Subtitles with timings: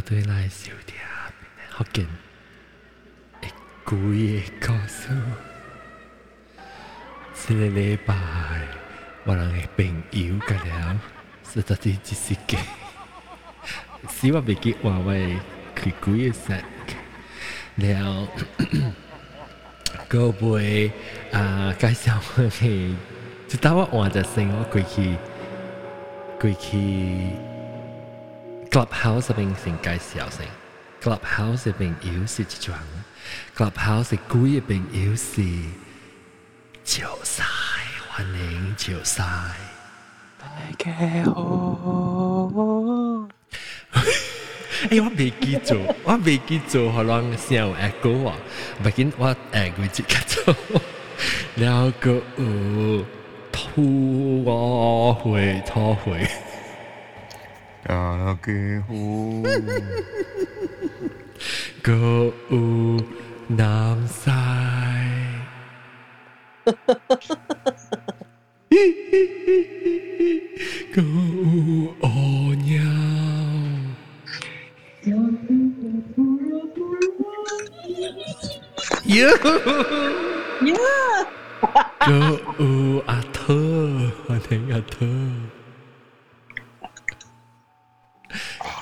[0.00, 0.98] 对来笑点，
[1.70, 2.06] 好紧，
[3.42, 3.46] 一
[3.88, 5.12] 句的告诉，
[7.34, 8.14] 这个礼拜
[9.24, 11.00] 我俩的朋友个了，
[11.52, 12.60] 实在是只时间，
[14.08, 15.18] 希望别给话外
[15.74, 16.62] 开句的声，
[17.76, 18.28] 了，
[20.06, 20.90] 各位
[21.32, 22.96] 啊，介绍我的，
[23.48, 25.16] 就当我换在生，我过去，
[26.38, 27.47] 过去。
[28.70, 30.46] Clubhouse 入边先介绍先
[31.02, 32.78] ，Clubhouse 入边有事即场
[33.56, 35.42] ，Clubhouse 故意入边有事，
[36.84, 37.42] 潮晒
[38.10, 39.22] 欢迎潮晒，
[40.38, 40.46] 大
[40.78, 40.92] 家
[41.24, 43.26] 好。
[44.82, 48.36] 哎、欸，我未记住， 我未记住，好能先有 echo 啊，
[48.84, 50.54] 毕竟，我 echo 即刻做，
[51.56, 53.02] 两个呃，
[53.50, 53.82] 拖
[54.44, 56.28] 我回拖回。
[57.86, 58.52] 啊给
[58.90, 59.42] 唔
[61.82, 61.92] 给
[62.50, 63.02] 唔
[63.46, 64.30] 南塞
[66.64, 67.74] 呵呵呵呵呵呵呵
[68.70, 68.76] 嘿
[69.10, 70.42] 嘿嘿嘿嘿
[70.94, 71.02] 狗
[72.00, 72.06] 哦
[72.64, 72.74] 鸟
[79.04, 79.88] 哟呵呵呵
[82.06, 83.54] 哟啊特
[84.26, 85.06] 我的啊特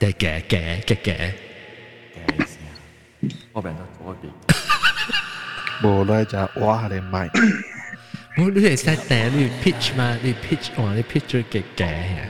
[0.00, 1.32] Tè kẻ kẻ kẻ kẻ.
[5.82, 7.28] Bố lại chả quá để mày.
[8.38, 11.60] Bố đứa này sai tè đi pitch mà đi pitch hoặc đi pitch cho kẻ
[11.76, 12.28] kẻ hả?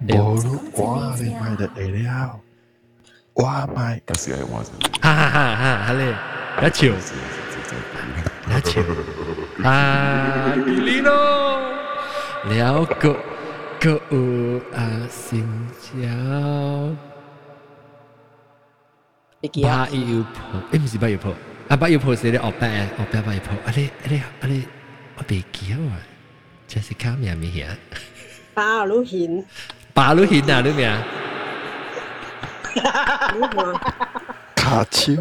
[0.00, 2.42] Bố lúc quá để mày để để đi hao
[3.34, 4.00] Quá mày.
[5.02, 6.12] Ha ha ha ha ha lê
[6.62, 6.94] Đã chịu,
[8.50, 8.84] Đã chịu.
[9.64, 11.60] À Kilino
[12.48, 13.16] Léo cậu.
[13.81, 15.41] 你咯，了个个有啊，先
[15.79, 15.87] 朝
[19.39, 19.95] 你记啊八？
[19.95, 21.33] 要破，诶唔是八要破，
[21.69, 24.67] 啊八要破是你学白诶，学白八要破，啊你啊你啊你
[25.15, 25.77] 我未记啊，
[26.67, 27.67] Jessica 咩咩嘢？
[28.53, 29.45] 巴鲁显，
[29.93, 31.03] 八路显啊，你咩啊？
[33.35, 33.73] 你话
[34.55, 35.13] 卡超，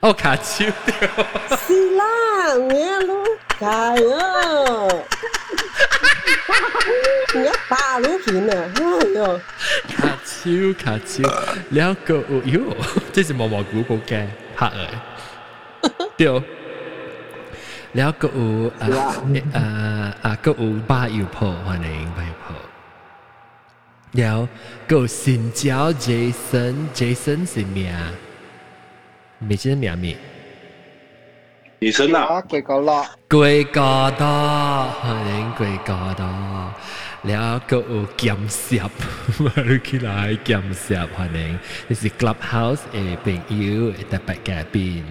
[0.00, 2.04] 哦，卡超是啦，
[2.58, 2.68] 我
[3.06, 3.24] 都
[3.58, 3.64] 系
[4.16, 4.88] 啊，
[7.34, 8.80] 而家巴鲁显啊，哎
[9.16, 9.18] 呀，
[9.92, 9.96] 卡
[10.28, 10.32] 超
[10.82, 11.12] 卡超，
[11.74, 12.16] แล้วก็
[12.52, 12.56] 哟，
[13.12, 14.12] 这是毛毛菇个嘅
[14.56, 14.58] 拍
[15.82, 15.88] 诶，
[16.18, 16.42] 对。
[17.96, 18.88] แล้วก็อ่า
[19.56, 19.64] อ่า
[20.24, 20.50] อ่าก็
[20.90, 22.56] บ้าอยู่พอ欢迎บ้าอยู่พอ
[24.18, 24.38] แล้ว
[24.90, 25.20] ก็新
[25.60, 25.62] 交
[26.04, 28.12] Jason Jason 是咩啊？
[29.48, 30.06] 未知咩咩？
[30.14, 30.29] 女
[31.96, 32.90] 生啊，啊，几个落，
[33.28, 33.34] 贵
[33.76, 33.80] 哥
[34.20, 34.24] 多，
[35.02, 35.90] 欢迎贵哥
[36.20, 36.24] 多。
[37.28, 37.78] แล้วก็
[38.16, 38.90] เกี่ยมเสียบ
[39.44, 41.38] มาดูกีฬาเกี่ยมเสียบ欢迎
[41.88, 45.04] นี่是 clubhouse เอเป็นอิวแต่แปะแก่ปีน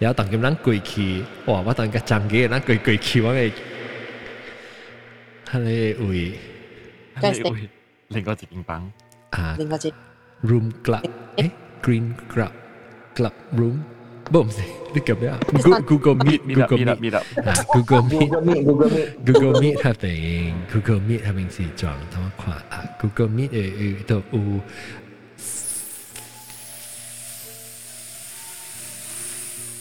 [0.00, 1.08] แล้วตอนกำลังกุยคี
[1.48, 3.42] 哇ว่าตอนกระจังเกนั้นกุยกุยคีว่าไง
[5.52, 6.20] ฮัลโหลอุ้ย
[7.22, 7.54] 该死会
[8.14, 8.70] 另外一间房，
[9.34, 9.86] อ่า 另外一
[10.48, 11.02] room club
[11.36, 11.50] เอ๊ะ
[11.84, 12.52] green club
[13.16, 13.76] club room
[14.31, 14.49] Boom,
[14.93, 15.47] look at that.
[15.53, 17.23] Google, Google Meet, meet Google Meet, Google meet Google meet up.
[17.73, 18.31] Google Meet,
[19.25, 19.85] Google Meet, Kia Meet u
[20.99, 21.31] Meet hà
[23.29, 24.39] Meet 誒誒都有。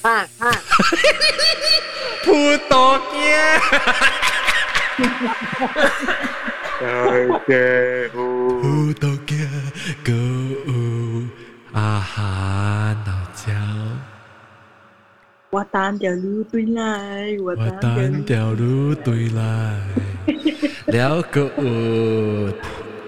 [0.02, 0.52] 啊啊！
[2.22, 2.32] 葡
[2.68, 3.14] 萄羹，
[8.60, 9.32] 葡萄羹，
[10.04, 10.12] 狗
[11.72, 13.48] 啊哈，老姜。
[15.54, 19.78] 我单条路对来，我单条路对来，
[20.86, 22.52] 了个我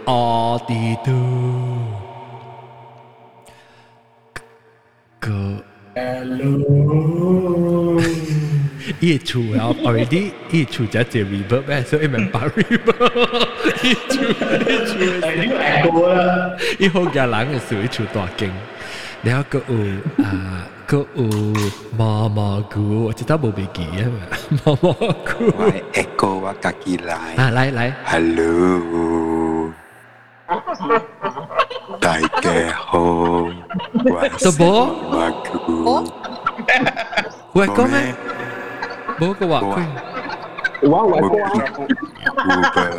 [0.05, 1.11] 阿弟都
[5.19, 5.29] 个。
[5.97, 6.31] Hello，
[9.01, 13.49] 一出啊，already 一出加只 reverb 哎，所以蛮把 reverb
[13.83, 18.49] 一出一出，哎，你 echo 啦，一后家人的时候一出大惊，
[19.23, 19.75] 了个我
[20.23, 20.69] 啊。
[20.89, 21.25] có o
[21.99, 24.07] mama ku Chị ta bộ bị kỳ á.
[24.67, 24.93] Mama
[25.27, 27.35] ku Wai eko wa kaki lại.
[27.37, 27.93] À lại, lại.
[28.05, 28.53] Hello.
[32.01, 33.49] Đại ca hô
[34.45, 34.89] Tớ bố.
[35.85, 36.05] Bố
[37.55, 38.13] Wai có mẹ.
[39.21, 39.87] Bố có wak quên
[40.83, 41.37] Wang wai ko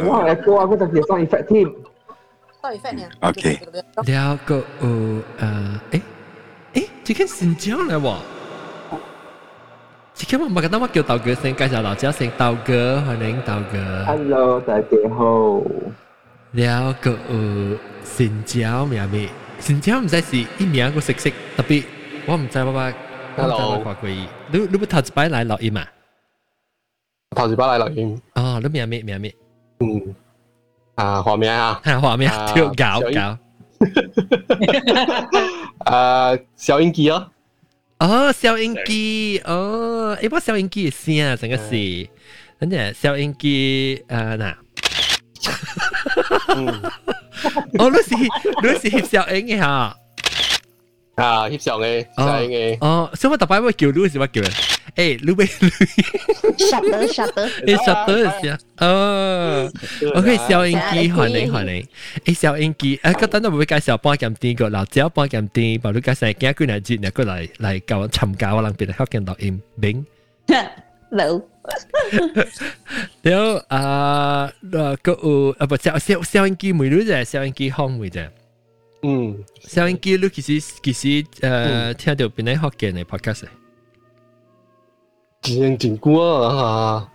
[0.07, 1.67] Wang wai ko Aku tak kira sound effect team
[2.63, 3.55] Sound effect ni Okay
[4.05, 4.89] Dia ko o
[5.91, 6.01] Eh
[7.07, 8.18] 这个新疆来哇！
[10.13, 14.04] 这个我们跟他们叫道哥先，介绍老家先，道哥欢迎道哥。
[14.06, 14.88] Hello，大家
[15.18, 15.62] 好。
[16.51, 19.30] 了个呃，新疆咩咩？
[19.57, 21.81] 新疆唔知是一名个熟悉，特别
[22.25, 22.94] 我唔知爸爸。
[23.38, 23.81] Hello，
[24.51, 25.86] 你你不头一摆来录音嘛？
[27.33, 28.21] 头一摆来录音。
[28.33, 29.33] 啊、你咩咩咩咩？
[29.80, 30.13] 嗯，
[30.95, 33.38] 啊，画面啊，看画面、啊，跳搞搞。
[35.85, 37.29] 啊，小英基哦，
[38.00, 42.07] 哦，小英基哦，一般小英基是仙啊，整个是。
[42.59, 44.57] 反正小英基啊，那。
[47.77, 48.15] 哦，都是
[48.63, 49.95] 都是小英诶，哈。
[51.16, 54.50] 啊翕相嘅小英嘅哦，所以我特别会叫你是乜叫人？
[54.94, 55.69] 诶，你俾你
[56.58, 59.72] shutter shutter 你实到嘅时候，哦，
[60.16, 61.86] OK，小英机欢迎欢迎，
[62.26, 70.04] 诶，小英机，诶，个等阵会介绍帮咁啲个，嗱，只有帮咁啲，帮你介绍几句嚟节，你过嚟嚟教我寻教我能别嚟学见到音明。
[71.10, 71.42] no
[73.22, 78.28] 了啊，呃，个有啊不小小小英机每日就小英机好每只，
[79.03, 79.44] 嗯。
[79.59, 83.44] 小英機你其实其實誒聽到邊啲學嘅你 podcast
[85.41, 87.07] 真真久啊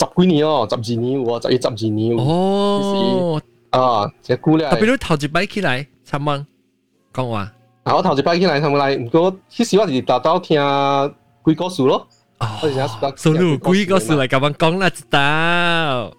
[0.00, 2.18] 十几年哦十二年有啊十一十二年有。
[2.18, 6.44] 哦，啊真久咧特別你頭一摆起來參問
[7.12, 7.52] 講話
[7.84, 10.60] 啊我头一摆起来他們來毋過迄時我是大到听
[11.42, 12.06] 鬼故事咯。
[12.40, 16.12] 我是想哦，所以有鬼故事嚟咁樣講啦，知道，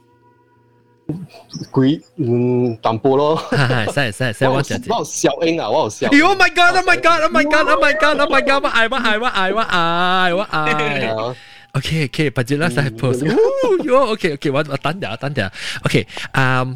[1.71, 4.85] 鬼嗯淡薄咯哈哈，使使使我謝謝。
[4.93, 6.75] 我有小英啊我有笑 Oh my god!
[6.77, 7.21] Oh my god!
[7.23, 7.67] Oh my god!
[7.69, 8.19] Oh my god!
[8.21, 8.63] Oh my god!
[8.63, 11.07] 我愛我愛我愛我愛我愛。
[11.07, 11.35] 啊
[11.73, 13.27] OK OK，不知啦，再 post。
[13.27, 13.35] 哦
[13.83, 15.51] 喲，OK OK，我我等下等下。
[15.83, 16.75] OK，嗯，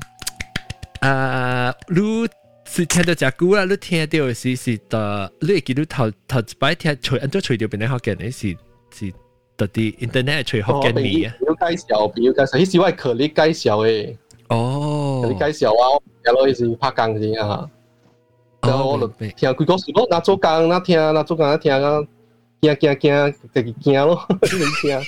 [1.01, 2.27] 啊，你
[2.67, 8.57] 是聽到只歌啦，你聽到是是的，你會記得頭頭一擺聽隨按照隨條邊啲學嘅，你是
[9.07, 9.13] 是
[9.57, 11.33] 特啲 internet 隨學嘅你啊。
[11.41, 14.15] 要介紹，要介紹，迄時我係可你介紹誒，
[14.49, 17.69] 哦可你介紹啊，有咯，迄時拍工先啊，
[18.61, 21.99] 然後我就明白聽鬼故事咯，那做工那聽，那做工那聽啊，
[22.61, 24.47] 驚驚驚，自己驚咯，你
[24.81, 24.99] 聽。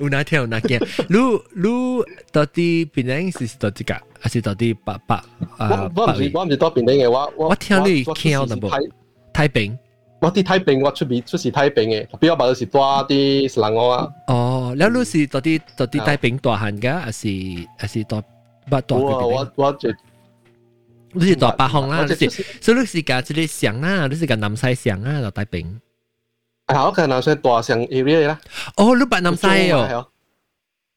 [0.00, 1.16] 有哪聽有哪見，你
[1.54, 5.16] 你到底邊啲是是到啲噶，還是到啲八八
[5.56, 8.92] 啊我我唔是北我唔是多邊嘅，我我我聽你我聽的無我出時
[9.32, 9.78] 太平？
[10.21, 17.27] 我啲太平，我出边出时太平嘅，比较白是多啲斯兰我啊，哦，แล้ว你是到底到底大饼大汉噶，还是
[17.77, 18.21] 还是大
[18.69, 19.89] 不大我个我我就
[21.11, 25.65] 你是大北项啦，你是我就出时所以你是甲即个上啊，你是甲南西上啊，就大饼。
[26.67, 28.39] 啊，我可能算大上 area 啦，
[28.77, 30.09] 哦，你白南西哦，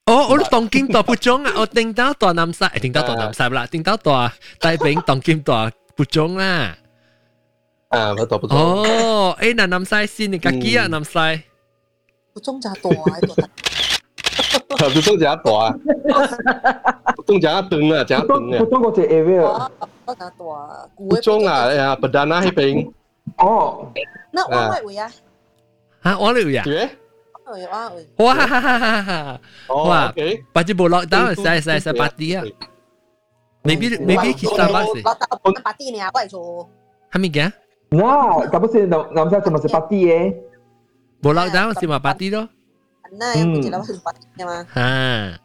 [0.06, 6.74] 哦，哦，我你当今大不中啊，我听到大南西，听到大南西啦，听到大大饼当今大不中啦。
[7.92, 11.18] 啊，不多不多，哦，诶，那南西先你家己啊，南西。
[12.34, 13.34] 不中就大喺度，
[14.68, 15.74] 不中只大啊，
[17.16, 19.42] 不中只长啊，只长不嘅，中嗰只 area
[20.04, 20.30] 我就大，
[20.94, 22.92] 不中啊，哎呀，不单那迄边，
[23.38, 23.90] 哦，
[24.30, 25.10] 那我咪会啊，
[26.04, 26.62] 吓，我嚟呀！
[26.62, 26.88] 对，
[27.44, 29.40] 我会我会，哇哈哈哈哈哈！
[29.68, 32.44] 哦哇，OK，不过冇 lockdown，使使使八啲啊！
[33.64, 36.68] maybe maybe 其实巴士我到八啲呢，我系做，
[37.10, 37.52] 系咪嘅？
[37.92, 40.34] nah tapos si nam nam sa cuma sepati eh
[41.22, 42.48] 冇 lockdown 先话八啲咯。
[43.18, 45.38] 那有唔知啦，我系八啲嘛，啊，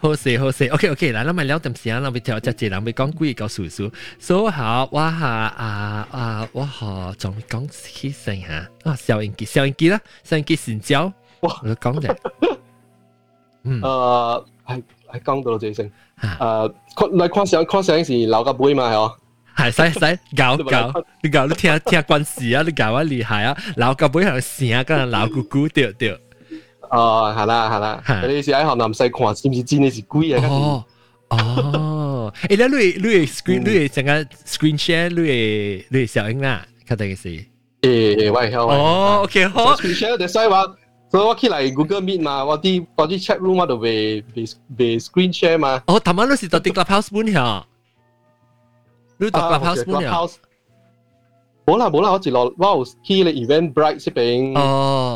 [0.00, 11.10] 好势好势，OK OK，嗱，咱咪聊点时间，咱咪调只只人咪讲几个叔叔，所以好，我下啊啊，我下仲讲起先吓，啊，小英机小英机啦，小英机成交，
[11.40, 12.14] 哇我讲啫，
[13.64, 19.16] 嗯，诶，系系讲到这声，吓，诶，看来看相看相是老个妹嘛，系哦。
[19.57, 26.15] 係使 使搞搞，你搞你聽聽關事啊，你搞我 厲害啊，老個妹係聲跟老姑姑掉掉，
[26.91, 30.45] 哦，係啦係啦，係你是喺學南西看，是唔是真的是鬼啊？
[30.47, 30.85] 哦
[31.29, 34.11] 哦，誒，你你你 screen 你整個
[34.45, 37.45] screen share 你你小英啦，確定嘅事。
[37.81, 39.75] 誒，喂，好哦，OK，好。
[39.75, 40.63] ，screen share，所以話，
[41.11, 44.45] 所以我起嚟 Google Meet 嘛，我啲我啲 chat room 我度被被
[44.77, 45.81] 被 screen share 嘛。
[45.87, 47.65] 哦，頭晚都是到啲 clubhouse 本呀，
[49.17, 49.83] 你讀 clubhouse
[51.65, 54.53] 冇啦冇啦，我只攞我有 key 嘅 event bright 嗰邊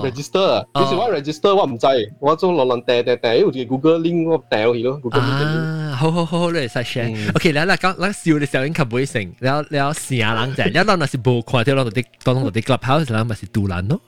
[0.04, 1.88] register，於是話 register 我唔知，
[2.20, 5.91] 我做攞攞訂訂訂，我只 Google link 我訂起咯，Google link。
[6.02, 7.30] 好好好好，你嚟晒 share。
[7.36, 14.02] OK，你嗱講嗱笑嘅時候已經吸唔會成，你有你有成日冷靜，一諗嗱是冇看到，諗到啲當到啲 clubhouse 諗咪是杜蘭咯，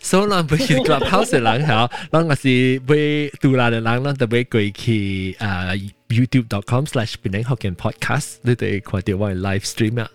[0.00, 10.08] 所以諗唔係 clubhouse 諗下，諗我是會杜蘭嘅諗，諗特別貴去誒 youtube.com/slash 變成學人 podcast，你哋看到我嘅 live stream 啊。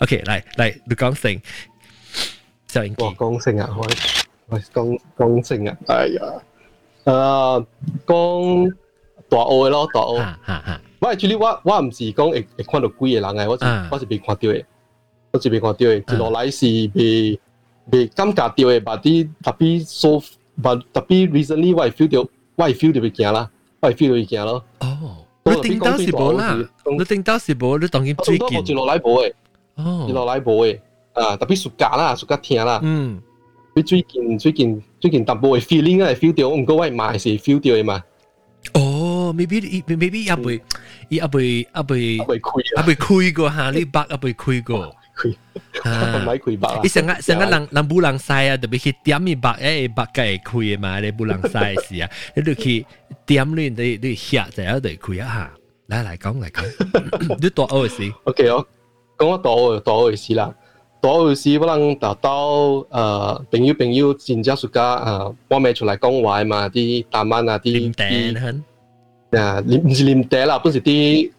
[0.00, 1.40] OK，嚟嚟你講成，
[2.68, 3.86] 就應我講成啊，我
[4.46, 6.22] 我講講成啊，哎呀，
[7.04, 7.66] 誒
[8.06, 8.72] 講。
[9.30, 10.16] 大澳嘅咯，大澳。
[10.16, 13.88] 嚇嚇嚇，我 actually 我我唔是講會會看到鬼嘅人嘅，我是啊。
[13.90, 14.64] 我是未看到嘅，
[15.32, 17.40] 我是未看到嘅，一路來是未
[17.92, 20.22] 未感覺到嘅，但啲特別 so
[20.62, 24.64] 但特別 recently 我係 feel 到，我係 feel 到佢驚啦，我係 feel 到佢驚咯。
[24.80, 29.32] 哦，你頂到是冇啦，你頂到是冇，你當然我最近都一路來無嘅，
[30.08, 30.78] 一路哦，來無嘅，
[31.14, 32.80] 啊特別暑假啦，暑假聽啦。
[32.82, 33.20] 嗯。
[33.72, 38.02] 佢最近最近最近淡薄嘅 feeling 係 feel 到，唔過我係買是 feel 到嘅嘛，
[39.29, 40.61] 哦，maybe maybe 一杯
[41.09, 46.25] 一杯一杯我系开一啊，杯开过吓，你白一杯开过开，唔啊！
[46.27, 46.89] 系开白啊你。
[46.89, 52.85] 成日成日人人不能晒啊，特别去点你白诶白嘅开嘅嘛，你不能晒嘅事啊，你就去
[53.27, 55.51] 点你你你下就有对开一下。
[55.87, 58.67] 嚟嚟讲嚟讲，你多欧事 OK 我
[59.19, 60.51] 讲我大学大学嘅事啦，
[60.99, 68.63] 大学嘅事我能达到诶朋友朋友真正暑假诶，我咪出嚟讲话嘛，啲大晚啊啲点
[69.38, 71.30] 啊，你唔是啉茶啦，本是啲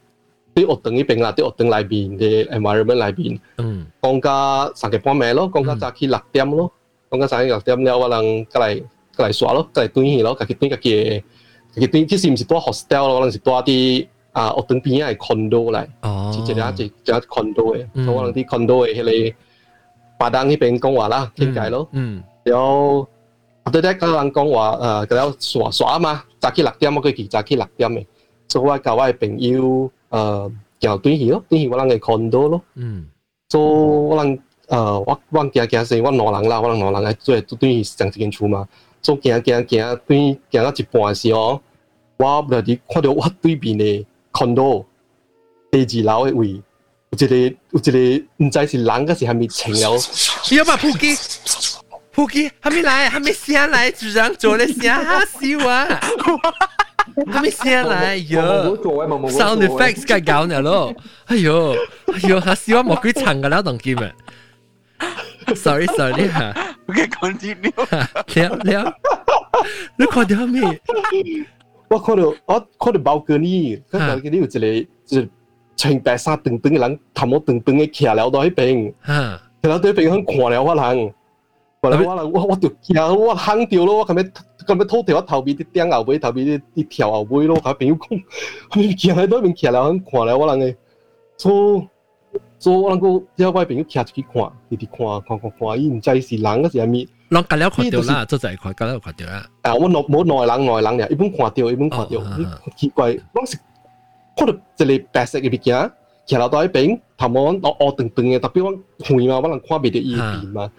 [0.55, 3.39] 啲學堂呢邊啦，啲學堂裏邊嘅 environment 裏邊。
[3.57, 6.71] 嗯講價三點半暝咯，講價早起六點咯，
[7.09, 8.75] 講價早起六點了，我能過來
[9.15, 11.23] 過來耍咯，過來轉去咯，家己轉家己嘅，
[11.75, 19.35] 家己轉，其實唔是住 hostel 咯，可能是住啲啊學堂邊嘅 condo 嚟，哦，是一隻一隻 condo 嘅，嗯所以可能啲 condo 嘅迄個
[20.17, 23.07] 巴登呢邊講話啦，傾偈咯，嗯然後
[23.65, 28.05] 後對咧個人講話誒，佢有耍耍嘛，早起六點我佢記早起六點嘅，
[28.49, 32.61] 所以我甲我嘅朋友誒行转去咯，转去我人嘅 condo 咯。
[32.75, 33.07] 嗯
[33.49, 38.67] 所以我人呃，我我行行先，我兩人啦，我人兩人嚟做對去上一間厝嘛。
[39.01, 41.61] 做行行行，對行到一半嘅時候，
[42.17, 44.85] 我不知看到我對面嘅 condo
[45.71, 46.61] 第二樓嘅位，
[47.11, 49.97] 有一個有一個唔知是人還是係咪情了，
[50.51, 51.80] 你要把撲機
[52.14, 56.00] 扑机，还没来，还没下来，主人做了下哈笑啊，
[57.32, 58.76] 还没下来冇哟。
[58.78, 60.94] 做嘅，冇冇 sound effects 梗系搞你咯，
[61.26, 61.72] 哎呦，
[62.12, 64.10] 哎呦，下笑我冇几层噶啦，当剑啊，
[65.54, 66.54] sorry sorry 吓，
[66.88, 68.92] OK continue 你好你好，
[69.96, 70.80] 你看到咩？
[71.88, 75.28] 我看到我看到包哥呢，嗰包哥呢有一个就是
[75.76, 78.92] 穿白衫长长嘅人，头毛长长嘅徛了到喺边。
[79.06, 81.14] 吓，其实对边向看了我人，
[81.81, 84.31] 看了我，我我就驚，我嚇掉咯，我咁樣
[84.67, 88.23] 咁樣偷條我頭邊啲釘後尾，頭邊啲啲條後尾咯，佢朋友講，
[88.69, 90.75] 佢驚喺對面徛了，看了我人嘅，
[91.37, 91.87] 做
[92.59, 97.07] 做我人個，之後我朋友徛出去看，一直看看看看，伊唔知是人嗰時係咪？
[97.31, 102.07] 啷隔了看到啦，做仔看，隔了看到啦，啊，我內冇內人內人嘅，一本看到，一本看到，
[102.77, 103.57] 奇怪，我是
[104.37, 104.53] 看到
[104.85, 105.91] 一個白色嘅物件，
[106.27, 110.71] 徛了到喺邊，頭毛我烏長長嘅，特别我遠嘛，我能看袂到伊嘅面嘛。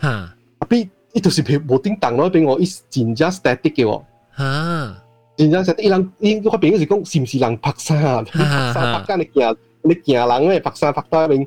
[0.73, 4.03] 嚇啊，比伊就是譬無叮當咯，俾我伊真正 static 嘅喎，
[4.39, 5.03] 嚇，
[5.37, 5.83] 真正 static。
[5.83, 8.21] 伊人伊我邊嗰時講是唔是人拍衫啊？
[8.25, 11.47] 你拍衫拍緊你行你行人咧拍衫拍到邊，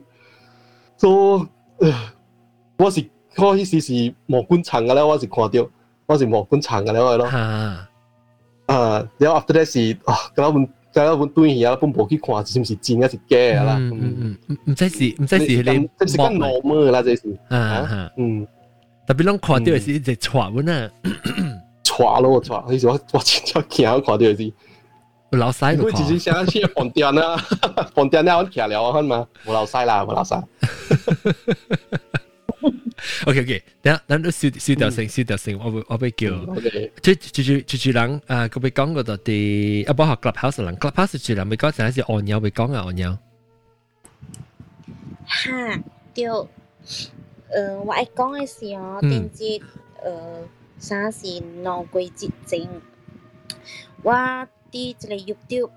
[0.98, 1.48] 所
[1.80, 1.92] 以
[2.78, 5.68] 我是我迄時是毛管長嘅咧，我是看到
[6.06, 7.30] 我是毛管長嘅咧我咯。
[7.32, 7.38] 嚇，
[8.68, 13.78] 啊，然後 after that 是啊，咁我本咁我本對而家本部去看是唔是真還是假啦。
[13.80, 18.48] 嗯嗯嗯，唔知是唔知是你這是講 normal 啦，這是啊嚇，嗯。
[19.08, 20.90] 特别拢看到是一只船文啊，
[21.84, 24.54] 船咯船，你说我真正惊啊，看到是。
[25.32, 27.36] 老塞，我只是想去饭掉啊，
[27.94, 30.42] 饭掉了，我徛了啊嘛，我老塞啦，我老塞。
[33.26, 36.30] OK OK，等下，咱都收收掉声，收掉声，我我被叫。
[37.02, 43.18] 就就就就就人啊，佮佮讲个到底啊，包括 Clubhouse 人，Clubhouse 就人，咪讲成是鸟，咪讲啊鸟。
[45.26, 45.84] 哈，
[46.14, 46.26] 对。
[47.56, 49.10] 呃，我愛講嘅是哦，嗯。
[49.10, 49.62] 電節，
[50.04, 50.44] 呃，
[50.78, 51.26] 啥是
[51.64, 52.68] 腦鬼節症，
[54.04, 55.70] 我啲一個 YouTube，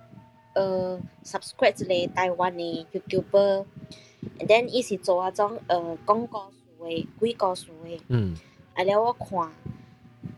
[0.54, 8.36] 呃，subscribe 一個台灣嘅 YouTuber，and then 伊是做啊種呃講故事嘅，鬼故事嘅，嗯。
[8.74, 9.48] 啊了我看，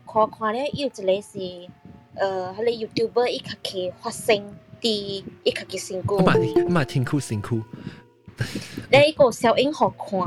[0.06, 1.68] 看看了有一個是，
[2.16, 4.36] 呃，迄個 YouTuber 伊家己發生
[4.80, 6.16] 佇伊家己身軀。
[6.16, 6.34] 我嘛
[6.66, 7.62] 我嘛聽酷辛苦。
[8.90, 10.18] 咧伊個小英好看，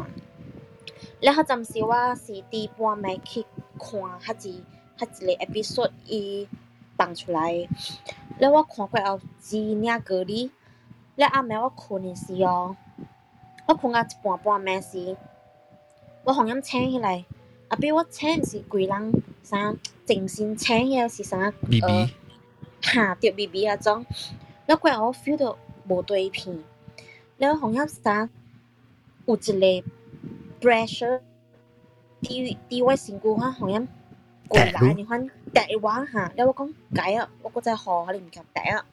[1.23, 3.45] 然后暂时我是第一波没去
[3.79, 4.61] 看哈子
[4.97, 6.49] 哈子的 abcd 一
[6.97, 7.65] 放出来，
[8.37, 10.51] 然后我看过后几领隔离，
[11.15, 12.75] 然后阿妹我困的时候，
[13.65, 15.15] 我困到一半半没时，
[16.25, 17.23] 我忽然醒起来，
[17.69, 22.09] 啊比我醒是鬼人啥精心醒起来是啥呃
[22.81, 24.05] 吓着 B B 啊种，
[24.65, 26.61] 然后我 feel 到无对片，
[27.37, 28.29] 然后忽然啥
[29.25, 29.87] 有一个。
[30.63, 31.19] pressure
[32.21, 33.85] 低低我身躯哈，好像
[34.47, 38.85] 過來你看第話嚇，你我講解啊，我嗰隻河你唔強第啊，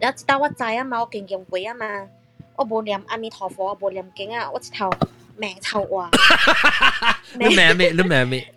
[0.00, 2.08] 你一到我知啊嘛，我勁勁會啊嘛，
[2.56, 4.90] 我冇念阿彌陀佛，我冇念經啊，我直頭
[5.36, 6.10] 命臭啊！
[7.38, 7.90] 你命咩？
[7.92, 8.54] 你命咩？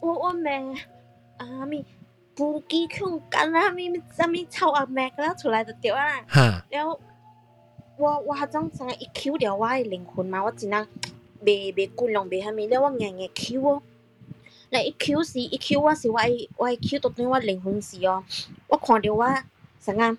[0.00, 0.76] 我我命
[1.38, 1.84] 阿彌
[2.34, 7.00] 不記強緊啊，咪咪咪臭阿命啦，出來就掉啊，然後。
[7.98, 10.86] 我我迄种啥一 Q 了，我诶灵魂嘛，我只能
[11.42, 13.82] 袂袂骨凉，袂虾米了，我硬硬 Q 哦。
[14.70, 18.22] 那一 Q 时，一 Q 我是我诶，我诶 Q 倒转我灵魂时哦，
[18.68, 19.24] 我看着我
[19.80, 20.16] 啥啊，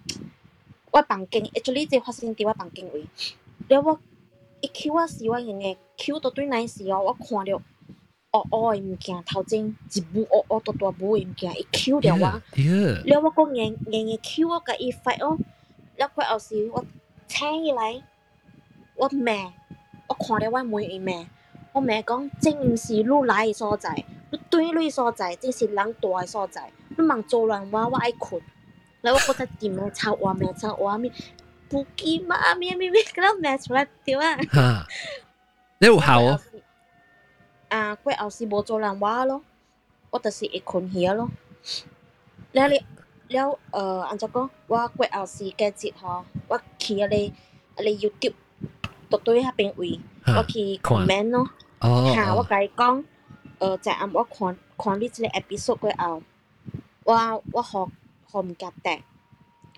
[0.91, 3.05] 我房间，一撮哩在发生伫我房间位。
[3.67, 3.99] 了我
[4.61, 7.61] 一 Q 我是，我硬硬 Q 倒转来时哦，我看着
[8.31, 12.41] 黑黑诶物件，头前一幕黑黑大大幕诶物件，伊 Q 了我，
[13.05, 15.37] 了我讲硬硬硬 Q 我，甲伊发哦，
[15.97, 16.83] 了快啊时我。
[17.27, 18.01] 请伊来，
[18.95, 19.53] 我骂，
[20.07, 21.11] 我看了我问伊骂，
[21.73, 28.41] 我骂讲，正毋是如来所在，你对你所在，正是人多的所在，你茫阻乱我，我爱困。
[29.01, 31.13] 然后我在地面擦画面，擦画面，
[31.69, 34.37] 不给妈咪咪咪，给他骂出来对吗？
[34.49, 34.87] 哈，
[35.79, 36.39] 你有好哦。
[37.67, 39.43] 啊，怪后是无阻人我咯，
[40.09, 41.29] 我就是一困起咯。
[42.53, 42.83] 那里。
[43.29, 44.49] 了呃，安怎講？
[44.67, 47.31] 我過後是假日吼，我去迄個迄
[47.75, 48.33] 個 YouTube，
[49.09, 51.49] 獨對迄邊位，我哈，去看 comment 咯。
[51.79, 53.03] 哦嚇，我哦，甲伊講，
[53.59, 56.23] 呃，在暗我看看你即個 episode 過後，
[57.03, 57.89] 我我互
[58.31, 59.03] 互毋夾得。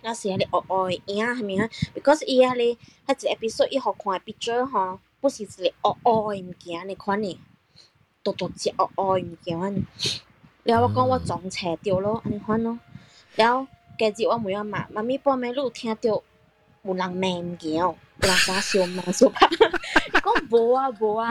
[0.01, 5.45] 那是迄個黑黑的影係咪啊？because 伊迄個迄一 episode 伊互看的 picture 吼，不是一
[5.82, 7.39] 個黑黑的物件你看呢，
[8.24, 9.84] 獨獨只黑黑的物件安尼。
[10.63, 12.78] 了我講我撞邪着咯，安尼款咯。
[13.36, 13.65] 然后
[13.98, 16.22] 隔日我问要妈，妈咪半暝路听到
[16.84, 19.48] 有人骂物哦，有人大声骂说怕，
[20.12, 21.30] 讲无啊无啊，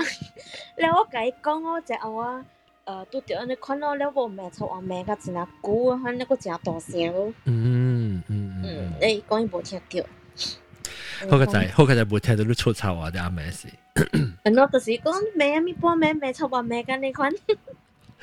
[0.77, 2.45] 然后我甲伊讲哦，然后啊，
[2.85, 7.33] 呃，拄着安尼款到了无骂出话骂甲真啊久啊，喊那个真大声咯。
[7.45, 10.07] 嗯嗯嗯，诶、嗯，讲伊无听到。
[11.29, 13.67] 好个仔，好个仔，无听到你出丑话的阿妈是。
[14.45, 17.33] 很多就是讲骂阿咪半暝骂出话骂甲你款，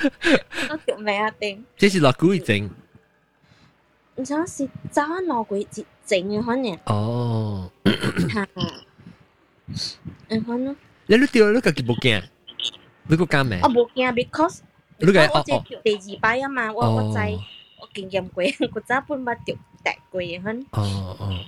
[0.70, 1.64] 我叫骂阿丁。
[1.76, 2.56] 这是老古一种。
[2.56, 2.72] 嗯
[4.17, 7.71] 毋知影是早闹过一阵嘅款呢，哦。
[8.33, 8.47] 吓，
[10.29, 12.23] 诶款咯，你你掉你家己冇惊，
[13.09, 13.69] 你个惊咩我？
[13.69, 14.61] 无惊，because
[14.99, 17.41] 你个我哦哦这第二摆啊嘛，我我知哦
[17.81, 21.39] 我经验过，古早本捌着跌过嘅款，哦哦，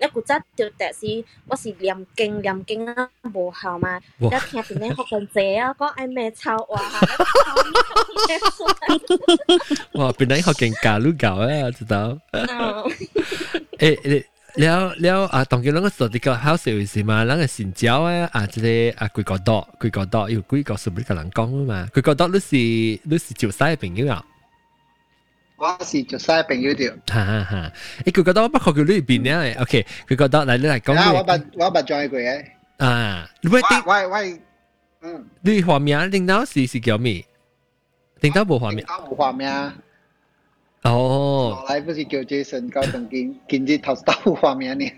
[0.00, 6.82] 一古早着跌是我是念经念经啊无效嘛，哇一听点咧学紧姐啊，讲爱咩臭话，
[9.94, 10.12] 哇！
[10.18, 12.16] 本来好劲假路搞啊，知道？
[12.32, 12.46] 嗯
[13.78, 14.24] 诶你。
[14.56, 24.24] 了了啊，当佢两个做啲个 house 有时嘛，两个成交啊啊，即系啊几个多几个多，有几个数唔个人讲啊嘛，几个多你是你是潮汕嘅朋友啊，
[25.58, 27.72] 我是做晒朋友条，哈哈哈！
[28.04, 32.44] 诶几个多不过佢呢边咧，OK，几个多嚟你嚟讲啊，我你捌我捌 join 过嘅，
[32.78, 34.38] 啊，你喂我定我我
[35.02, 37.24] 嗯，你画面定到是是叫咩？
[38.20, 39.72] 定到冇画面我冇画面，
[40.82, 44.90] 哦后来不是叫 Jason 交同见见啲头到画面呢，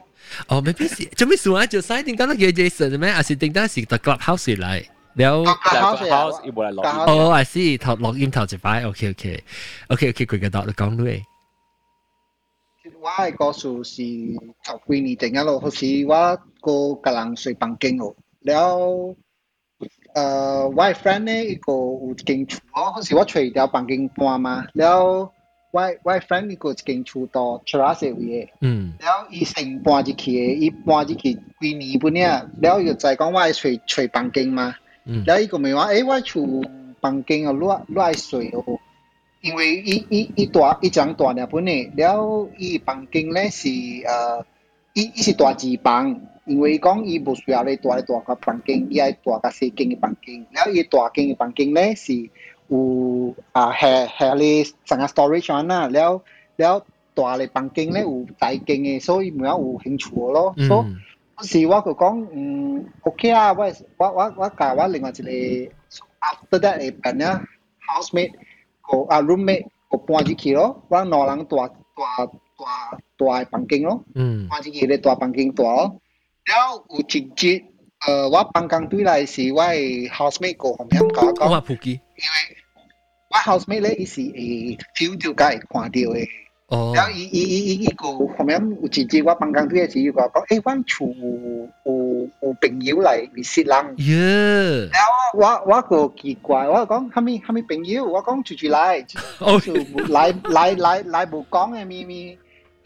[0.48, 1.66] 哦，未必是，做咩事啊？
[1.66, 3.12] 做晒定到都叫 Jason 咩？
[3.12, 4.84] 还是定到是特 clubhouse 嚟？
[5.14, 5.44] 了。
[5.64, 7.10] 但系 house 个 house 要冇嚟落但雨。
[7.10, 9.44] 哦，I see，头录音头一摆，OK OK
[9.88, 11.22] OK OK，佢嘅度你讲对。
[13.00, 14.02] 我嘅故事是
[14.64, 18.76] 头几年定一路，好似我个格人睡房间咯，了。
[20.14, 25.32] 诶，我嘅 friend 咧，一个有一间厝咯，好似我随条房间搬嘛，了我
[26.04, 28.48] 我嘅 friend 一个一间厝到 terrace 位嘅。
[28.62, 36.63] 嗯了伊先搬入去的，伊搬入去几年本了，了伊就再讲我爱睡睡房间嘛， 然后伊讲咪话，诶、欸，我厝
[36.99, 38.79] 房间啊，乱乱水哦，
[39.41, 43.67] 因为一一一大一张大了本呢，然后伊房间咧是
[44.05, 44.45] 呃，
[44.93, 52.29] 伊伊是大字房，因为讲伊无需要咧大咧大个房间，伊爱大个细间嘅房间，然后伊大间嘅房间咧是
[52.67, 56.21] 有啊下下咧三个 storage 啊，然后
[56.55, 56.85] 然后
[57.15, 60.97] 大咧房间咧有大间嘅，所以唔话有兴趣咯，嗯。
[61.42, 63.64] 时我就讲，嗯，OK 啊，我
[63.98, 67.26] 我我我教我另外一个 after that 嘅朋友
[67.86, 68.32] housemate
[68.82, 76.00] 个啊 roommate 个搬入去咯，我两人大大大 大房间咯，嗯看一个咧大房间大咯。
[76.46, 77.02] 了有一
[77.34, 77.64] 节，
[78.06, 82.56] 呃，我办公对来是我的 housemate 个后面甲我讲，我普基因为
[83.30, 86.28] 我 housemate 咧伊是会 feel 到甲会看到嘅。
[86.70, 93.94] 哦然后伊伊伊伊伊个后面有一节我办公对嘅时，伊甲我讲，诶，阮厝有有有朋友嚟 visit 人。
[93.98, 99.06] 耶然后我我个奇怪，我讲虾米虾米朋友，我讲住住来，
[99.38, 99.74] 哦就
[100.08, 102.36] 来来来来无讲嘅咪咪，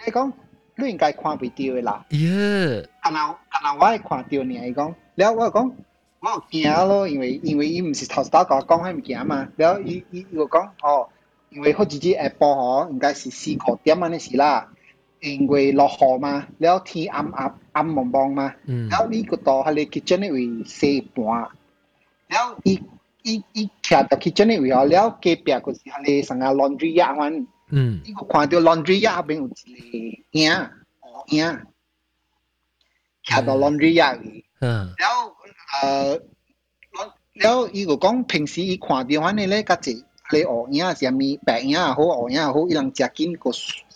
[0.05, 0.31] 你讲
[0.77, 5.73] 你应该看袂到嘅啦，耶可能可能我会看到你，伊讲，然后我讲
[6.21, 11.09] 我有惊咯，因为因为伊毋是头先甲我讲迄物件嘛，然后伊伊伊个讲哦，
[11.50, 14.72] 因为好似只下晡吼，应该是四五点安尼時啦，
[15.22, 18.54] 因为落雨嘛，然後天暗暗暗蒙蒙嘛。
[18.66, 18.90] 嗯。
[18.90, 21.50] 然後呢個度係你 kitchen 呢位四半，
[22.28, 22.82] 然後伊
[23.24, 28.02] 伊伊徛到 kitchen 呢位後，然後隔壁個是係你成個 laundry 一款，嗯。
[28.04, 29.56] 呢個看到 laundry 一後邊有一個
[30.32, 31.62] 影，黑影，
[33.24, 34.94] 徛到 laundry 一位，嗯。
[34.98, 35.36] 然後
[35.82, 36.20] 呃，
[37.34, 43.51] 然後伊個講平時伊看到反正咧，甲一你黑影是咪白影也好，黑影也好，伊人食紧个。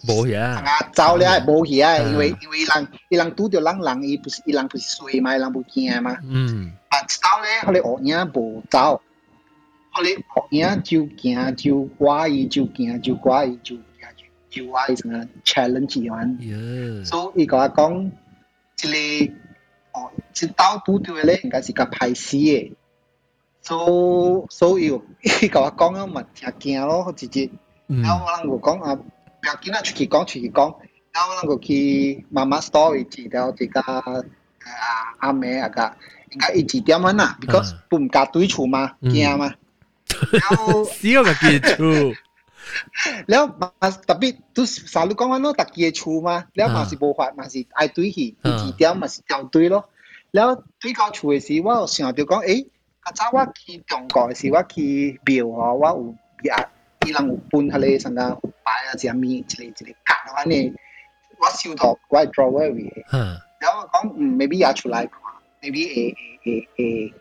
[0.06, 6.18] 冇嘢啊，走咧冇嘢啊，因为嗯因为伊人伊人拄着人人，伊不是伊人不是衰嘛，伊人不惊嘛。
[6.24, 9.00] 嗯啊，走咧，佢哋学影无走，
[9.94, 13.84] 佢哋学影就行就怪伊，就行就怪伊，就行
[14.50, 16.36] 就就怪伊成个 challenge 完。
[16.40, 18.10] 耶所以伊甲我讲，
[18.82, 19.32] 一个
[19.92, 22.72] 哦，一刀拄着咧，应该是较歹死嘅。
[23.62, 24.92] 所所以
[25.42, 27.50] 伊甲我讲，我嘛真惊咯，直接。
[27.88, 30.76] 嗯然后我能够讲啊，不要紧啊，出去讲出去讲。
[31.12, 34.02] 然后我能够去妈妈 store 位置，然后这个啊
[35.18, 35.82] 阿妹啊个，
[36.30, 37.36] 应该一几点啊呐？
[37.40, 39.54] because 不唔夹对厝嘛，惊嘛。
[40.32, 42.14] 然后死我 个记住
[43.26, 49.90] แล้วมา特别都สารุ讲紧咯，特记嘅厝嘛，แล้ว嘛是无法，嘛是爱对去，第二点嘛是掉对咯。
[50.32, 52.68] แล้ว对到厝嘅时，我有想到讲，诶，较
[53.01, 58.21] 客家話佢用個是話佢表哦，我有伊伊人有搬下嚟，甚至
[58.63, 60.73] 擺啊一面一個一個格安尼，
[61.39, 63.03] 我收到我 draw 位嘅，
[63.59, 65.19] 然後講嗯 maybe 也出來看
[65.61, 67.13] ，maybe 會會會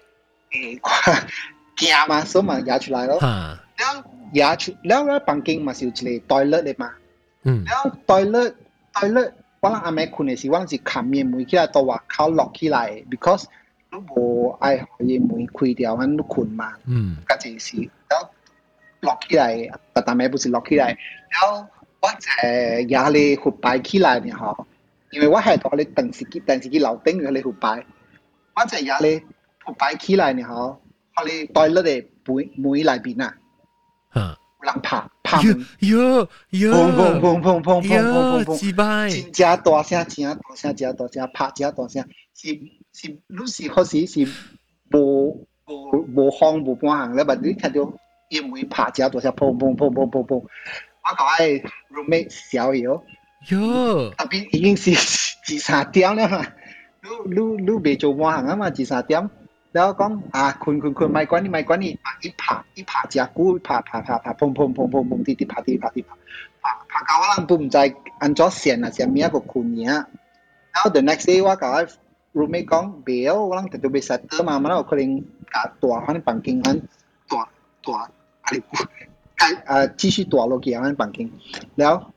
[0.50, 1.26] 會看
[1.76, 3.18] 驚嘛，所以嘛也出來咯，
[3.76, 6.92] 然後也出，然後房間嘛是有一個 toilet 嘅嘛，
[7.66, 8.54] 然後 toilet
[8.92, 13.44] toilet 我諗阿妹困嘅時，我諗是冚棉被起來到外口落起來，because
[13.90, 16.74] 你無愛互伊門開掉，反正困嘛，
[17.26, 18.28] 較濟時，然後
[19.00, 20.98] 落起來，不但咪不是落起來，
[21.30, 21.66] 然後
[22.00, 24.66] 我在夜裏去擺起來呢吼，
[25.10, 27.84] 因為我係度咧等时机等时机樓顶嗰咧去擺，
[28.54, 30.80] 我在夜里去擺起來呢吼，
[31.16, 33.34] 我咧袋落嚟門門內邊啊，
[34.14, 42.77] 有人拍拍門，喲喲，砰砰砰砰砰砰砰砰砰，真正大聲，真正大聲，真正大聲，拍真正大聲，是。
[42.97, 44.27] 是，你是好似是
[44.91, 47.93] 无无无行无半行咧，但你听到
[48.29, 50.31] 因为拍真正大声，砰砰砰砰砰砰，
[51.03, 51.63] 我讲系
[51.93, 53.01] roommate 小妖，
[53.49, 56.45] 哟特别已经是二三点啦嘛，
[57.01, 59.29] 你你你未做半行啊嘛，二三点。
[59.75, 66.15] แล้วก็อ่าคุณคุณคุณไม่กว่านี่ไม่กว่านี่อ่ะอีผาอีผาจากกูผาผาผาผาพงพงพงพงพงที่ที่ผาที่ผาที่ผา
[66.63, 67.77] ผาผาเกาลังปุ่มใจ
[68.21, 69.95] อันจอเสียนอ่ะเสียมีก็คุณเนี้ย
[70.71, 71.71] แล้ว the next day ว่ากับ
[72.34, 76.60] roommate con biểu orang tentu bisa tu mama mana aku ling kat tua kan banking
[76.62, 76.76] kan
[77.28, 77.44] tua
[77.82, 78.04] tua
[78.44, 78.76] kali ku
[79.38, 81.30] kai ah 继续大落去啊，banking，
[81.76, 82.12] 然後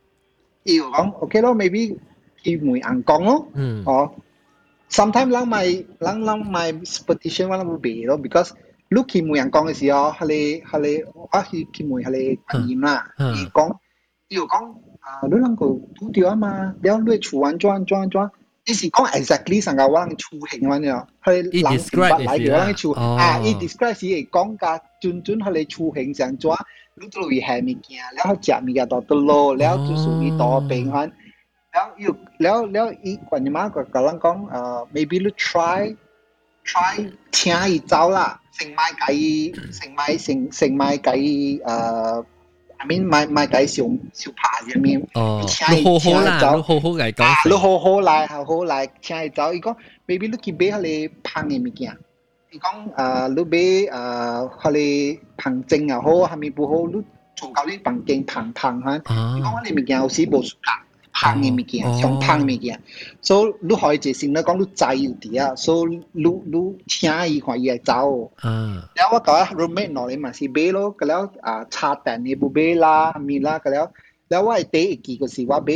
[0.63, 1.97] 伊又講 OK 咯，maybe
[2.43, 4.11] 伊梅硬講咯，嗯，哦
[4.89, 6.71] ，sometimes 人咪人人咪
[7.07, 8.51] petition 我諗會俾咯，because
[8.89, 13.05] 你去梅硬講嘅時候，佢哋佢哋我去去梅佢哋反應啦，
[13.37, 13.77] 伊講
[14.27, 18.31] 伊又講啊，你能夠拄到啊嘛，然後你處安裝安裝安裝。
[18.71, 26.57] 伊是講 exactly 上個我人出現咁樣，佢人唔捌嚟嘅，我人出啊，伊 describe 是講甲準準佢哋出現上咗，
[26.95, 31.11] 你都會係物件，然後食物件到得咯，然後就屬於多平衡，
[31.71, 35.95] 然後又然後然後伊關鍵嘛個個人講，誒，maybe 你 try
[36.65, 42.25] try 請伊走啦，成買計成買成成買計誒。
[42.80, 51.96] ，I mean 买买计上上爬入面，哦请伊你好好请伊啦你走，好好嚟啊，讲你好好嚟好好嚟请伊走，伊讲 maybe 你去买迄个芳嘅物件，
[52.52, 53.58] 伊讲诶你买
[53.92, 56.86] 诶迄个芳精又好，系咪不好？
[56.88, 57.02] 你
[57.36, 58.90] 做到你房间芳芳吓。
[59.14, 60.54] 啊你讲我哋物件有时无夹
[61.14, 62.78] 香嘅物件，哦上香嘅物件，
[63.22, 68.30] 所以你可以一先咧讲你知有啲啊，所以你你请伊看伊会走。
[68.42, 68.46] 啊
[68.96, 72.96] แล้วว่าก็ roommate หน่อยมาสิเบโลก็แล้วอ่าชาแต่นี่บุเบล่า
[73.28, 73.86] มีล่าก็แล้ว
[74.28, 75.68] แล้วว่า第一期嗰时我俾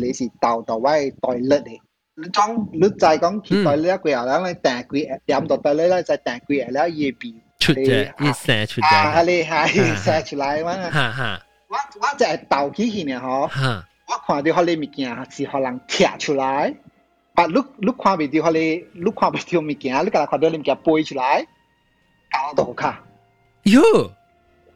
[0.00, 1.78] 你是豆豆我系袋甩嘅，
[2.20, 2.38] 你装
[2.72, 4.92] 你就系讲去袋甩佢后咧，你订佢
[5.26, 7.88] 点到袋甩咧就订佢后咧夜边出啫，
[8.24, 10.70] 一射出啊，啫，你系写出来嘛？
[10.90, 13.46] 哈哈我我就系豆起去呢嗬。
[13.48, 16.74] 哈， 我看到迄个物件是互人拆出来，
[17.34, 21.46] 啊，你你看袂到迄个，你看袂到物件，你甲看到你物件背出来，
[22.30, 23.02] 搞到好卡。
[23.64, 24.10] 哟，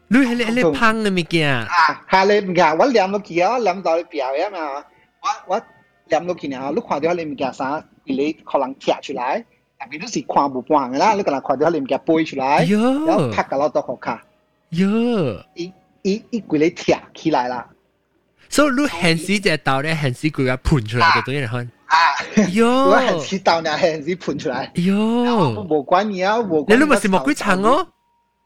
[0.09, 1.67] 你系你系你胖嘅物件，啊，
[2.09, 4.83] 下你物件，我念落去啊，我念到你表呀嘛，
[5.21, 5.61] 我我
[6.07, 9.45] 念落去呢，你看到迄个物件啥，你互人拆出来，
[9.77, 12.89] 但系你是看无半嘅啦，你甲看到迄个物件背出来，然后
[13.29, 14.25] 哟拍搞到好卡，
[14.71, 17.69] 哟，伊伊伊规个拆起来啦，
[18.49, 21.97] 所以你现时只豆咧，现时佢嘅盘出嚟就等于嚟看，啊，
[22.35, 26.73] 我系哟知道呢，系是喷出来。�요，无关嘢啊，无关。
[26.73, 27.87] 你都咪是莫鬼层哦，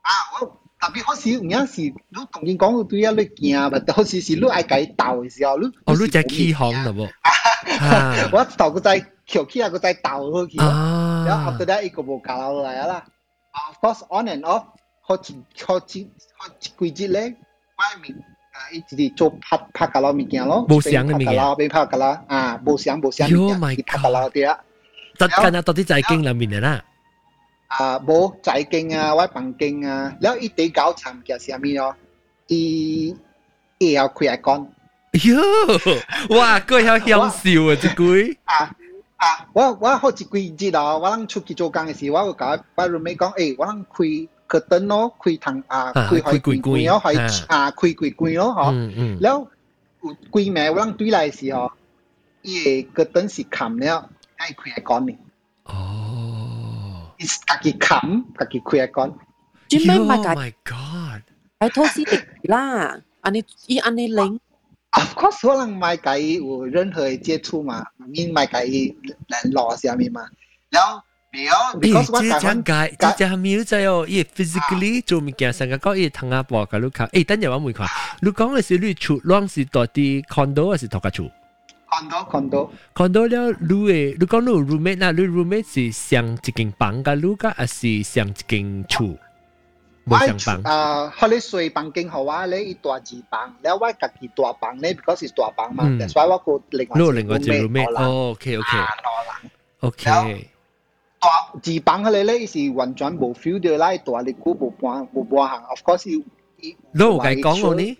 [0.01, 0.45] 啊，我
[0.79, 1.93] 特别好似有阵时，你
[2.31, 3.79] 同人讲对啊，你惊嘛？
[3.95, 7.09] 好似是你爱解斗嘅时候，你哦，你只起行嘞喎，
[7.79, 10.65] 啊我头个仔翘起啊，个仔斗好去咯。
[11.27, 13.03] 然后啊 after that 一个无教落嚟啦。
[13.53, 14.65] Of course on and off，
[15.01, 15.33] 好似
[15.65, 17.21] 好似好似几日咧，
[17.77, 18.13] 外面
[18.72, 24.58] 一直地做拍拍噶佬物件咯，无相嘅物件，边拍噶啦啊，无相无相物件，拍噶佬啲啊，
[25.18, 26.82] 得跟啊，到底在经里面嘅啦，
[27.68, 31.94] 啊，无在经啊，外房经啊，然后一地搞产嘅虾米咯，
[32.48, 33.16] 伊
[33.78, 34.68] 也要开下讲，
[35.24, 38.38] 哟，哇，个要享受啊，只鬼。
[38.44, 38.70] 啊
[39.16, 44.28] 啊，我我好几鬼知道，我啷出去做工嘅时，我有搞，我如咪讲，诶，我啷开。
[44.49, 48.71] 个灯咯，开堂啊，啊开开开开关咯，系啊啊，开开关咯，嗬。
[48.73, 49.47] 嗯嗯，แล้ว
[50.01, 51.71] 有几暝我谂对来嘅时候，
[52.43, 55.17] 伊个灯是冚了，系开下讲呢，
[55.63, 59.13] 哦伊自己冚，自己开下讲。
[59.67, 61.21] 专咩买 Oh 解 my god，
[61.59, 64.39] 解拖斯迪啦，安尼伊安尼零，
[64.91, 68.93] Of course，可能买计有任何接触嘛，面买计
[69.27, 70.27] 人攞下面嘛。
[70.69, 71.01] แล้ว没有诶，
[71.32, 77.86] because what 这样解，这样秒仔哦，伊 physically 做物件，成个讲伊通阿婆个 look 看，诶，等下我问看，
[78.20, 81.30] 你讲嘅是你住，啷是到啲 condo 还是度假住
[81.88, 89.16] ？condo condo condo 了，你诶，你讲你 roommate 啦，你 roommate 是上一间房噶，你噶还是上一间厝？
[90.06, 90.62] 冇上房。
[90.64, 98.66] 啊，佢哋睡房間好啊，你一大二房，你我隔幾大房咧，because 係大房嘛，所以我個另外另外一 roommate，OK OK。
[99.80, 100.49] OK。
[101.20, 106.24] 大二房佢哋咧是完全冇 feel 到啦，大你估冇搬冇搬行，of course 要。
[106.60, 107.98] 你有計講我呢？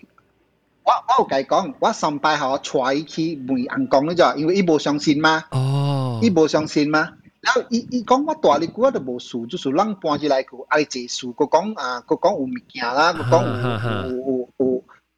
[0.83, 2.63] 我我有計講，我上拜後帶
[3.07, 5.45] 去問人講咧就，因为伊無相信嘛。
[5.51, 7.11] 哦，伊無相信嘛。
[7.43, 14.70] 然後伊伊讲我大你估我都無事，就是人搬起來個愛坐事，佢讲啊，佢讲有物件啦，佢讲有有有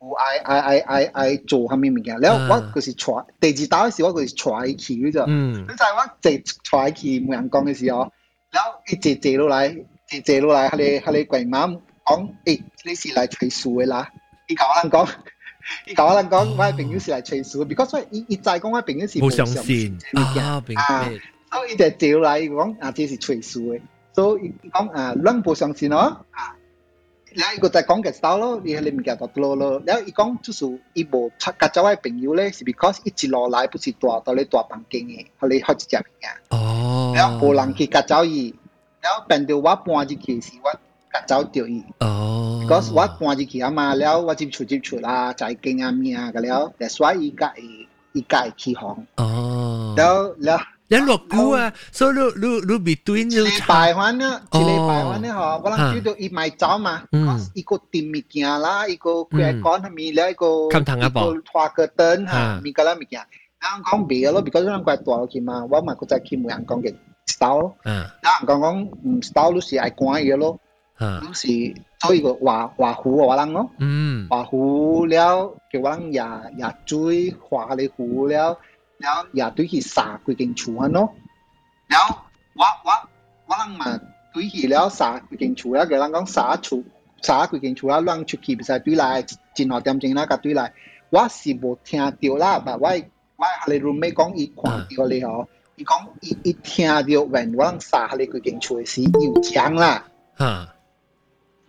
[0.03, 5.25] 唔爱爱爱爱做下面嘅件，然后我佢是揣地址打嘅时，我佢是揣起嘅啫。
[5.29, 8.13] 嗯，咁就系我直揣起冇人讲嘅时候，
[8.51, 9.77] 然后一直借落来，
[10.09, 14.11] 借借落来，佢哋佢哋鬼妈讲，诶、呢，你是嚟催数嘅啦，
[14.49, 15.09] 你搞我讲。
[15.87, 21.09] 你甲我讲，我朋友是来催熟，because 伊伊在讲我朋友是无相信啊，啊，
[21.53, 23.81] 所以伊就招来讲啊，这是催数的，
[24.13, 26.17] 所以伊讲啊，人不相信哦，
[27.37, 29.83] 来一个在讲个少咯，然后你咪夹到咯咯。
[29.87, 36.33] 然后伊讲就是伊无出加州朋友咧，是 because 一直落来不是多到你大房间嘅，后你好始只面。
[36.51, 37.13] 哦。
[37.15, 38.55] 然后无人去加州伊，
[39.01, 40.73] 然后变到我搬入去是，我
[41.13, 41.85] 加州钓伊。
[42.01, 42.65] 哦。
[42.69, 47.53] cause 我搬入去啊嘛，然后我就出就出啦，再见啊面啊个了，但所以伊家
[48.13, 49.07] 伊家起哄。
[49.17, 49.95] 哦。
[49.97, 50.59] 然后然。
[50.92, 51.00] ล้ว。
[51.00, 57.04] 你落股啊，所以你你你 between 一礼拜翻啦，一礼拜翻咧嗬，我谂知道伊买走嘛，
[57.54, 61.20] 一个店物件啦，一个佢系讲系咪咧一个冚堂一部
[61.52, 63.20] 花个灯吓，咪个啦物件，
[63.60, 70.58] 啱讲别咯，because 咱怪大落去嘛，我咪个再去冇人讲嘅 style，嗯，嗱讲讲唔 style 都是爱讲嘢咯，
[71.00, 71.48] 嗯，都是
[72.00, 76.22] 做一个华华湖嘅话人咯，嗯，华湖了叫我人也
[76.58, 78.58] 也追华嘅湖了。
[79.03, 81.15] 了也对佢殺佢間厝咯。
[81.89, 83.09] 了我我
[83.47, 84.01] 我人嘛
[84.33, 86.83] 對佢了殺佢間厝啦，個人講殺厝
[87.21, 90.73] 殺佢間厝啦，亂出去唔使對來，真好點正啦，甲對來。
[91.11, 100.05] 我是無聽到啦，但我我下你 roommate 講伊看到你哦，伊講伊伊聽到人我人殺下你佢間厝是要講啦。
[100.39, 100.75] 嚇，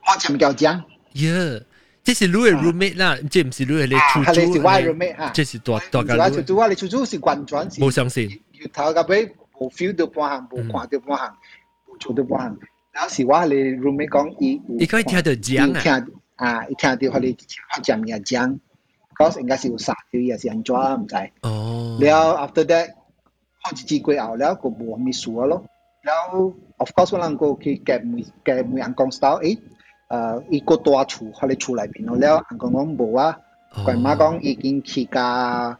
[0.07, 0.83] 我唔叫講。
[1.13, 1.65] 耶。
[2.04, 9.26] 这是你的 roommate 啦，这唔是你的出系你是租，我 roommate 啊，这是大大家出租啊，你出租是完全是冇相信，月头嘅俾
[9.58, 11.36] 冇 feel 到半行，冇看到半行，
[11.86, 12.58] 冇做到半行。
[13.02, 15.92] 有时我你 roommate 讲伊，伊可以听到讲啊，听
[16.36, 18.58] 啊，伊听到佢哋佢讲嘢讲，
[19.16, 21.14] ，cause 应该是有杀掉，也是安怎啊，唔知。
[21.42, 22.88] 哦，了 after that
[23.64, 25.64] 开始过后了，个无咪数咯。
[26.04, 29.58] 了 of course 我能够去夹每夹每人讲 style，诶，
[30.12, 32.16] 诶，伊个大厝，佢哋厝内边咯。
[32.16, 33.36] 了人讲讲无啊，
[33.74, 35.76] 佢妈讲已经去架啊，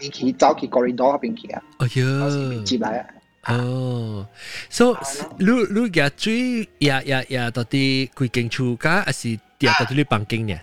[0.00, 3.06] 伊去走去 corridor 嗰边去啊，哎呀，接嚟啊。
[3.48, 4.26] 哦，
[4.68, 4.94] so
[5.38, 10.58] 你你嘅最呀呀呀到底几间厝㗎，还是跌到啲房间呢？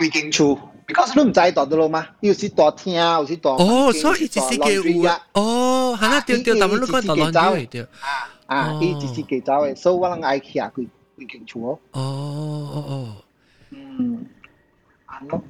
[0.00, 7.86] 几间厝，because 你唔知大到咯嘛，有时大厅，有时大哦，所以只是嘅有啊，哦，系啦，对对，但系你讲到浪鱼对，
[8.46, 10.86] 啊，伊只是几走嘅，所以我能爱去啊，几
[11.20, 11.78] 几间厝哦。
[11.92, 13.16] 哦哦哦，
[13.70, 14.26] 嗯，
[15.06, 15.42] 系咯。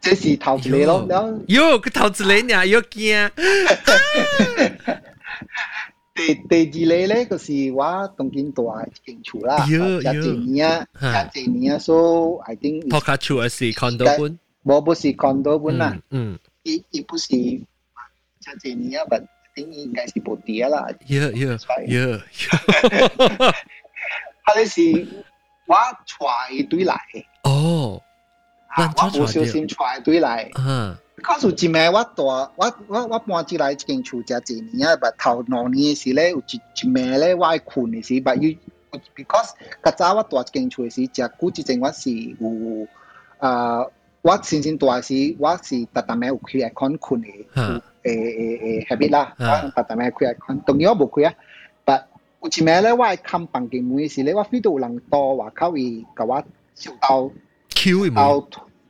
[0.00, 1.40] 这是头一个咯，了。
[1.48, 3.30] 哟，佢头一个呢，要惊。
[6.14, 10.86] 第第二个咧，就是我当见大一间厝啦，哟一几年啊，
[11.34, 14.38] 一几年啊，so I think 托卡厝还是 condo 本？
[14.64, 17.64] 冇，不是 condo 本啦，嗯，伊伊不是一
[18.62, 20.86] 几年啊，but I think 应该是部碟啦。
[21.08, 22.20] 哟哟哟，
[24.46, 25.06] 佢哋是
[25.66, 26.94] 我带一堆嚟。
[27.42, 28.00] 哦。
[28.76, 30.50] 我无小心带对来，
[31.22, 32.24] 告诉一暝我大
[32.56, 38.58] 我我我搬进来一间厝遮几年啊，但头两年时咧有一一暝咧我爱困嘅时，但系
[39.14, 42.88] because 较早我住一间厝嘅时，遮久之前我是有
[43.38, 43.86] 啊，
[44.22, 51.34] 我先先住嘅时，我是特特暝有开 aircon 困嘅，诶诶诶 habit 啦，我特特暝开 aircon，当然我冇开啊，
[52.40, 56.44] 但有一暝咧我爱看房间门嘅时咧，我 feel 到有人到外口伊甲我
[56.76, 57.30] 烧到。
[57.70, 58.20] Q 梅，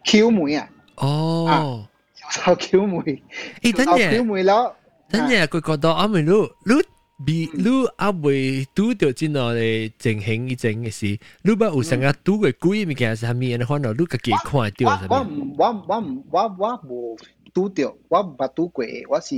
[0.05, 0.69] Q 梅啊！
[0.97, 1.87] 哦，
[2.31, 3.23] 就 Q 梅，
[3.63, 4.77] 诶，等阵，Q 梅咯。
[5.09, 6.83] 等阵佢觉得阿妹你你
[7.25, 7.65] 比你
[7.97, 11.07] 阿未拄到真系嘅情形一整嘅事，
[11.43, 13.57] 你捌有成日拄过鬼物件是虾米？
[13.57, 17.17] 你可能你家己看到我唔我我唔我我无
[17.55, 19.35] 拄到，我唔捌拄过，我是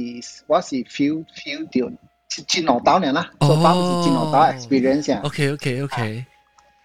[0.47, 1.93] 我是 feel feel 到，
[2.48, 5.22] 进老岛了啦，做包是进老岛 experience 啊。
[5.24, 6.26] OK OK OK。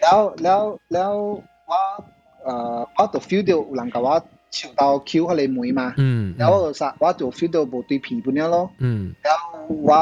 [0.01, 1.43] 了了了，我
[2.45, 5.95] 呃，我就 feel 到有人甲我笑到 Q 迄个妹嘛。
[5.97, 6.35] 嗯。
[6.39, 8.71] 然后啥，我就 feel 到无对皮不了咯。
[8.79, 9.15] 嗯。
[9.23, 9.95] 然后我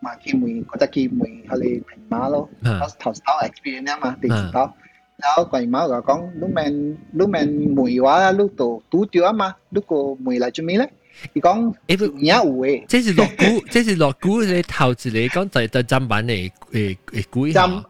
[0.00, 4.72] 嘛去问，觉得去问迄个平妈咯，我头头 experience 嘛，第二刀。
[5.16, 10.92] 然後佢媽就講：你明你明梅話啦，你度賭掉啊嘛，你個梅嚟做咩咧？
[11.33, 17.83] 伊讲诶不，而家有诶，这是落股，这是落股你头一嚟讲就就砧板嚟诶诶鬼吓。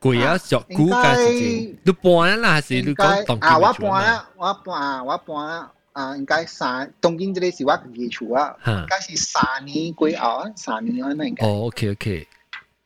[0.00, 1.76] 贵啊，着估价是点？
[1.84, 3.58] 你搬啦，还是你讲当啊？
[3.58, 5.72] 我搬啦，我搬，我搬啦。
[5.92, 11.46] 啊，应该三东京这里是我自己厝啊，应该是三年几后啊，三年啊，那应该。
[11.46, 12.26] 哦，OK OK。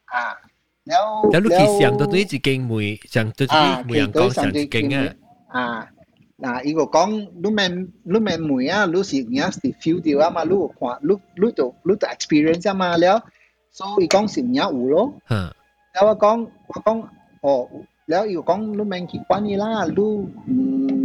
[0.06, 0.34] 啊，
[0.84, 5.16] 然后然后你其实到对一间妹，像对对妹人讲上一间
[5.48, 5.60] 啊。
[5.60, 5.88] 啊，
[6.44, 7.68] 嗱，伊个讲你咪
[8.02, 13.22] 你咪妹啊，你是而家是 feel 到啊嘛，你有看，你你就你就 experience 啊嘛，了，
[13.70, 15.14] 所以讲是而家有咯。
[15.30, 15.50] 嗯。
[15.92, 16.36] แล้วว่าก้อง
[16.70, 16.98] ว่าก้อง
[17.44, 17.54] อ๋อ
[18.10, 20.54] แล้วอีกก้องลูกแมงขี้กวนนี่ล่ะลูกอื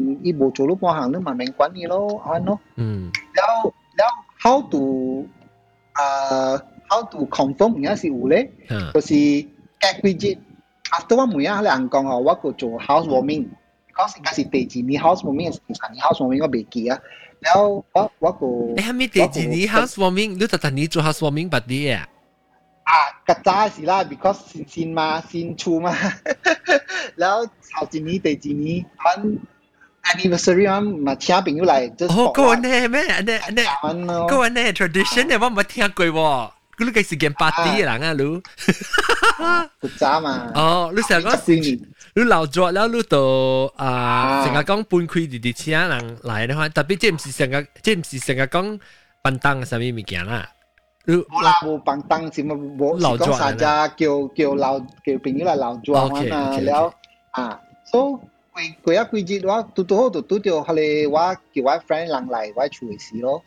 [0.08, 3.02] มอีโบโจลูกปอหางลูกมาแมงกวนนี่แล้วอ๋อเนาะ อืม
[3.36, 3.54] แล้ว
[3.98, 4.12] แล้ว
[4.44, 4.82] how to
[5.98, 6.52] อ่า
[6.90, 8.44] how to confirm อย่างเงี้ยสิอูเลย
[8.94, 9.12] ก็是
[9.82, 10.38] get widget
[10.96, 13.44] after ว่าหมู่ย่าเลยอังกองอ๋อว่าก็做 house warming
[13.94, 16.92] because 应该是第二年 house warming 第三年 house warming 我未记啊
[17.44, 17.60] แล้ว
[17.94, 22.08] ว่าว่าก็ 诶系咪第二年 house warming 你特特年做 house warming 八啲啊？
[22.90, 25.94] อ่ะกระจายสิล่ะ because ซินซินมาซินชูมา
[27.20, 27.36] แล้ว
[27.70, 29.20] ชาวจีนี้แต่จีนี้มัน
[30.12, 32.98] anniversary มันมา请朋友嚟 just 哦，嗰个呢咩？
[33.28, 33.62] 呢呢
[34.32, 36.52] 嗰个呢 tradition 呢，我冇听过喎。
[36.78, 38.24] 嗰啲嘅时间 party 嘅人啊，你
[39.82, 41.30] กระจายมา 哦，你成个
[42.16, 48.80] 你留咗แล้ว你就啊，成日讲搬开啲啲车人嚟嘅话，特别即系唔是成日，即系唔是成日讲
[49.24, 50.50] 笨蛋什么物件啦。
[51.06, 56.94] 冇啦，冇棒灯，只冇冇是讲大家叫叫留叫朋友嚟留住啊嘛，แล้ว
[57.32, 58.20] 啊，so
[58.54, 61.18] 佢佢一季节我嘟嘟好度嘟掉，后嚟我
[61.54, 63.42] 叫我 friend 人嚟我处嘅事咯，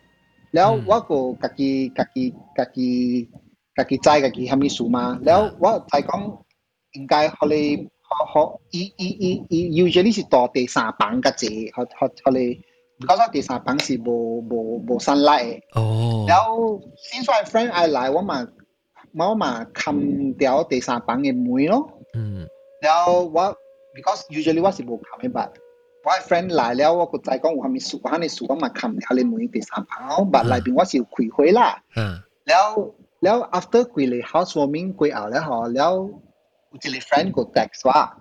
[0.51, 3.29] แล้ว我个家己家己家己
[3.77, 6.39] 家己知家己系咪数嘛，แล้ว我就讲
[6.93, 7.47] 应该后
[8.10, 12.64] 好好，伊伊伊伊，usually 是到第三班噶子，好好好哩。
[13.02, 16.26] 嗰个第三班是无无无上来哦。
[16.28, 18.48] 然后，since my friend 爱来，我嘛
[19.14, 22.00] 我嘛砍掉第三班嘅妹咯。
[22.14, 22.48] 嗯。
[22.82, 23.56] 然后我
[23.94, 25.52] ，because usually 我是无砍嘅，但
[26.06, 31.84] 我 friend 来了，我个仔讲我还没输，我还没输，我嘛砍掉你妹第三班，但那边我是开会啦。
[31.96, 32.24] 嗯。
[32.46, 36.10] 然后，然后 after 归嚟 housewarming 归后咧，嗬，然后。
[36.71, 38.17] ว有一个 friend 个 text 话，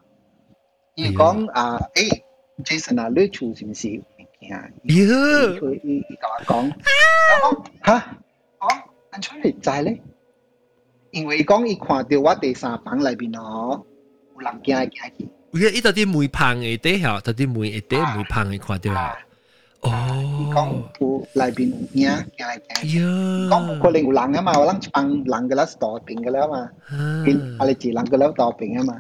[0.96, 2.22] 伊讲啊诶
[2.64, 3.88] Jason 啊，你厝是唔是？
[3.88, 4.04] 惊。
[4.84, 6.74] 哟，佢伊伊甲我讲，
[7.44, 8.18] 我讲吓，
[8.60, 10.02] 我讲安怎会知咧？
[11.12, 13.86] 因为伊讲伊看到我第三房里边哦，
[14.36, 15.30] 有人行来行去。
[15.54, 19.18] 伊伊到底梅芳嘅底下，到底梅嘅底梅芳嘅看到啊？
[19.86, 23.00] 伊哦，讲有里边有影行来行去。
[23.00, 26.70] 哟，讲冇可能有人啊嘛，我谂一帮人嘅啦是大病嘅啦嘛，
[27.26, 28.94] 变阿你自人嘅啦大病啊嘛。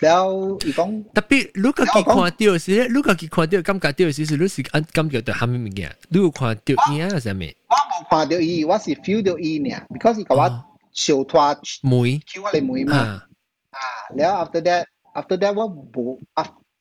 [0.00, 5.94] แล้ว伊讲特别你家己看到时咧，你家己看到感觉到时是你是感感觉到虾米物件？
[6.08, 7.42] 你有看到影系啥物？
[7.70, 11.40] 我冇看到伊，我是 feel 到伊呢，because 伊甲我小拖
[11.82, 12.96] 梅叫我嚟梅嘛。
[12.96, 13.26] 啊，
[13.70, 13.78] 啊，
[14.16, 16.18] แล้ว after that after that 我冇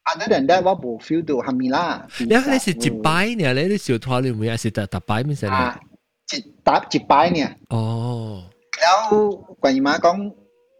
[0.06, 2.06] other than that 我冇 feel 到係咪啦。
[2.18, 3.52] 你你是一擺呢？
[3.54, 5.78] 你你小拖你唔係是特特擺咩事啊？
[6.32, 7.48] 一打一擺呢？
[7.70, 8.42] 哦。
[8.80, 10.32] 然後關姨媽講，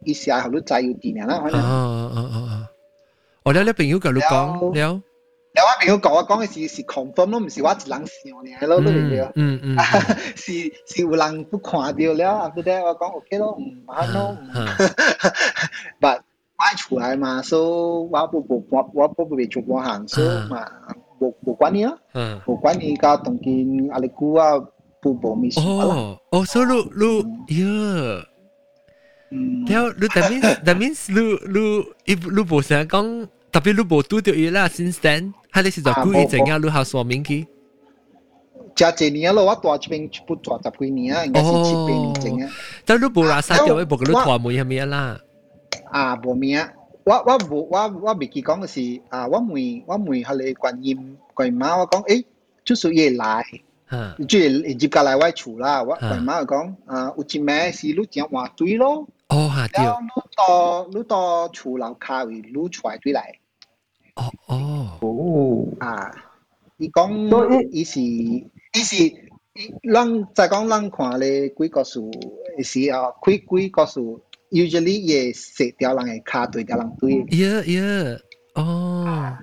[0.05, 1.37] 伊時候都再要點樣啦？
[1.43, 2.69] 哦哦哦哦。
[3.45, 5.01] 我咧你朋友甲你講了。
[5.57, 9.33] 有我朋友講我講嘅是是 confirm 咯，唔是我一人想嘅咯，都嚟了。
[9.37, 9.79] 嗯嗯。
[10.37, 10.53] 是
[10.87, 14.33] 是有人不看到了，後尾我講 OK 咯，唔啱咯。
[14.33, 14.47] 唔。
[15.99, 16.23] 但
[16.59, 20.67] 卖出来嘛，所、so, 以我不不我我不不被出我行，所以嘛，
[21.19, 21.93] 不不管你啊，
[22.47, 24.59] 不管你搞东京阿里古啊，
[25.01, 28.25] 不不没事哦哦，所以路路哟，
[29.69, 37.47] 了路 that means that means 路路一路不想讲，特别路不拄着伊啦，since then，他那是在故意怎样路好说明去。
[38.75, 42.51] 加几年了，我大这边不大十几年啊，应该是七八年前啊。
[42.85, 45.19] 但路不拉萨掉，一部个路拖没下面啦。
[45.97, 46.59] 啊，無名，
[47.05, 52.25] 我我無我我未記講嘅是啊，我問我問下你觀音觀媽，我講誒，
[52.67, 53.45] 就是嘢來。
[53.89, 59.09] 嚇，即係接過嚟我厝啦，我觀媽就講啊，有一名是你正話對咯。
[59.29, 63.21] 哦嚇掉，然後你到你到厝樓卡位，你出來對嚟。
[64.17, 66.11] 哦哦，哦，啊，
[66.77, 69.15] 伊講伊是伊是，
[69.95, 72.11] 咱再讲咱看咧幾個數
[72.63, 77.12] 是啊，幾幾個數 ，usually 也食掉人嘅卡对掉人对。
[77.26, 78.20] yeah yeah，
[78.56, 79.38] 哦，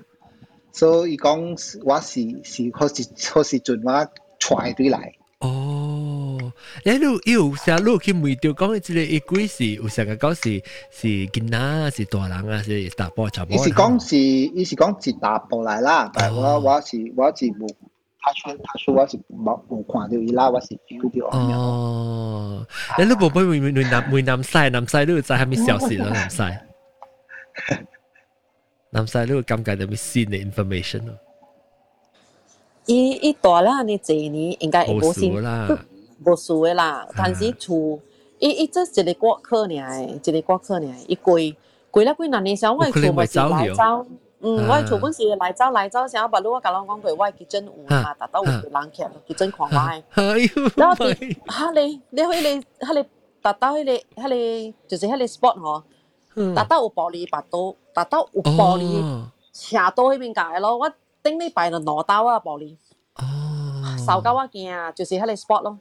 [0.71, 3.03] 所以伊讲我是是好是
[3.33, 4.99] 好是尽我出来对嚟。
[5.39, 6.51] 哦，
[6.83, 13.55] 你你有成日去问到讲即个一鬼是有成个讲是是囡仔是大人啊是大波查波？
[13.55, 17.69] 伊是讲是伊是讲是大步嚟啦，但系我我是我是冇
[18.24, 21.26] 他說他說我是冇冇看到伊拉，我是 feel 到。
[21.38, 22.66] 哦，
[22.98, 26.42] 你都冇俾會會南會南西南西都要知係咪消息啦南西，
[28.90, 31.14] 南西都會感覺到咪新嘅 information 咯，
[32.86, 35.78] 伊伊大啦，你幾年應該會冇無先數啦，
[36.24, 38.00] 無數嘅啦，但是厝
[38.38, 41.54] 伊伊這一個國客爾誒，一個國客呢，伊貴
[41.92, 44.06] 貴了幾廿年時候，我厝咪是來走。
[44.43, 50.03] 嗯，我厝本时来走来走时候，把我甲人讲过，我基真有嘛，达到有人徛，基真看我诶。
[50.11, 53.05] 哎呦，然后啲吓你，你去你吓你
[53.41, 55.83] 达到迄个迄个就是迄个 spot
[56.35, 62.77] 嗬，达到有玻璃白刀，达到有玻璃斜刀迄边界咯，我顶礼拜就攞刀啊玻璃，
[64.05, 65.79] 受到我惊，就是迄个 spot 咯，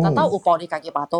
[0.00, 1.18] 达到有玻璃家己白刀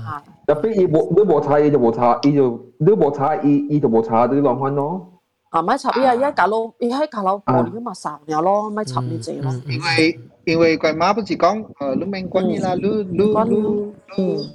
[0.00, 0.08] 诶。
[0.08, 2.42] 啊， Tapi i bo dia bawa cara dia bawa cara i dia
[2.78, 5.12] dia bawa cara i i dia bawa cara dia lawan no.
[5.50, 6.14] 啊，咪插伊啊！
[6.14, 9.52] 伊喺架路，伊喺架路玻璃嘛扫了咯，咪插你这咯。
[9.68, 13.82] 因为因为佢妈不是讲，诶，你免关系啦，你你你
[14.16, 14.50] 你，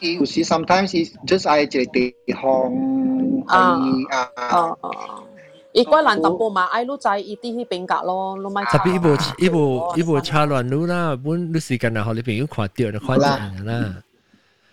[0.00, 2.72] 伊有时 sometimes is just 爱一个地方
[3.46, 4.90] 系啊啊啊！
[5.72, 13.94] 伊怪人淡薄嘛，爱你在伊啲迄边格咯，你咪特别一部一部一部车乱路啦，本你时间啊，好你朋友看到就看见啦。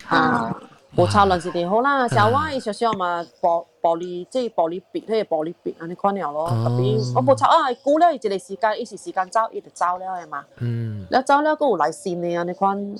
[0.08, 0.54] 啊，
[0.96, 6.48] 無插輪是點好啦，小我伊少少嘛玻玻璃即係玻璃壁，迄個玻璃壁安尼看了咯。
[6.48, 10.44] 特別我無插啊，估了伊一個時間，一是時間走，伊就走了嘅嘛。
[10.58, 11.06] 嗯。
[11.10, 12.94] 了走了，佫有來線嘅安尼看，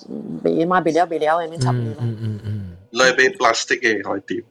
[0.44, 1.96] 未嘛未了未了嘅免插你啦。
[2.00, 2.76] 嗯嗯嗯。
[2.90, 4.44] 你俾 plastic 嘅可以點？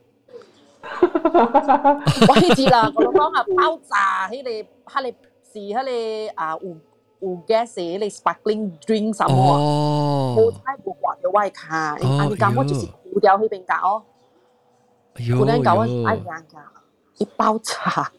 [2.28, 5.08] 我迄次啦，我講啊爆炸，迄個迄個
[5.54, 6.76] 是迄個啊有
[7.23, 14.03] 有 gas 嘅迄个 sparkling drink 什么啊，哦，冇猜冇刮到我嘅卡，安尼咁我就是糊掉迄边格哦，
[15.39, 16.59] 糊掉搞我哎呀噶，
[17.19, 18.13] 一爆炸，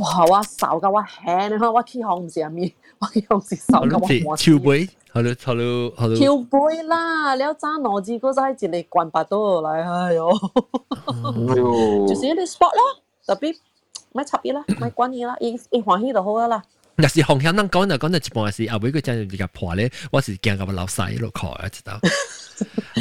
[0.00, 0.24] 哇！
[0.26, 6.16] 我手到我hand 啊，我起行唔是阿咪，我起行是手到我我超杯，好了好了好了。
[6.16, 10.30] 跳杯啦，你揸攞字嗰阵一个棍拔到落嚟，哎呦！
[12.06, 12.82] 就是一啲 spot 咯，
[13.26, 13.56] 特别
[14.12, 16.62] 咪插伊啦，咪关伊啦，伊伊欢喜就好啦。
[16.98, 21.98] 若是红响人讲就讲就一半是后尾佢真系而家破咧，我是惊咁老细落课啊，知道？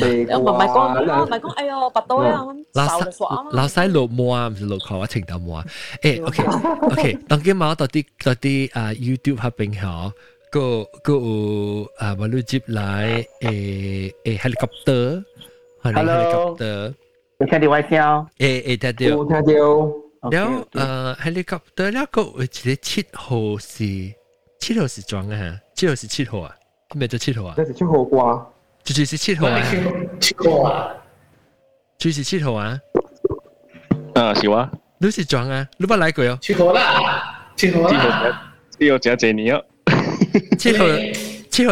[0.01, 2.43] 又唔系讲，唔系讲，哎呀，白刀啊，
[2.99, 5.65] 手就爽老西落摩啊，唔是落口啊，青豆摩啊。
[6.01, 6.43] 诶，OK
[6.87, 10.11] OK，当今冇到啲到啲啊 YouTube 合并下，
[10.49, 15.23] 个个有啊，马路接来诶诶 helicopter，
[15.83, 16.93] 系 helicopter。
[17.39, 17.89] 有听到我声？
[17.91, 19.05] 诶诶，听到。
[19.17, 19.93] 有听到。
[20.30, 23.84] 你好呃，helicopter 那个我记得七号是
[24.58, 26.52] 七号是装啊，七号是七号啊，
[26.94, 27.54] 咩叫七号啊？
[27.56, 28.34] 那是七号瓜，
[28.82, 29.62] 就就是七号啊，
[30.20, 30.92] 七号啊，
[31.96, 32.76] 就是七号啊。
[34.16, 34.68] 啊，是哇，
[35.00, 36.36] 都是装啊，你不来过哟？
[36.42, 39.64] 七号啦，七号啦，七号姐姐你哟，
[40.58, 40.84] 七号。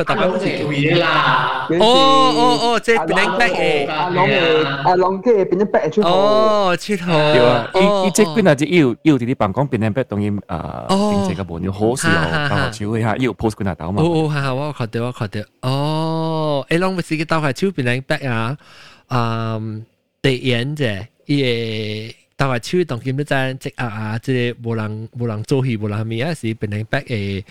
[0.03, 1.67] 大家好似贵啦。
[1.69, 3.89] 哦哦哦，即系变成 back 嘅。
[3.89, 6.07] 阿龙嘅阿龙嘅变咗 back 出嚟。
[6.07, 7.11] 哦，七号。
[7.33, 14.01] 对啊，伊伊即边啊，只要要啲啲办公变成 back 当然啊，并且个门要好时候，当学超下要 post 嗰度嘛。
[14.01, 15.45] 哦哦，系系，我确定我确定。
[15.61, 18.57] 哦，诶，啷个是个当学超变成 back 啊？
[19.09, 19.85] 嗯，
[20.21, 22.07] 第演啫，伊
[22.37, 27.43] 个当学超当见到真即啊啊，即系冇人冇人做戏冇人咩啊，是变成 back 诶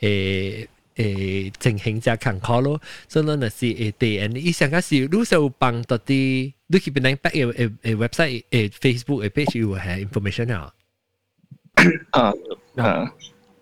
[0.00, 0.66] 诶。
[0.96, 10.72] 诶情形只坎坷咯，所以呢是诶第二，你想讲是你想帮到啲，你去边度 back 诶诶诶 website 诶 Facebook 诶 page 有系 information 啊？
[12.10, 12.32] 啊
[12.76, 13.12] 啊啊！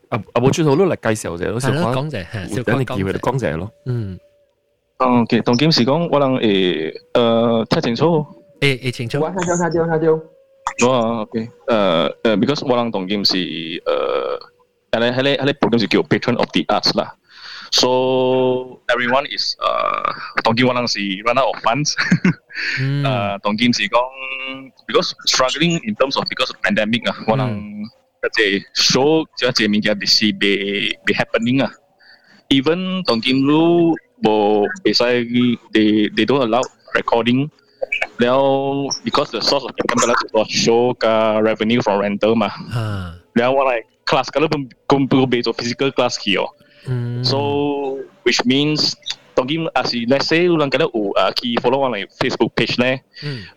[0.08, 3.70] 啊冇转头都嚟介绍啫，好似讲者系，等你机会嚟讲者咯。
[3.84, 4.18] 嗯。
[4.98, 8.26] 哦，OK，当今时讲我能诶诶听清楚。
[8.60, 9.20] 诶诶清楚。
[9.20, 10.88] 我听到听到听到。
[10.88, 13.80] 哦，OK，诶诶，because 我能当今是诶，
[14.92, 17.14] 系咧系咧系咧 program 是叫 Patron of the Arts 啦。
[17.71, 20.11] So everyone is uh,
[20.43, 21.95] Tonkin Wanang si run out of funds.
[22.77, 23.05] mm.
[23.07, 27.87] uh, talking si gong because struggling in terms of because of pandemic ah, wanang hmm.
[28.19, 31.71] kasi show kasi minyak busy be be happening ah.
[32.51, 35.23] Even Tonkin lu bo besai
[35.71, 36.61] they they don't allow
[36.91, 37.47] recording.
[38.19, 42.51] Now because the source of income is was show ka revenue from rental mah.
[42.51, 43.15] Huh.
[43.39, 46.43] Now what like class kalau pun pun pun physical class here.
[46.88, 47.24] Mm.
[47.24, 48.92] So which means
[49.34, 53.02] 当然啊是 let's say 有人觉得有啊去 follow 我哋 Facebook page 咧，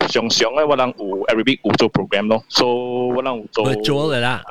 [0.10, 4.42] 常常咧我人有 every week 有做 program 咯，so 我人有做 virtual 嘅啦。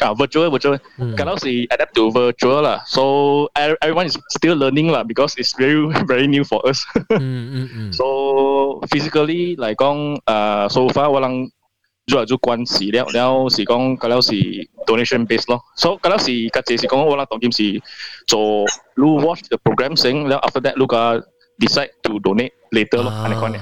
[0.00, 5.74] 啊，virtual virtual，咁到时 adapt to virtual 啦，so everyone is still learning 啦，because it's very
[6.06, 7.92] very new for us 。嗯嗯嗯。
[7.92, 8.04] So
[8.86, 11.50] physically 嚟讲，诶，so far 我人
[12.07, 14.31] 咗做关系了，然后是讲嗰了是
[14.85, 17.81] donation base 咯，所以嗰了是家姐是讲我啦，当今是
[18.27, 20.97] 做 lu watch the programing，然後 after that 如果
[21.59, 23.59] decide to donate later 咯，安尼讲咧。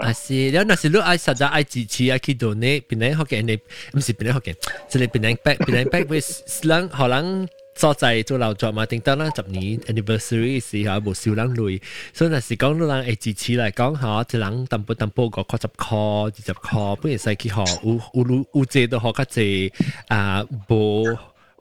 [0.00, 3.58] 啊是，然后那是如果爱实在爱支持啊去 donate，变靓好嘅，你
[3.92, 4.54] 唔是变靓好嘅，
[4.88, 7.48] 即系变靓 back 变靓 back with 人可能。
[7.76, 11.82] 所在做老作嘛，定得啦十年 anniversary 時候無少人類，
[12.14, 19.72] 所以那是講到人會支持嚟講嚇，一人淡薄淡薄個確十塊、二十塊，不如使去學 有有有借都學較濟
[20.08, 21.04] 啊，無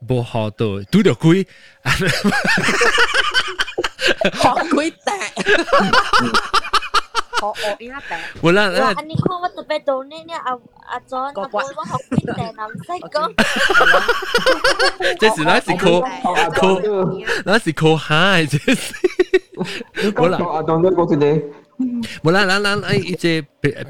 [0.07, 1.43] 無學到拄着鬼，
[4.23, 5.13] 學貴大。
[7.42, 8.18] 我我应该病。
[8.42, 8.92] 冇啦，哇！
[9.02, 10.52] 你看我特别到呢呢阿
[10.86, 11.70] 阿 John 阿妹我学
[12.10, 13.16] 边定啊，唔使讲。
[15.18, 16.02] 这是那是 call
[16.54, 18.94] call，那是 call high，这是。
[20.12, 21.42] 冇啦，阿 John 都讲住你。
[22.24, 23.44] 冇啦，咱咱诶，一只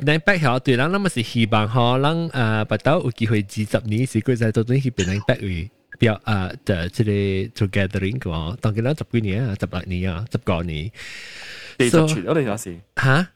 [0.04, 5.70] 咱北校对，咱咱咪是希望嗬，咱诶，不到有机会二十年是佢在做啲去变咱北位。
[5.98, 7.10] 表啊的这个
[7.56, 10.88] 做 gathering 嘅话，当然啦，十几年啊，十八年啊，十九年。
[11.76, 13.26] 第十出我哋有时吓，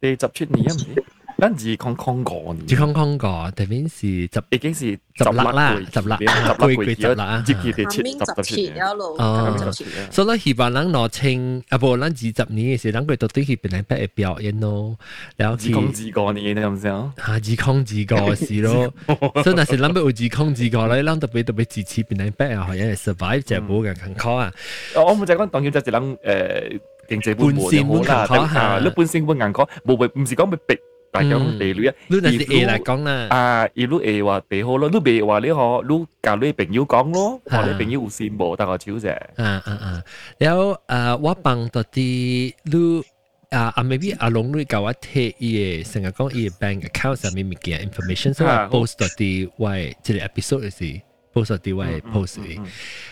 [0.00, 1.04] 第十出年啊唔知，
[1.38, 4.00] 咱自康康过年，自康康过，特别是
[4.32, 4.80] 十已经是
[5.14, 9.72] 十粒啦，十粒，十粒贵贵十粒啊，接住第七，十七了咯，哦，
[10.10, 14.96] 所以咱希望咱攞清，啊不，咱二十年嘅时，咱佢到底去边嚟俾嘅表演咯，
[15.36, 17.12] 然后自康自过年你咁想？
[17.24, 18.94] 吓，自康自过事咯，
[19.42, 24.52] 所以那时咱要有自康自过咧，咱特别特别支持边嚟俾啊，系因为 survive 就冇嘅坎坷啊。
[24.96, 26.80] 我冇就讲当然就系咱诶。
[27.07, 30.77] 經濟搬線搬行嗰下，你搬線搬行嗰，無謂唔是講要逼
[31.11, 31.95] 大家講地女啊。
[32.07, 39.11] 你係啲嚟講啦，啊，如果誒話地好咯，你咪話你可，你教你朋友講咯，話你朋友有線無，但我少啫。
[39.37, 40.03] 啊啊啊！
[40.37, 43.03] 然後啊，我幫到啲你。
[43.49, 43.71] 啊！
[43.77, 51.01] 阿 maybe 阿龍女教我睇伊個，成日講伊個 bank account 上面物件 information，所以 post 到啲喂，即個 episode 是
[51.33, 52.59] post 到啲喂 post 嘅。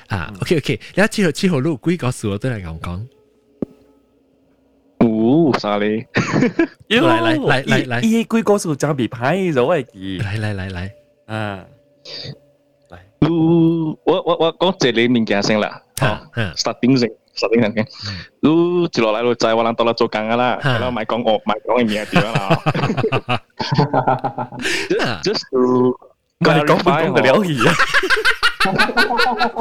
[0.08, 3.08] 啊，OK OK，你一之後之後，如果鬼講事我都嚟講講。
[5.05, 6.07] 哦，啥嘞？
[6.88, 10.18] 来来来来来，伊几个数就被拍咗嘅记。
[10.18, 10.93] 来来来来，
[11.26, 11.64] 啊，
[12.91, 12.99] 来。
[13.20, 16.20] 我我我讲这里物件先啦，吓，
[16.57, 17.11] starting 先。
[17.32, 17.86] 十点嘅，
[18.43, 22.62] 都接落嚟就系我谂到啦做紧噶啦，咁咪讲我咪讲嘅名点啦。
[25.22, 27.74] Just to 唔系讲半讲嘅了儿啊，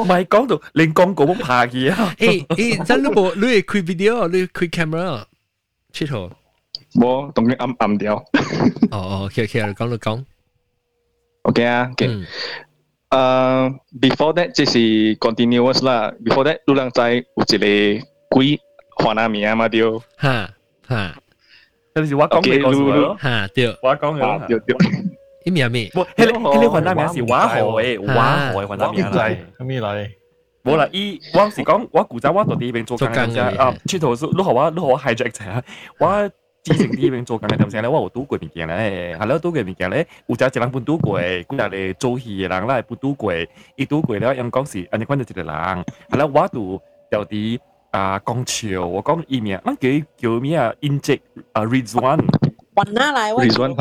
[0.02, 2.14] 唔系讲到连广告都拍嘅啊。
[2.18, 5.22] 诶诶，真你部你系开 video，你开 camera，
[5.94, 6.30] 切头。
[6.94, 8.16] 冇，当佢暗暗掉。
[8.90, 10.24] 哦哦，OK OK，讲到讲。
[11.42, 12.08] OK 啊，OK。
[13.10, 16.12] 诶，before that 即系 continuous 啦。
[16.24, 18.60] before that 都两仔有一个鬼
[18.96, 19.80] 华南名嘛对。
[20.20, 20.50] 吓
[20.88, 21.14] 吓，
[21.94, 23.18] 嗰时我讲嘅嗰时咯。
[23.20, 24.46] 吓对，我讲嘅。
[24.46, 24.76] 对对。
[25.44, 25.88] 啲名咩？
[25.94, 29.28] 唔，迄个迄个华南名是华河嘅，华河嘅华南名啦。
[29.60, 30.10] 咩嚟？
[30.65, 35.63] 冇啦，伊我是講我古仔我到第一邊做緊嘅啊，出頭你學我你學我 hijack 啫，
[35.99, 36.31] 我。
[36.65, 37.87] 之前啲邊做緊嘅，點先咧？
[37.87, 43.33] 我有賭過物件咧，係咯，賭過物件咧，有隻一人半賭過，古日咧做戲嘅人啦，半賭過，
[43.75, 45.53] 伊賭過咧，因講是，安尼款就一個人，
[46.09, 47.59] 係啦，我就有啲
[47.91, 52.25] 啊講笑，我講伊名，我叫叫咩啊？inject 啊 Rizwan。
[52.74, 53.74] 揾下嚟，Rizwan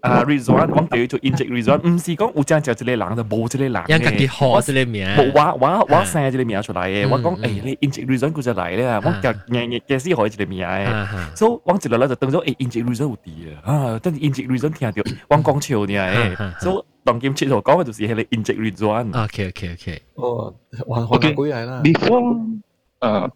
[0.00, 19.24] 啊 Rizwan，我叫做 inject Rizwan，唔是讲有只就一个人就冇一个人嘅，因家己学一个名，冇我我我生一个名出来嘅，我讲诶你 inject Rizwan 佢就嚟咧，我夹硬硬嘅先学一个名嘅，所以我一落来就当咗诶 inject Rizwan 有啲啊，啊，等 inject Rizwan 听到我讲笑呢诶，所以当今出头讲嘅就是系你 inject Rizwan。
[19.24, 20.54] OK OK OK，哦，
[20.88, 21.80] 还还鬼系啦。
[21.84, 22.60] Before，
[23.00, 23.30] 诶，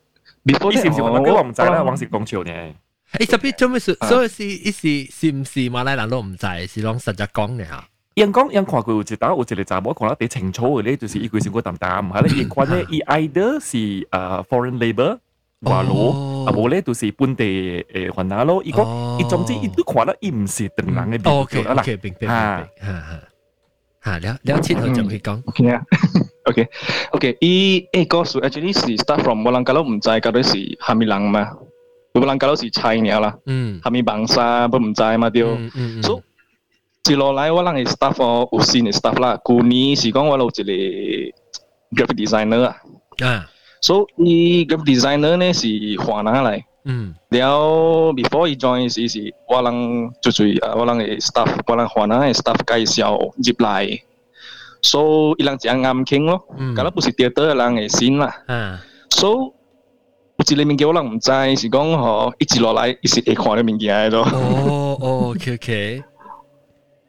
[0.45, 2.53] before 以前是我我唔知啦，我是讲笑呢。
[3.19, 3.97] 诶，特别做咩事？
[4.09, 7.85] 所以是一时是唔是马来人都唔知，是讲实在讲嘅吓。
[8.15, 14.09] 人讲人看过有一打有一个查某看到啲清楚嘅咧，就是伊佢先个淡淡，系咧伊款咧伊 either 是诶
[14.47, 15.19] foreign labour
[15.61, 17.45] 外劳，啊无咧就是本地
[17.93, 18.63] 诶云南咯。
[18.65, 21.23] 伊讲伊总之伊都看到伊唔是邓人嘅面。
[21.25, 22.69] OK OK，明白明白。
[22.81, 23.21] 吓吓
[24.05, 25.43] 吓，了了切后就会讲。
[25.47, 25.83] OK 啊，
[26.45, 26.69] OK
[27.13, 31.51] OK，伊诶个数 actually 是 start from 我谂搞到唔知搞到是哈密人嘛。
[32.15, 35.43] 有人搞到是菜鸟啦，嗯，下面帮沙不唔知嘛对，
[35.75, 36.23] 嗯所以
[37.03, 42.77] 接落来我人嘅 staff 哦，有新嘅 staff 啦，旧年是讲我有一个 graphic designer 啊，
[43.25, 43.47] 啊，
[43.81, 45.69] 所以 graphic designer 呢是
[46.01, 54.01] 华南嚟，嗯，了 before 伊 join 时是我人就最啊，我人嘅 staff，我人华南嘅 staff 介绍入来，
[54.83, 56.45] 所以伊人只啱倾咯，
[56.75, 58.81] 咁啦不是第二人嘅先啦，啊，
[59.11, 59.53] 所以
[60.42, 64.24] 一個物件我人唔知，是講吼一直落來，伊是会看嘅物件咯。
[64.24, 66.04] 哦哦，OK OK。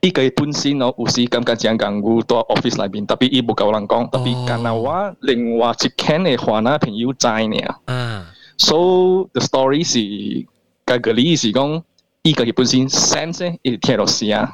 [0.00, 7.56] 伊個本身哦，有時感覺真共有到 office 內邊，特別伊无甲人講，特別干那我另外一間嘅華南朋友知呢。
[7.86, 8.26] 嗯。
[8.58, 10.46] So the story 是
[10.84, 11.82] 個個理是講，
[12.22, 14.48] 伊個本身 sense 伊聽到聲。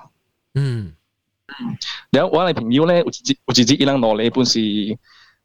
[0.55, 0.93] 嗯。
[2.11, 4.61] 然后我嘅朋友咧，有一有一日伊人落嚟本是。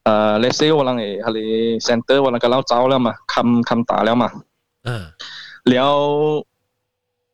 [0.04, 4.30] 呃，那些我啷个，他的山德我啷个老早了嘛，看看大了嘛。
[4.84, 5.08] 嗯。
[5.64, 6.45] 了，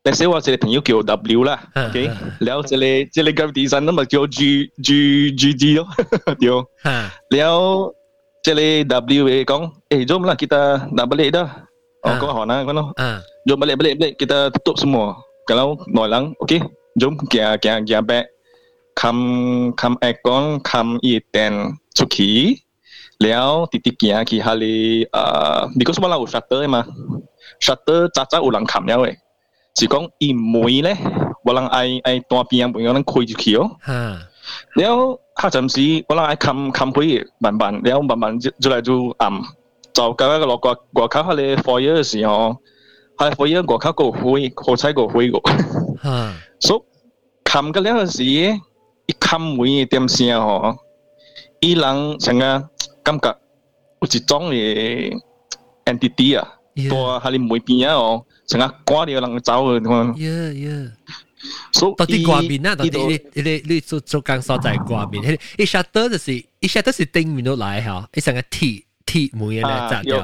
[0.04, 1.04] 那些我这里朋友叫 à.
[1.04, 2.10] W 啦，OK。
[2.40, 4.30] 了这里这里个第三那么叫 à, à.
[4.30, 5.88] G G G G 咯，
[6.40, 6.50] 对。
[6.84, 7.10] 嗯。
[7.32, 7.94] 了
[8.44, 11.50] 这里 W 会讲，诶，jom lah kita nak balik dah.
[12.06, 12.94] Oh, kau hona kau no.
[13.50, 15.18] Jom balik balik balik kita tutup semua.
[15.44, 16.62] Kalau nolang, okay.
[16.96, 18.30] Jom kia kia kia back.
[18.96, 21.79] Kam kam ekon kam iten.
[22.20, 22.60] aqui,
[23.20, 26.84] léo ti ti kia ki hali à đi có số bao lâu shutter mà
[27.60, 29.14] shutter cha cha u lăng khám nhau ấy
[29.74, 30.96] chỉ có im mũi lẽ
[31.46, 34.18] bao lăng ai ai to biên bụi lăng khui chịu ha
[34.76, 38.40] léo ha chậm gì bao lăng ai khám khám khui bản bản léo bản bản
[38.42, 39.42] rồi lại du ẩm
[39.94, 42.54] cho cái cái lọ quả quả khá hali foyer gì ho
[43.18, 45.40] hali foyer quả khá cổ khui cổ trái cổ khui cổ
[46.02, 46.76] ha so
[47.46, 48.54] khám cái léo gì
[49.10, 50.78] 一看每一点声吼，
[51.61, 52.69] 伊人成个
[53.03, 53.37] 感觉
[54.01, 55.19] 有一种嘅
[55.87, 56.49] entity 啊，
[56.89, 60.15] 多喺你每边啊哦，成个赶住人走嘅，看。
[60.15, 60.91] Yeah yeah。
[61.75, 70.21] 所以到底外面啊，到底你你你做做工所在外面，迄一 shutter 就是一 shutter 是顶面都来吓，一成个铁铁门嘅咧砸掉。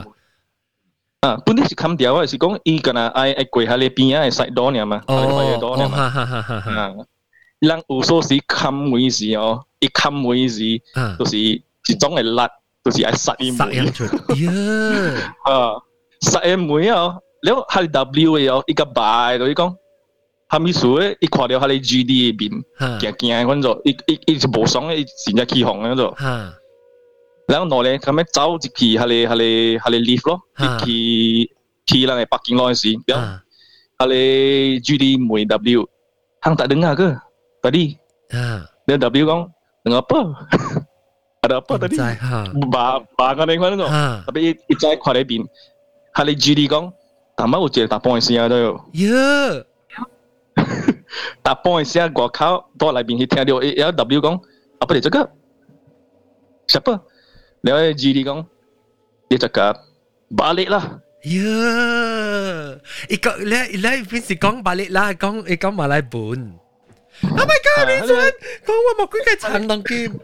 [1.20, 6.94] 啊，本嚟是冚掉啊，是讲伊个呐爱爱跪喺你边啊，细多呢嘛，哦哦，哈哈哈哈哈。
[7.58, 10.59] 人有所时冚每时哦， 一砍梅子，
[11.19, 11.61] 就是一
[11.99, 12.49] 種嘅辣，
[12.83, 13.79] 就是係殺一梅。
[15.43, 15.81] 啊，
[16.21, 19.75] 殺一梅啊，然後係 W 嘅哦，一個白，就是講，
[20.49, 22.63] 佢咪所謂一看到佢哋 G D 嘅面，
[22.99, 26.15] 驚驚嗰種，一一一就無爽嘅，成隻起紅嗰種。
[27.47, 31.51] 然後我咧，咁樣走一期，佢哋佢哋佢哋 leave 咯，一期
[31.85, 35.87] 期人哋北京嗰陣時，然後佢哋 G D 梅 W，
[36.41, 37.11] 行大 đứng 下個，
[37.61, 37.95] 大啲，
[38.87, 39.49] 然後 W 講。
[39.84, 40.18] apa?
[41.40, 41.96] ada apa tadi?
[42.68, 43.88] Ba ba kan yang mana tu?
[44.28, 45.40] Tapi一在看那边，
[46.12, 46.92] 他的 GD 讲，
[47.34, 48.76] 他妈我觉得打半时啊都有。
[48.92, 49.08] 呀，
[51.42, 54.40] 打半时啊，我靠，到那边去听到 L W 讲，
[54.80, 55.32] apa dia cakap?
[56.68, 57.00] Siapa?
[57.64, 58.44] Dia GD 讲，
[59.32, 59.80] dia cakap
[60.28, 61.00] baliklah.
[61.20, 62.80] Ya,
[63.12, 66.56] ikut lah, lah, mesti kong balik lah, kong, ikut malai bun.
[67.22, 68.32] Oh my god, ni tuan,
[68.64, 70.20] kong 我冇佢嘅长龙剑。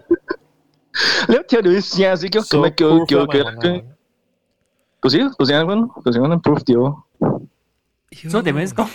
[1.29, 3.83] 你听到啲声是叫咁样叫叫叫叫，
[5.03, 7.03] 就是就是咁样，就是咁样 proof 掉。
[8.31, 8.89] 所以点样讲？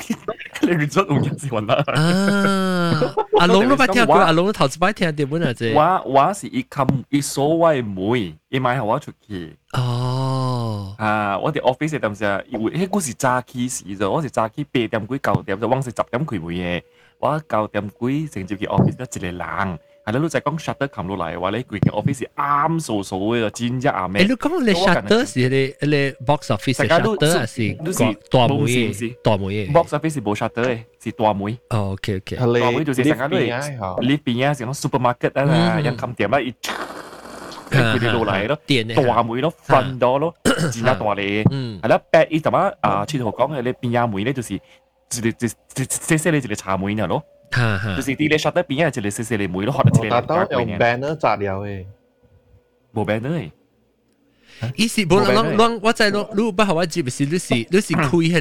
[0.61, 1.75] 你乱咗用人是混啦。
[1.93, 5.73] 啊，阿龙都捌听过，阿龙都头一摆听到本啊啫。
[5.75, 9.55] 我我是一冚一所谓妹，伊买我出去。
[9.73, 10.95] 哦。
[10.97, 16.83] 啊，我哋 office 当时啊，因为迄个是早起时啫，我是早起八点几九点就往时十点开会嘅，
[17.19, 19.79] 我九点几成接去 office 一个人。
[20.03, 24.23] 系啦，老细讲 shutter 冚落嚟，话你佢嘅 office 啱数数嘅，尖一啊咩？
[24.25, 27.73] 诶，你讲你 shutter 是你你 box office shutter 还是
[28.31, 29.15] 大妹嘅？
[29.21, 31.55] 大妹嘅 box office 冇 shutter 嘅，是大妹。
[31.69, 32.35] 哦，OK OK。
[32.35, 33.47] 大妹就是成间都系
[34.01, 36.51] 呢边啊，成个 supermarket 啊，人冚店啊，一
[37.69, 38.57] 佢哋落嚟咯，
[39.05, 40.33] 大妹咯，瞓到咯，
[40.71, 41.43] 尖一大嚟。
[41.45, 44.59] 系啦，back 依阵啊，啊，切头讲嘅你边呀妹咧，就是
[45.09, 47.23] 就是就是即系你就系茶妹呢咯。
[47.51, 50.09] 就是啲你 shot 得边啊，就你细细你妹咯，学得出嚟。
[50.09, 51.85] 但系都用 banner 摘了诶，
[52.93, 53.51] 冇 banner
[54.61, 54.73] 诶。
[54.77, 58.39] 意思冇啷啷，我在啷，你不好我接是你是你是开迄个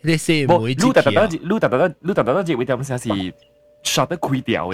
[0.00, 0.68] 你细妹。
[0.68, 3.08] 你特特特，你特特特，你特特特接会点先是
[3.84, 4.72] shot 得开掉嘅。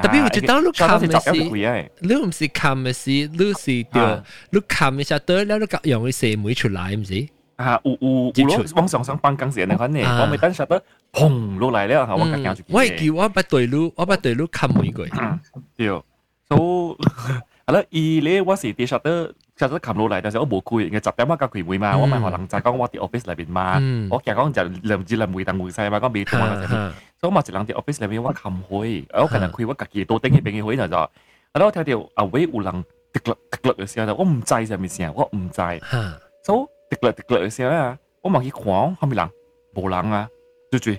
[0.00, 7.26] 特别我觉得你看嘅是，你唔是看嘅是，你是掉，你看嘅 shot 得了，你用嘅细妹出来唔是？
[7.62, 10.80] 啊，有有有咯，往上上办公室那款呢，我咪等实得
[11.12, 12.62] 砰落嚟了，我夹硬住。
[12.68, 15.04] 我系叫我不对路，我不对路冚每个。
[15.76, 17.04] 对，所以
[17.66, 23.74] 系啦，而咧我是啲实得实得冚落嚟，但系我冇开，嘅十点我夹佢会嘛，我咪可能就讲我啲 office 里边嘛，
[24.10, 26.68] 我其实讲就两至两每等每细嘛，讲未同我嗰阵，
[27.20, 35.60] 所以我咪就两啲 office 里边我冚开，我可能开我自己多顶嘅边嘅开就就，系咯，我听到啊喂有人滴落滴落嘅时候，我唔知系咪先，我唔知，
[36.44, 36.71] 所以。
[36.92, 38.64] 滴落滴落嘅时候啊，我望去看，
[38.96, 39.30] 后面人
[39.74, 40.28] 冇人啊，
[40.70, 40.90] 对住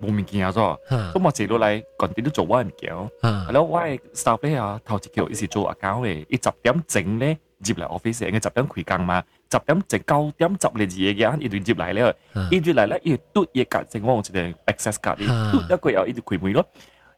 [0.00, 9.22] 冇物件咗，咁我坐落嚟，赶啲都做我嘅物件，系咯，我嘅 staff 咧啊，头一桥一时做 account 嘅，一十点整咧接嚟 office，嘅十点开工嘛，
[9.52, 12.14] 十点整九点十嚟字嘅嘢，一段接嚟咧，
[12.50, 15.16] 一段嚟咧，一嘟嘢格整我用一个 access card，
[15.52, 16.66] 嘟一个又一直开门咯。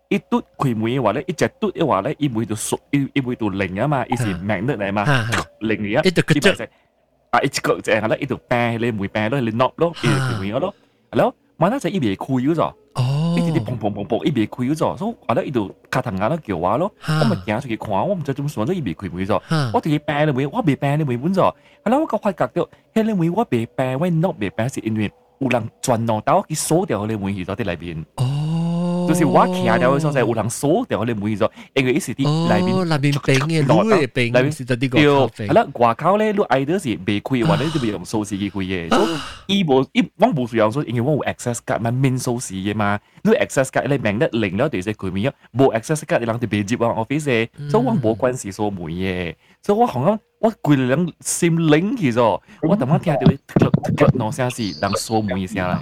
[0.09, 5.05] 一嘟开门嘅话咧，一只嘟嘅话咧，一每度数一一每度零啊嘛，一时 magnet 嚟嘛，
[5.61, 6.65] 零嚟啊，一度佢就。
[7.37, 10.75] 啊，一个就系啦，一度病你每病咯，你 knock 咯，一条尾咯，
[11.11, 12.63] 系咯，万一就一边开咗咗，
[12.95, 19.41] 哦，一啲啲砰砰砰砰一边开咗咗，所以话咧一度卡藤眼都叫话咯，我咪行出去看，我唔知点算，都一边开门咗，
[19.73, 21.55] 我条病你每，我未病你每本咗，
[21.85, 28.36] 系啦，我个发觉到，系你每我未病，我 knock 未病是因为有人转脑到佢锁掉你每去咗啲里边，哦。
[29.09, 35.49] 就是我徛掉嘅所在，有人锁掉你每咗，因为一时啲里边里边病嘅路嘅病，里边是得啲个咖啡。
[35.49, 38.89] 系啦，外口咧，你爱到是未开，或者你就用数字去开嘅。
[38.95, 39.07] 所
[39.47, 42.99] 以伊无伊我无需要说，因为我有 access 卡嘛，免数字嘅嘛。
[43.23, 45.23] 你 access 卡你明得零了，对些佢咪
[45.57, 49.35] 冇 access 卡，你人哋别接往 office 嘅，所以我冇关系数每嘅。
[49.63, 55.79] 所以我行啊，我攰两心灵去咗，我突然听到突突突喏声是人数每声嚟。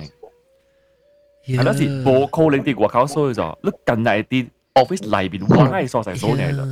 [1.46, 6.64] 系咯，是冇可能啲外口所以就，你近嚟啲 office 里边揾系所在所嚟啦，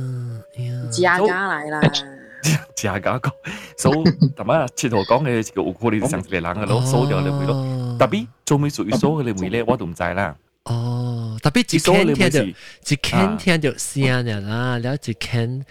[0.91, 1.81] 加加嚟啦，
[2.75, 3.31] 加加个，
[3.77, 4.03] 所以
[4.35, 10.35] 同埋切头讲嘅个有可能上嚟人嘅咯，锁掉你会咯，特别做咩属于锁嘅你会咧，我都唔知啦。
[10.65, 15.65] 哦，特别一听听到，一听听到声嘅啦，然后一听。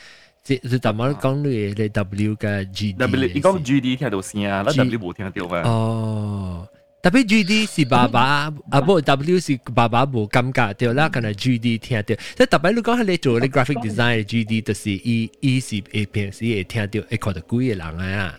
[0.45, 5.61] 即系特别讲你你 W 嘅 G D，W 你讲 G D 听到声啊，那 W 冇听到嘛？
[5.69, 6.67] 哦。
[7.03, 12.15] tapi GD 是爸爸，啊不 W 是爸爸冇感觉对啦，可能 GD 听到。
[12.37, 18.35] 即特别你讲你做你 graphic design 嘅 GD，就是伊伊是会平时会听到，会看到几个人啊。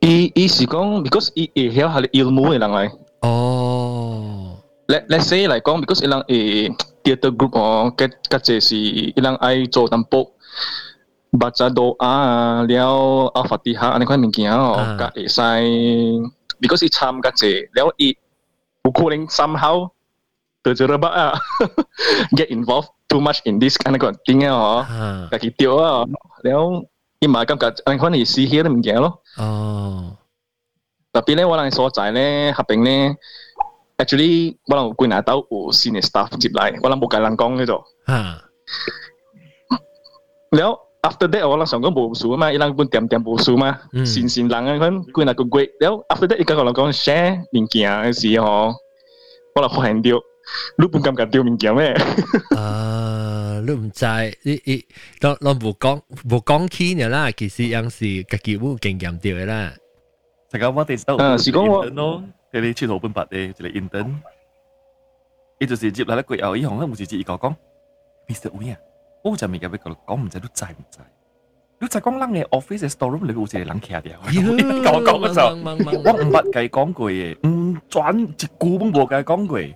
[0.00, 2.90] 伊伊是讲，because 伊会晓系 ilmu 嘅人嚟。
[3.20, 4.58] 哦。
[4.86, 10.30] Let let's say 嚟讲，because 伊人诶 theatre group 哦，嘅嘅即是伊人爱做淡薄。
[11.32, 15.40] baca doa 了阿法蒂哈安尼款物件哦，甲会使。
[16.61, 18.17] because 伊参加者，然後伊
[18.83, 19.89] 有可能 somehow
[20.61, 21.33] 對住佢啊
[22.35, 24.87] get involved too much in this kind of thing 啊，
[25.29, 26.05] 嗬，佢掉啊，
[26.43, 26.85] 然後
[27.19, 29.21] 伊咪感覺可能係私氣都唔驚咯。
[29.37, 30.17] 哦，
[31.13, 33.15] 特別咧，我哋所在咧合併咧
[33.97, 37.83] ，actually 我哋貴拿到有 senior staff 接嚟，我哋冇計人講呢度。
[38.05, 38.41] 啊，
[40.51, 40.79] 然後。
[41.02, 48.72] after that 我谂上讲无数啊嘛，伊人本点点无数嘛，善善人啊，佢佢那个贵，然后 after that 伊个个人讲 share 物件嘅时候，
[49.54, 50.16] 我嚟发现掉，
[50.78, 51.94] 你本感觉掉物件咩？
[52.56, 54.04] 啊，你唔知，
[54.44, 54.84] 你你，
[55.20, 59.72] 当当无讲无讲起嘅啦，其实样是家己有经验掉嘅啦。
[60.50, 62.22] 大家我哋都啊，是讲我咯，
[62.52, 64.14] 佢哋出头本白嘅，就嚟 intern，
[65.58, 67.54] 伊就是接嚟咧贵后，伊行咧冇直接伊个讲，
[68.28, 68.50] Mr.
[68.50, 68.78] Wee 啊。
[69.23, 70.99] 我就未嘅俾佢講唔知都制唔制？
[71.81, 74.19] 你就講人嘅 office 嘅 store room 裏邊好似係冷企掉，
[74.91, 78.47] 我講嘅時候，我唔捌計講句嘅，唔轉一句
[78.77, 79.75] 都冇計講句。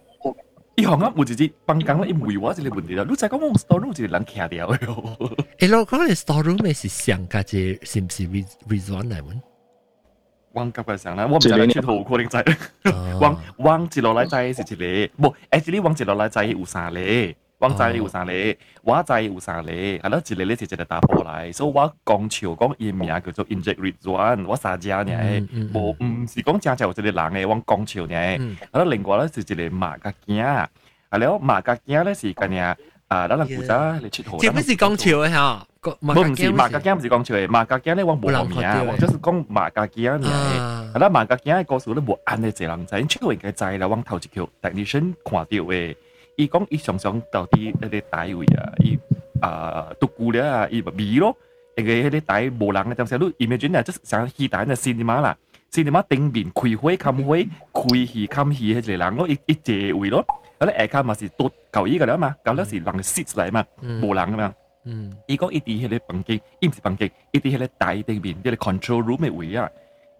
[0.75, 3.05] 伊行啊，冇直接辦公咧，伊唔會話這個問題啦。
[3.07, 4.67] 你就講我 store room 好似冷企掉。
[4.67, 4.67] 誒，
[5.77, 9.39] 我講嘅 store room 係上家姐是唔是 resort 嚟揾？
[10.53, 12.43] 汪急嘅時候咧，我唔知你出圖可能制。
[13.21, 16.99] 汪汪接落嚟制是一個，唔，actually 汪接落嚟制有三個。
[17.63, 30.67] 我知有啥咧，我知有啥咧，係咯，一個咧就一個打波嚟，所以我講笑講伊名叫做 Inject Rizwan，我三隻呢，無唔是講正正有一個人嘅，我講笑呢，係咯，另外咧是一個馬甲鏡，
[31.11, 32.75] 係咯，馬甲鏡咧是咁樣，
[33.07, 34.37] 啊，咱人負責你出圖。
[34.39, 35.67] 這不是講笑嘅嚇，
[36.01, 38.57] 冇唔是馬甲鏡，唔是講笑嘅，馬甲鏡咧我冇講名，
[38.91, 45.95] 我就是講馬甲鏡呢，係啦，馬甲鏡嘅故事咧冇按你一人知，出嚟嘅知啦，我頭一條 technician 看到嘅。
[46.36, 48.98] 伊讲伊常常到底迄个台位啊，伊
[49.40, 51.36] 啊独孤了啊，伊咪咯，
[51.76, 55.36] 因为迄个台无人嘅，当时你 imagine 啊，即系像戏台嘅 cinema 啦，
[55.72, 60.24] cinema 顶面开会冚会，开戏冚戏迄个人咯，一一座位咯，
[60.58, 63.64] 嗰啲下骹嘛是多旧衣嘅啦嘛，旧咧是人 sit 嚟嘛，
[64.02, 64.54] 无人嘅嘛。
[65.26, 69.68] 伊讲伊啲迄个房间，伊唔是房间，伊啲迄个台顶面，即系 control room 嘅位啊，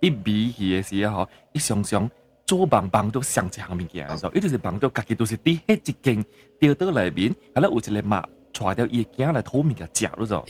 [0.00, 2.10] 伊比戏嘅时候，伊常常。
[2.45, 6.25] 做棒棒到上一项物件嘅时候，伊就是棒到家己都是佇迄一间
[6.59, 8.21] 吊到内面，係啦有一個馬
[8.51, 10.45] 帶條伊嘅囝來討物件食咯就，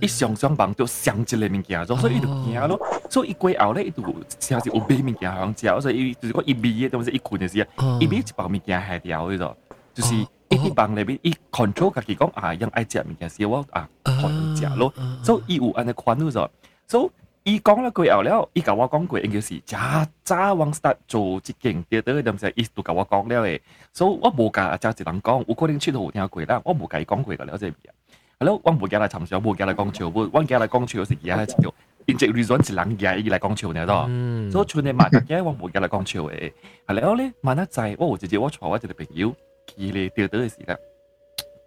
[0.00, 2.80] 伊常常棒到上一个物件咗，所以伊就惊咯。
[3.10, 4.02] 所以伊过后咧，伊就
[4.40, 9.56] 成日有買物件向食，所以伊就是讲伊味嘅东西伊困嘅時候，伊買一包物件係掉嘅就，
[9.94, 14.92] 就是伊啲棒裏邊伊 control 家己讲啊，讓愛食物件時我啊可以食咯，
[15.22, 16.50] 所以伊有安尼款咯就，
[16.88, 17.25] 所以。
[17.48, 19.78] 伊講了句後了，伊甲我講過，應該是早
[20.24, 23.60] 早往 start 做即件啲啲，咁就伊都甲我講了誒，
[23.92, 27.72] 所以我無甲只一人講，有可能出頭聽過啦，我無甲伊講過噶了這嘢。
[28.40, 31.72] 係咯，我無甲來參詳，無甲來講笑，無我甲來講笑是而家一條，
[32.06, 34.08] 因隻 reason 是人家伊來講笑呢咯。
[34.50, 36.52] 所以像你萬日嘅，我無甲來講笑誒。
[36.88, 39.32] 係了咧，萬一在我有直接我帶我一個朋友
[39.68, 40.76] 去咧釣到嘅時啦，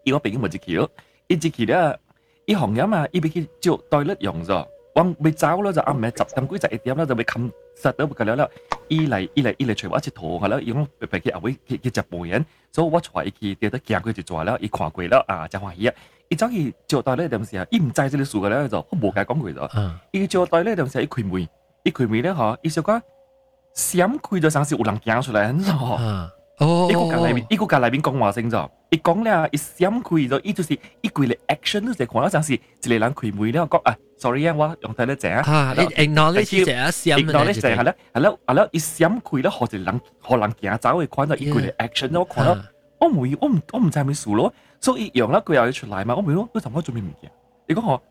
[0.04, 0.92] 伊我朋友咪就去咯，
[1.28, 1.98] 伊就去了，
[2.46, 4.68] 伊紅飲啊，伊俾佢做代率用咗。
[4.96, 8.50] 往未走咯，就暗暝十點幾十一點啦，就被冚實到不夠了。
[8.88, 15.96] 伊嚟伊嚟伊嚟隨我一隻圖，係啦，伊講白白嘅後尾佢佢隻無人，所以我帶伊去跌得行佢就做了，伊看過了啊，真歡喜啊！
[16.30, 19.92] 伊走去招待咧點時啊，伊唔知這個數嘅咧就我無解講佢咗。
[20.12, 21.48] 伊招待咧點時伊開門，
[21.84, 23.02] 伊開門咧嗬，伊就講
[23.76, 26.30] 閃開咗，像是有人行出來，嗬。
[26.60, 32.60] 哦，伊個隔內面，伊個隔內面講話聲咗，伊講咧，伊閃開咗，伊就是伊規個 action 都係看到像是一
[32.90, 33.96] 个人開門咧，講啊。
[34.18, 35.42] sorry 啊，我用睇咧正啊。
[35.50, 42.58] 啊，你 acknowledge 啊，acknowledge 就係咧，係咯，系咯，伊閃佢咧，學就人學人行走嘅款就伊佢嘅 action 我看到，
[43.00, 47.32] 我唔，我唔我唔知係咪数咯，所以一樣啦，佢又要出嚟嘛，我唔咯，佢尋日做咩物件？
[47.68, 48.02] 你讲我，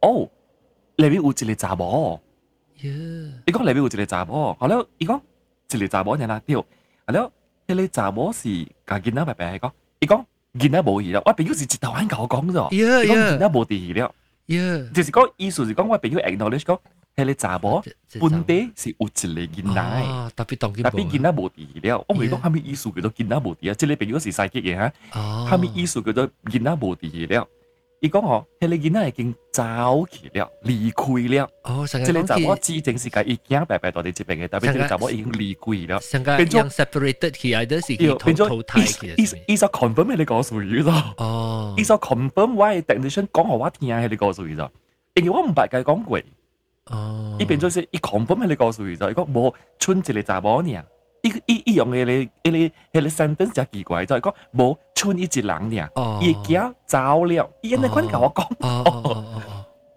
[0.00, 0.30] 哦，
[0.96, 2.20] 裏邊有一個查某，
[2.80, 5.20] 你講裏邊有一個查某，係咯，伊讲
[5.72, 6.64] 一個查某人啦，對，係
[7.12, 7.32] 咯，
[7.66, 9.70] 迄個查某是家囡仔白白講，
[10.00, 10.24] 伊講
[10.58, 14.12] 囡仔無去了，我朋友是一頭眼甲我講咗，伊講囡仔無地去了。
[14.94, 16.78] 就是講意思是講我朋友 acknowledge 講，
[17.14, 17.82] 係你查某
[18.20, 19.82] 本地是有一個囡仔，
[20.36, 22.04] 特別當特別囡仔無地了。
[22.08, 27.46] 我唔係講蝦米意思叫做囡仔無地啊，即係朋友是細嘅嘢嚇，蝦米意思叫做囡仔無地了。
[28.00, 29.62] 伊講哦，迄個囡仔已經走
[30.10, 31.50] 去了，離開了。
[31.64, 36.36] 哦，即係查某指定是甲伊囝白白到你這邊嘅，但係即係查某已經離開了。
[36.36, 39.14] 變咗 separated 起來，都是變咗淘汰嘅。
[39.46, 40.92] 伊伊所 confirm 係你個屬於咗。
[41.16, 44.68] 哦，伊所 confirm 我係 technician 講互我聽係你個屬於咗，
[45.14, 46.20] 因為我唔白計講過。
[46.86, 50.82] 哦，伊變咗是伊 confirm 係你個屬於咗，伊講冇春一個查某呢。
[51.21, 55.89] 伊伊伊用嘅你，你你你 sentence 就奇怪，就系讲冇村一只人呢，
[56.21, 58.45] 伊惊走了，伊安尼款甲我讲，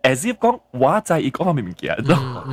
[0.03, 2.45] as if 讲我知伊讲我物件咯，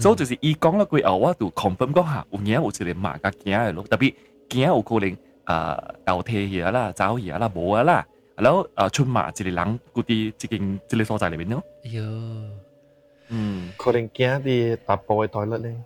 [0.00, 4.14] 所以就是伊讲咗句后，我就 confirm 讲下，有影有一个马甲惊嘅咯，特别
[4.48, 11.62] 惊有可能啊倒退去啦，走去啦，无啊啦，然后啊春马一个人嗰啲即间即个所在里面咯。
[13.28, 15.76] 嗯，可能惊啲搭步嘅台率咧。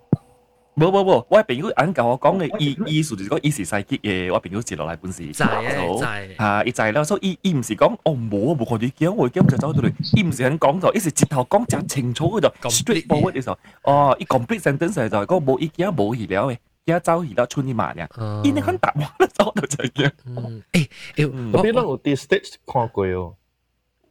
[0.81, 5.25] 無冇冇冇，我朋友啱教我講嘅意意思就是講醫是世傑嘅，我朋友接落嚟本事。
[5.27, 16.57] 知啊知啊，伊知啦，所以伊伊唔是講哦冇啊冇看到驚，我驚就走到嚟，伊唔是肯講就，伊是直頭講就清楚嘅就 straight forward 嘅時候，哦，伊 complete sentence 就係講冇伊驚冇預料嘅。
[16.87, 18.09] 而家走而家出啲慢呀，
[18.43, 20.11] 伊你肯答我走到就驚。
[20.25, 23.35] 嗯，誒誒，嗰邊都有啲 stage 看過哦。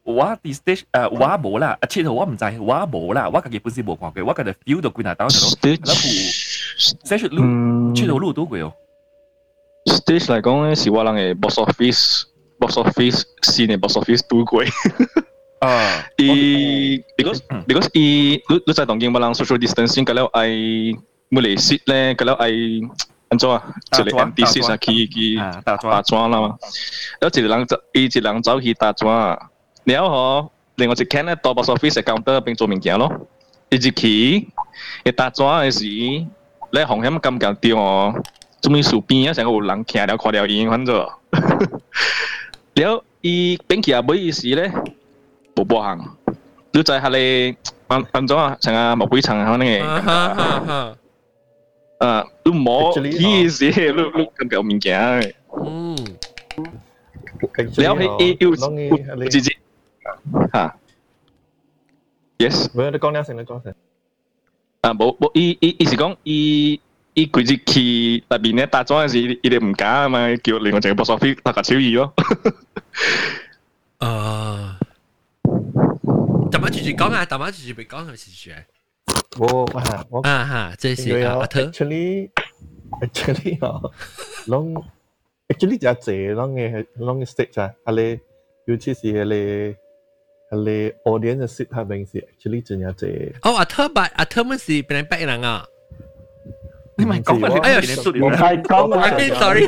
[0.03, 5.51] 我啲 stage 誒我冇啦，啊，切頭我唔知，我冇啦，我家己本身冇看過，我家己 feel 到幾難打嗰種。
[7.05, 8.73] stage 路切頭路多貴哦。
[9.87, 14.69] stage 嚟講咧，是我人嘅 box office，box office 先嘅 box office 多貴。
[15.61, 20.97] 啊，伊 because because 伊，你你在東京冇人 social distancing，咁了係
[21.31, 22.89] 冇嚟 sit 咧，咁了係。
[23.31, 23.63] 安怎啊？
[23.97, 26.57] 一個 NDC 啊，去去打磚啦嘛。
[27.21, 29.39] 然後一個人走，伊一人走去打磚啊。
[29.85, 33.11] 然後另外一間咧 double office 嘅 counter 變做物件咯，
[33.71, 34.49] 一入去，
[35.05, 38.15] 一打轉嘅時，你風險感覺到哦，
[38.61, 40.97] 做咩樹邊啊，成個有人徛了看了伊，反正，
[42.75, 44.73] 了伊變起啊，尾意思咧，
[45.57, 45.99] 無無行，
[46.73, 47.55] 你在下咧，
[47.89, 50.97] 安安怎啊，成啊木鬼層啊，那個，
[52.07, 55.97] 啊，你冇意思，你你感覺物件，嗯，
[57.77, 59.57] 了伊伊有有直接。
[60.53, 60.77] 嚇。
[62.39, 62.71] Yes。
[62.75, 63.75] 喂，你講呢一成，你講一成。
[64.81, 66.81] 啊，冇冇，伊伊伊是講伊
[67.15, 72.15] 伊佢只去入邊咧打裝嗰時，伊哋唔假啊嘛，叫另外一個 box office 拍個超二咯。
[73.99, 74.79] 啊！
[76.51, 78.59] 大媽住住講啊，大媽住住別講，係咪住住啊？
[79.39, 81.63] 我啊，我啊哈，即係阿特。
[81.67, 82.31] Actually,
[83.03, 83.93] actually 哦，
[84.47, 84.83] 攏
[85.49, 88.19] actually 就係這攏嘅攏嘅 stage 啊，阿你
[88.65, 89.77] 尤其是阿你。
[90.52, 93.34] 系你 audience 嘅 sit 下边是 actually 真系济。
[93.42, 95.66] 哦，阿特白阿特们是别人白人啊。
[96.98, 97.60] 你咪讲乜？
[97.62, 97.78] 哎呀，
[98.22, 99.68] 我系讲啊，sorry。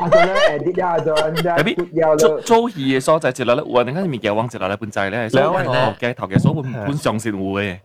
[0.00, 0.98] 阿俊咧，edit 啊，阿
[1.30, 5.50] 俊，特别做做戏嘅所在，一落咧，我哋嗰啲物件往一落咧本仔咧，所以头
[5.98, 7.78] 嘅头嘅所本本上线会嘅。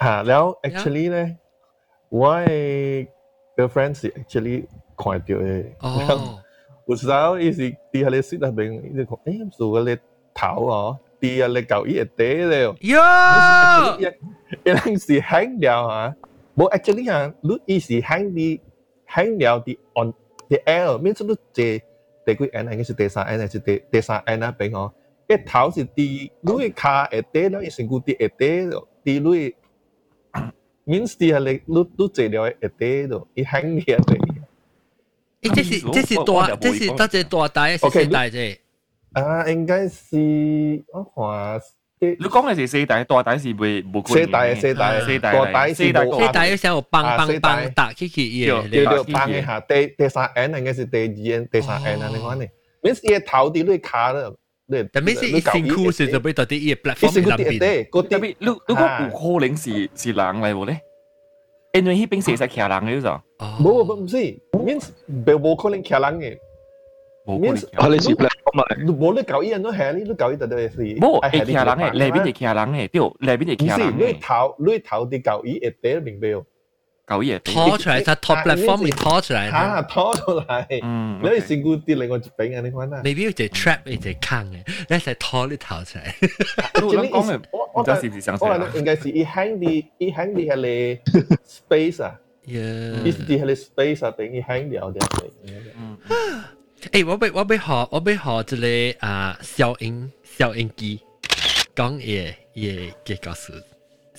[0.00, 1.36] 吓，แล้ว actually 咧，
[2.08, 3.06] 我嘅
[3.56, 5.66] girlfriend 是 actually 看到嘅。
[5.80, 6.38] 哦。
[6.90, 9.96] 有时候伊是啲喺你 sit 入边，伊就讲，诶，做个你
[10.34, 12.76] 头哦，啲啊你旧衣系嗲了。
[12.82, 13.96] 呀！
[14.64, 16.14] 一定是 hang 掉啊！
[16.56, 18.60] 冇 actually 啊，你伊是 hang 啲
[19.08, 20.12] hang 掉啲 on
[20.48, 21.82] the air，面出你借
[22.24, 24.54] 第几 n 系是第三 n 还是第第三 n 啊？
[24.56, 24.92] 边哦，
[25.28, 29.54] 一头是啲你嘅卡系嗲咯，一成个啲系嗲咯，啲你
[30.98, 34.19] means 啲系你你你借了系嗲咯，伊 hang 掉嚟。
[35.42, 38.58] 诶，这是这是大，这是得只大大，是四大啫。
[39.12, 41.60] 啊，应该是我看。
[41.98, 51.04] 你讲嘅是四大，大大是会冇四大四大四大大大四大四大有时候棒棒棒打起去嘢，对对棒一下，第第三 N 应该是第二
[51.38, 52.44] N 第三 N 啊，你讲呢？
[52.82, 54.30] means 嘢头啲你卡啦。
[54.92, 57.88] 但系是一辛苦时就俾到啲嘢 platform 入边。
[57.88, 60.80] 特别如如果有可能是是人嚟喎咧，
[61.72, 63.08] 因为迄边是使骑人嘅就。
[63.62, 64.16] 冇冇唔是，
[64.52, 64.88] means
[65.24, 66.38] 冇冇可能骑人嘅。
[67.26, 68.96] means 啊，你是 platform 嚟。
[68.96, 70.70] 冇你搞依人都系，你都搞依度都系。
[70.98, 73.90] 冇系骑人嘅，里边系骑人嘅，对，里边系骑人嘅。
[73.90, 76.32] 唔是，你头你头啲搞依系第明白？
[76.32, 76.44] 搞
[77.22, 79.50] 依系拖出嚟，就 top platform 嚟拖出嚟。
[79.50, 80.66] 吓，拖出嚟。
[80.82, 81.20] 嗯。
[81.22, 83.00] 你系成个啲另外一边嘅，你讲啦。
[83.04, 86.84] 未必要只 trap，要只坑嘅，你系拖你头出嚟。
[86.84, 87.40] 我讲嘅，
[87.74, 91.00] 我就是唔是想我应该是一 hang 啲一 hang 啲系你
[91.46, 92.18] space 啊。
[92.44, 93.02] Yeah。
[93.04, 95.00] 一啲系你 space 啊，俾你 hang 掉啲。
[95.78, 95.96] 嗯。
[96.90, 98.20] 诶，我俾我俾学我俾学
[98.56, 101.00] 一个啊消音消音机
[101.76, 103.52] 讲嘢嘢嘅故事。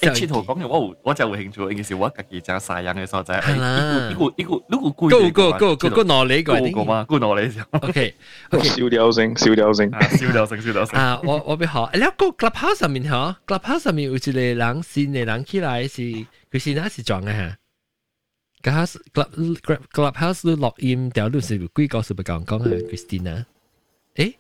[0.02, 3.42] 诶，切头讲嘅我我就有兴趣，件事我自己真晒人嘅所在。
[3.42, 5.32] 系啦，呢个呢个呢个贵。
[5.32, 7.62] 个个个个攞你个个嘛，个攞你就。
[7.72, 8.14] OK，
[8.52, 11.00] 烧掉声，烧掉声，烧掉声，烧掉声。
[11.00, 16.02] 啊，我我俾学，你个 Clubhouse 上面嗬，Clubhouse 上面有一个人线嘅人起来是
[16.52, 17.58] 佢是哪是撞嘅吓？
[18.62, 23.46] Clubhouse Club Clubhouse 都录音掉都是几个是不讲讲啊，Christina。
[24.16, 24.34] 诶，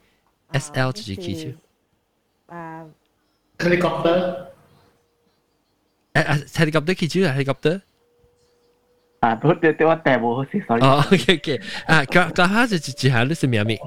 [0.53, 1.57] SL 自己记住。
[2.53, 2.85] 啊，
[3.57, 4.47] helicopter。
[6.13, 7.81] 诶诶，helicopter 记住啊，helicopter。
[9.19, 10.83] 啊，都对对我带冇好似 sorry。
[10.83, 11.61] 哦， OK OK。
[11.85, 13.77] 啊，Clubhouse 就就系你是咩名？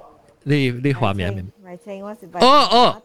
[0.43, 1.47] 你你话咩名？
[1.63, 2.41] 白青，我是白。
[2.41, 3.03] 哦哦。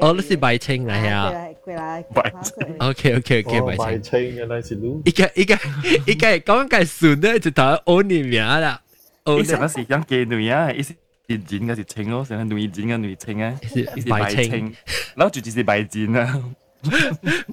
[0.00, 1.32] 哦，你是白青嚟啊？
[1.64, 2.32] 过来，白。
[2.78, 3.86] OK OK OK，白青。
[3.86, 5.00] 白青原来是你。
[5.04, 5.58] 依家依家
[6.06, 8.80] 依家讲紧顺咧，就头我念名啦。
[9.24, 10.94] 你成日时间记女啊，一时
[11.26, 14.72] 年剪嘅是青咯，成日女剪嘅女青啊，是白青。
[15.16, 16.40] 然后就就是白剪啊。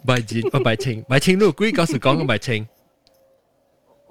[0.05, 2.67] 白钱，我白清，白清，你有几告诉讲个白清？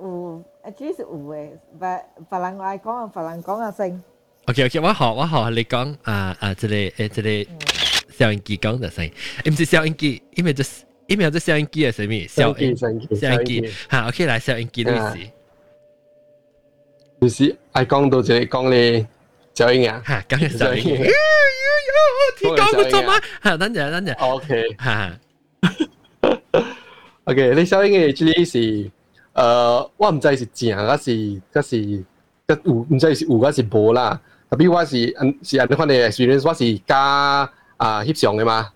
[0.00, 1.50] 有，actually 是有嘅，
[1.80, 4.02] 别别人爱讲啊，别人讲啊声。
[4.46, 7.28] OK OK，我学我学你讲啊啊，这个诶这个
[8.18, 9.12] 收音机讲就先，
[9.44, 12.28] 唔是收音机，因为就是因为这收音机系什么？
[12.28, 15.18] 收音机收音机收音机，吓 OK 来收音机的意思。
[17.20, 19.06] 就是爱讲到这讲咧
[19.53, 20.91] 小英啊，嚇咁嘅收音機。
[22.41, 23.21] 你講個做乜？
[23.43, 24.17] 嚇，等陣等陣。
[24.19, 25.19] OK 嚇。
[27.25, 28.91] OK，你小英嘅這裡是
[29.33, 32.03] 誒，我唔知是正，還是還是
[32.47, 34.19] 個有，唔知是有還是無啦。
[34.49, 36.97] 特別我是嗯是安尼款嘅 experience，我是加
[37.77, 38.69] 啊翕相嘅嘛，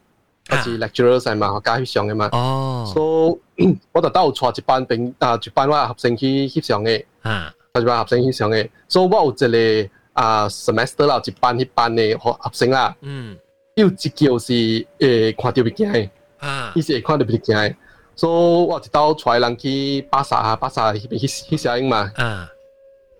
[0.49, 2.29] 我是 lecturer 係嘛，加翕相嘅嘛。
[2.31, 2.89] 哦。
[2.93, 7.03] 所以 我就兜帶一班兵啊，一班我學生去翕相嘅。
[7.23, 7.53] 啊。
[7.75, 12.95] 一班學生翕相嘅，所以我有一個啊 semester 啦，一班一班嘅學學生啦。
[13.01, 13.37] 嗯。
[13.75, 14.53] 有一叫是
[14.97, 16.09] 誒看到物件嘅。
[16.39, 16.71] 啊。
[16.75, 17.75] 伊是會看到物件嘅。
[18.15, 22.11] 所以我一兜帶人去巴薩啊，巴薩迄邊去去攝影嘛。
[22.15, 22.49] 啊。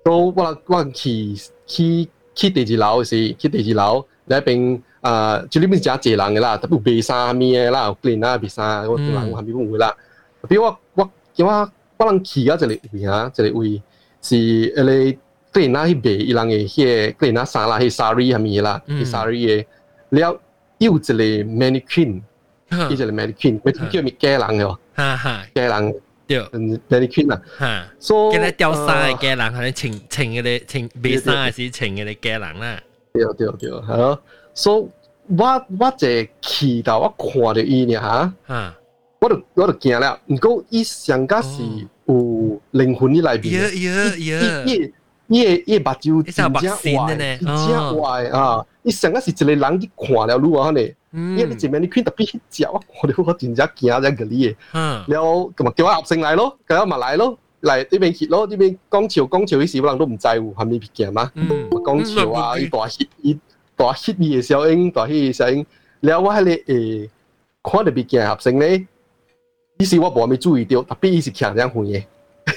[0.03, 1.35] 所以我我去
[1.67, 9.95] 去去第二樓是去第二樓，那邊啊，就裏面真濟人嘅啦，特別賣衫咩嘅啦，有 clean 啊賣衫，我人有下面會啦。
[10.49, 13.81] 比如我我叫我我人去啊一個位啊，一個位
[14.21, 15.17] 是迄
[15.56, 16.84] 个 clean 啊去卖伊人嘅迄
[17.18, 19.66] 个 clean 啊衫啦，迄 sari 下面啦，迄 sari 嘅，
[20.10, 20.40] 了
[20.78, 22.22] 有一个 mannequin。
[22.90, 25.94] 伊就系 mannequin，佢叫咪假人嘅，哈哈，假人，
[26.26, 26.38] 对，
[26.88, 32.80] mannequin 啊，哈，所以佢咧吊衫嘅假人，可能穿穿嘅咧穿卖衫嘅时穿嘅咧假人啦，
[33.12, 34.22] 对对对，系咯，
[34.54, 34.86] 所以
[35.36, 36.08] 我我就
[36.40, 38.74] 去到我看到伊呢吓，吓，
[39.20, 41.60] 我就我就惊啦，唔过伊上加是
[42.06, 42.14] 有
[42.72, 44.92] 灵魂喺内边，耶耶耶，
[45.27, 48.65] 越越把酒真正坏，真正坏啊！
[48.81, 50.81] 你上个是一个人去看了路啊呢？
[51.11, 54.55] 因为你前面你看特别焦，我哋我真正惊在隔离嘅。
[54.73, 61.11] 嗯，然后咁嘛叫阿生来咯，佢阿嘛来咯，来呢边去咯，呢边讲潮讲潮，啲时有人都唔在乎，还没别见。
[61.33, 63.09] 嗯，讲潮啊，大吸
[63.75, 65.65] 大吸你嘅声音，大吸嘅声音。
[65.99, 67.09] 然后我你诶，
[67.63, 68.85] 看到别见阿生咧，
[69.79, 72.03] 啲时我冇咪注意到， 特别一时强这嘅，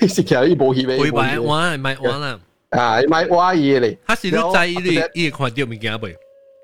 [0.03, 0.99] 一时强一波吸咪。
[0.99, 2.39] 回白玩，买啦。
[2.71, 3.97] 啊，買玩嘢嚟。
[4.07, 6.17] 他是都知你伊看到物件未？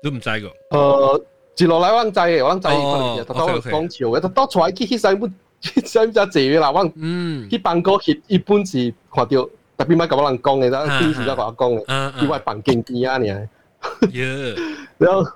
[0.03, 0.77] 都唔知個。
[0.77, 1.23] 誒。
[1.55, 6.85] 接落嚟我知嘅，我知佢特登講潮嘅，特登出來去去洗本洗本只謝啦，我
[7.49, 13.49] 去辦公室一般是看到特別乜咁人講嘅，但係時都話講嘅，因為辦經紀啊呢。
[14.99, 15.27] 然後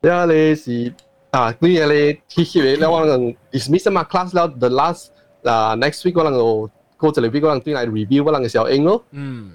[0.00, 0.92] 然後你是
[1.30, 5.08] 啊，呢嘢你去去咧，我能 dismiss 嘛 class 了，the last
[5.42, 9.04] 啊 next week 我能夠過一個 week 我能對嚟 review 我能嘅小英咯。
[9.10, 9.50] 嗯。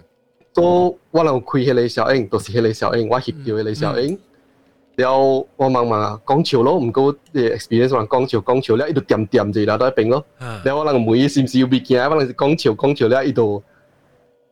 [0.54, 5.08] 都我能开起来小影就是起来小应，我协调起小影然。
[5.08, 10.24] 了，我慢慢讲笑咯，唔夠 experience 话讲笑讲笑了，一度掂掂住啦，都一边咯。
[10.39, 13.64] 了，我人每一时要 begin，我人讲笑讲笑了，一度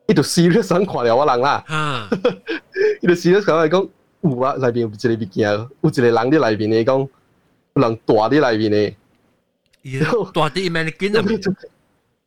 [0.06, 0.22] 一度
[0.86, 2.08] 看了我人啦。
[3.02, 3.88] 一度 serious 讲，
[4.22, 8.96] 有啊，内边有一个驚有一个人啲内边嚟讲，有人大啲内边咧，
[10.32, 10.70] 大啲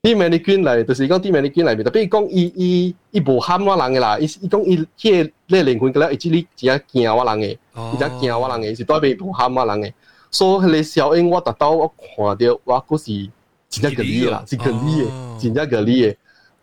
[0.04, 7.58] 啲 mannequin 嚟，就是講啲 mannequin 嚟面，特別講伊伊伊無喊我人嘅啦，伊伊講伊迄個靈魂嘅咧，伊知你真驚我人嘅，
[7.94, 9.94] 伊真驚我人嘅，是代表無喊我人嘅。
[10.30, 13.30] 所以你小英我特到我看到我嗰是
[13.70, 16.16] 真正個你啦，是個你嘅，真正個你嘅，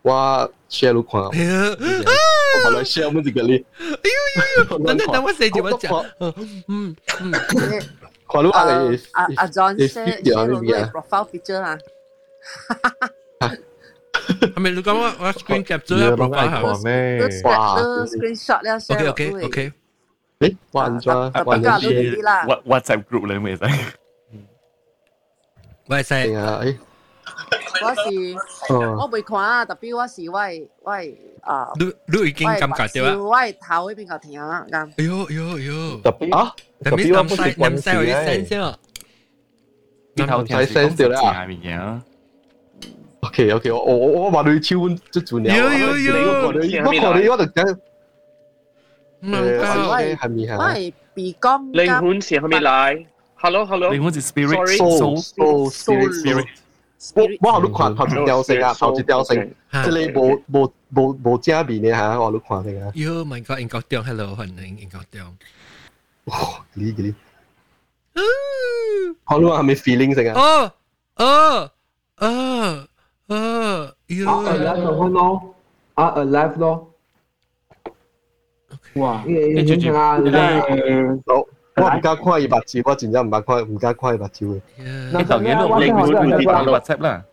[0.03, 1.21] 我 share 都看，
[2.65, 3.55] 我來 share 乜是個你。
[3.55, 4.09] 哎
[4.59, 6.05] 呦呦， 等等等我寫住我講，
[6.67, 7.31] 嗯嗯，
[8.29, 10.31] 看阿阿 John share 去
[10.91, 11.75] profile picture 啊。
[12.69, 13.09] 係
[14.56, 17.42] 咪你讲我我 screen cap 咗一 profile 系咩？
[17.44, 17.76] 哇！
[18.06, 18.72] screenshot 咧
[19.12, 19.72] OK OK OK。
[20.40, 22.44] 诶，换咗换咗啦。
[22.66, 23.62] WhatsApp group 咧咪使？
[25.88, 26.60] 喂使啊！
[27.82, 30.38] 我是我未看啊，特别我是我
[30.82, 30.92] 我
[31.42, 33.16] 啊，你你已经感觉到啊？
[33.18, 34.90] 我系头嗰边个听啊，咁。
[34.96, 36.00] 哎呦呦呦！
[36.00, 36.52] 特别啊，
[36.82, 38.76] 特别南西南西有啲声先啊。
[40.16, 42.00] 边头听是讲字下面嘅。
[43.20, 46.14] OK OK，我我我话你超即做鸟，有有有，
[46.46, 47.78] 我看你我看你我就讲，
[49.22, 53.06] 诶系咪我系鼻光灵魂是系咪嚟？
[53.34, 56.46] Hello Hello，灵魂是 spirit soul soul spirit。
[57.14, 62.92] 我我喺度看头一条线啊，头一条线，即系冇冇冇冇正面嘅吓，我喺度看嘅啊。
[62.94, 65.26] Yo my god，英国调，hello，欢迎英国调。
[66.24, 67.14] 哇，呢啲，
[69.26, 70.40] 我谂系咪 feeling 成啊？
[70.40, 70.72] 哦
[71.16, 71.70] 哦
[72.18, 72.88] 哦。
[73.30, 75.54] 啊，alive 咯咯，
[75.94, 76.88] 啊 alive 咯，
[78.96, 84.60] 哇，你最近啊，诶， 我唔敢看伊目睭，我真正唔敢看，唔敢看伊目睭嘅。
[85.18, 87.24] 你当然录你会会跌到 WhatsApp 啦。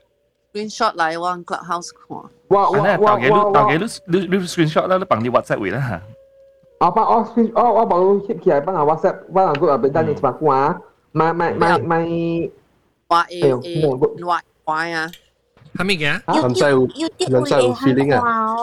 [0.53, 2.07] screenshot 嚟往 clubhouse 看。
[2.09, 3.85] 我我啊，我当然我当然你
[4.19, 6.01] 你你 screenshot 啦，你bằng 你 WhatsApp 会啦。
[6.79, 7.25] 啊，帮我
[7.55, 10.81] 我我帮我贴起来，帮我 WhatsApp，帮我个俾单你八卦，
[11.13, 12.51] 咪咪咪咪，
[13.07, 15.09] 话诶诶话话啊，
[15.75, 16.41] 系咩嘅？
[16.41, 16.87] 人真有
[17.29, 18.55] 人真有 feeling 啊！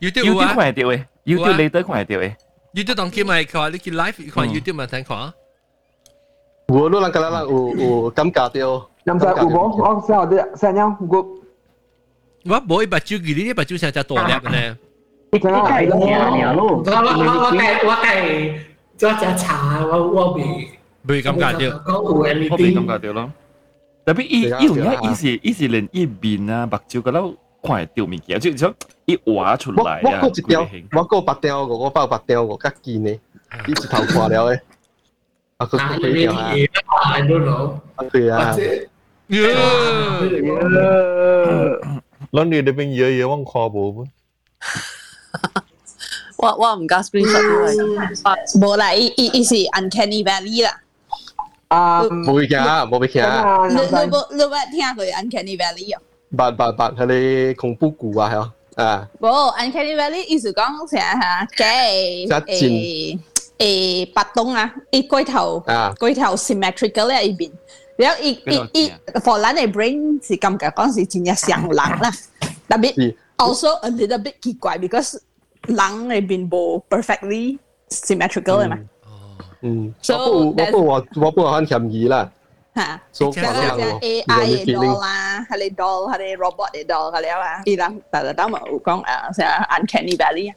[0.00, 2.34] YouTube YouTube 啊看得到嘅，YouTube 你都看得到嘅。
[2.74, 5.32] YouTube 当佢咪佢话你见 live 看 YouTube 咪睇看。
[6.68, 8.50] 我都人个人有有感觉到。
[9.04, 9.76] 咁就有冇？
[9.76, 11.36] 我先我啲先nhau 我
[12.44, 14.76] 我冇一把酒，佢呢把酒成只大粒嘅咧。
[15.32, 18.54] 你睇下系咯，我我我计我计
[18.96, 20.68] 做只茶，我我未
[21.04, 21.52] 未感觉到。
[21.52, 23.32] 讲有诶我未感觉到咯。
[24.04, 28.74] 特别伊伊有影，伊是伊是连伊面啊、目睭嗰度看得到物件，即系想
[29.04, 30.20] 伊画出来我啊。
[30.22, 33.18] 我一条，我个白条个，我包白条个，较坚嘅，
[33.66, 34.60] 伊一头看了嘅。
[35.58, 37.74] 啊，佢佢佢条啊， I don't know。
[37.96, 38.56] 啊对啊。
[42.32, 44.06] 攞你哋边嘢嘢往跨步本。
[46.38, 48.58] 我我唔加 screenshot 嚟。
[48.58, 50.80] 冇啦，伊伊伊是 uncanny valley 啦。
[51.68, 52.58] 啊，冇会嘅，
[52.88, 53.68] 冇会嘅。
[53.68, 56.00] 你你冇你冇听过 uncanny valley 啊？
[56.36, 57.06] 白白白系
[57.46, 58.52] 你恐怖谷啊，系啊，
[58.84, 63.18] 啊，冇 uncanny valley 意思讲成吓嘅一诶
[63.58, 67.50] 诶白洞啊，伊龟头啊龟头 symmetrical 咧呢边。
[67.96, 72.10] 然后伊伊伊，for 咱嘅 brain 是感觉讲是真系像人啦，
[72.66, 75.18] 特别 also a little bit 奇怪，because
[75.66, 75.76] 人
[76.08, 77.58] 嘅边冇 perfectly
[77.90, 78.78] symmetrical 嘅嘛，
[79.62, 82.30] 嗯， So 我不我不我我不很嫌疑啦，
[82.74, 83.00] 吓。
[83.12, 83.44] 所以即系
[84.00, 90.52] AI 嘅 doll 啦，系你 doll，系你 robot 嘅 doll 系你啊，伊人大家都冇讲诶，成 uncanny valley，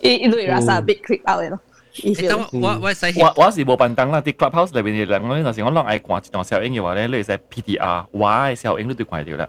[0.00, 1.58] 伊伊类 rasa bit creep out 嘅咯。
[2.52, 9.48] 我我使我我是冇笨等啦，啲 clubhouse 里边嘅人，我有时我攞爱挂一段小影嘅话咧，你系 PTR，哇嘅小影都对看到啦，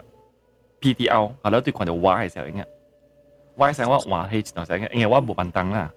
[0.80, 2.64] PTR 系咯对看到哇嘅小影啊，
[3.56, 5.88] 哇嘅小影我话系一段小影，因为我冇笨等啦。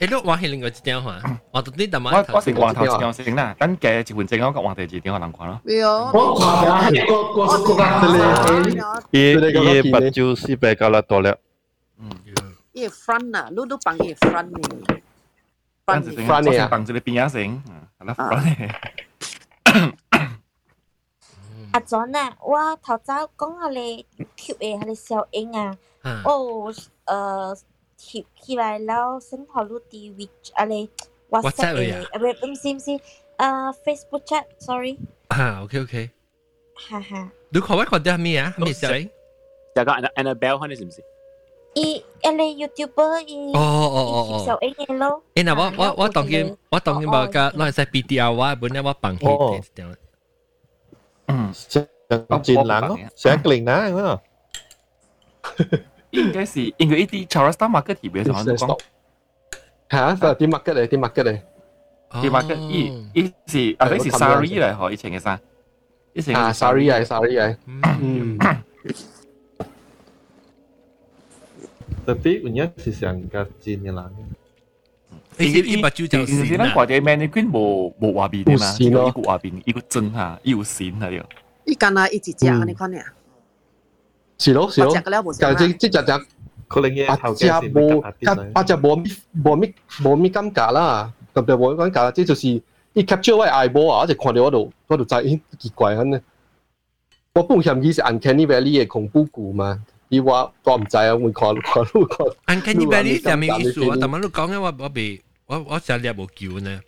[0.00, 5.60] 诶，你话系另外一张吓，我到呢度买我我是话头一张先啦，等嘅结婚证我个话第二张可能看咯。
[6.12, 7.82] 我挂咗，个个个个
[9.10, 11.38] 伊伊目睭四百九啦多了。
[12.72, 15.00] 伊 front 啊，你都bằng 伊 front 嘅。
[15.86, 17.62] 跟住我先bằng住你变一成，
[17.98, 18.70] 系啦，front
[21.72, 25.76] 阿 John 啊，我头早讲下你 YouTube 嘅系你小影啊，
[26.24, 27.60] 哦，诶
[28.01, 30.87] 翕起來了，先頭路啲 which 啊咧
[31.29, 33.03] WhatsApp 誒，啊唔唔是唔是，
[33.37, 34.97] 啊 Facebook chat，sorry。
[35.27, 36.09] 啊，OK OK。
[36.75, 37.31] 哈哈。
[37.49, 38.53] 你看我看到咩啊？
[38.57, 38.87] 咩事？
[39.75, 41.03] 就講 Annabelle 看你是唔是？
[41.75, 43.53] 伊啊咧 YouTuber 伊。
[43.53, 44.43] 哦哦哦哦。
[44.45, 45.23] 小 A 嘅咯。
[45.35, 49.61] 誒，嗱我我我當佢我當佢冇個，攞嚟使 BDR 我本來我幫佢。
[51.27, 54.21] 嗯，成個戰狼咯，成個零啊，係咪啊？
[56.10, 58.78] 应该是因为一啲 Charleston market 特别上都讲，
[59.90, 61.40] 吓，就啲 market 嚟，啲 market 嚟，
[62.10, 65.38] 啲 market 伊伊是啊，你是 Sari 嚟嗬，以前嘅衫，
[66.12, 67.56] 以前啊，sorry 啊，sorry 啊，
[68.00, 68.38] 嗯，
[72.06, 74.14] Tapi punya si siangkat Chin yang lang.
[75.38, 76.64] 伊伊目睭就是线啦。
[76.66, 81.22] 咱看啲 mannequin 无无画面嘅嘛，有线咯伊个画面，伊个真吓，伊有线系
[84.40, 86.26] 是咯是咯，八只嘅了无但系即即只只。
[86.68, 89.12] 可能嘅八只冇，八只冇咩
[89.44, 96.20] 冇咩冇咩感觉啦，特别冇感觉啦，即就是一 capture 我 eyeball 啊，我就看到嗰度嗰度就咦奇怪紧咧。
[97.34, 102.56] 我本嫌伊是 uncanny valley 嘅恐怖谷嘛，伊话我唔知啊，会看看看。
[102.56, 103.94] Uncanny Valley 系咩意思啊？
[104.00, 106.80] 但系你讲嘅我我未我我成日冇叫呢，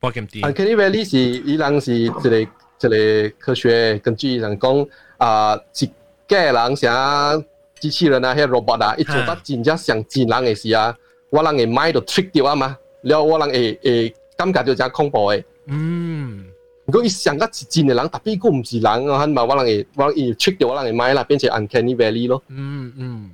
[0.00, 0.40] 我咁啲。
[0.40, 5.90] uncanny valley 是伊人是一个一个科学根据人讲啊，一
[6.28, 7.44] 个人像
[7.80, 10.96] 机器人啊，迄 robot 啊，伊做得真正像真人嘅事啊，
[11.30, 15.44] 我人嘅 mind 就 trick 掉啊嘛，了我人会会感觉到真恐怖嘅。
[15.66, 16.46] 嗯，
[16.86, 22.42] 如果伊想个是真嘅人，特别佢唔是人啊，嘛我人会我人会 trick 掉我人嘅 mind 啦，变成 uncanny valley 咯。
[22.48, 23.30] 嗯嗯，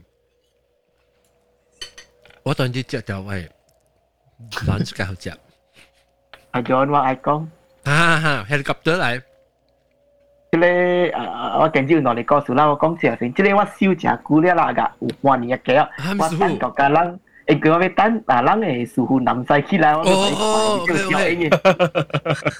[2.42, 3.48] 我当时只就系
[4.50, 5.32] 揽住嚿只。
[6.50, 7.46] 阿 John 话爱讲，
[7.84, 9.22] 哈哈，helicopter 嚟。
[10.52, 15.86] 即个诶，我近朝同你讲数啦，我讲少先，即个我烧只股咧啦噶，有半年嘅嘅，
[16.18, 22.52] 我等个家人，诶佢话等啊人诶似乎南西起来，我哦就小英嘅。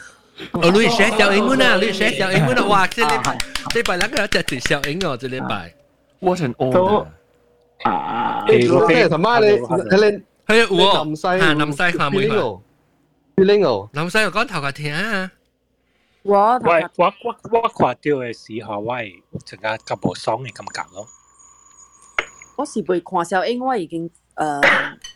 [0.53, 1.77] 哦，你写小英文啊？
[1.81, 2.65] 你写小英文啊？
[2.69, 2.87] 哇！
[2.87, 3.37] 这礼拜
[3.71, 5.73] 这礼拜那个只小英哦，这礼拜。
[6.21, 7.07] 我成 old
[7.85, 8.45] 啊！
[8.49, 12.35] 诶，我系他妈你，佢哋系啊，我南西啊南西下妹嘛。
[13.37, 15.31] 你拎哦，老细又讲头壳听啊，
[16.23, 21.07] 我我我我我看到嘅时候，我系阵间咁无爽嘅感觉咯。
[22.57, 24.61] 我是未看小英，我已经诶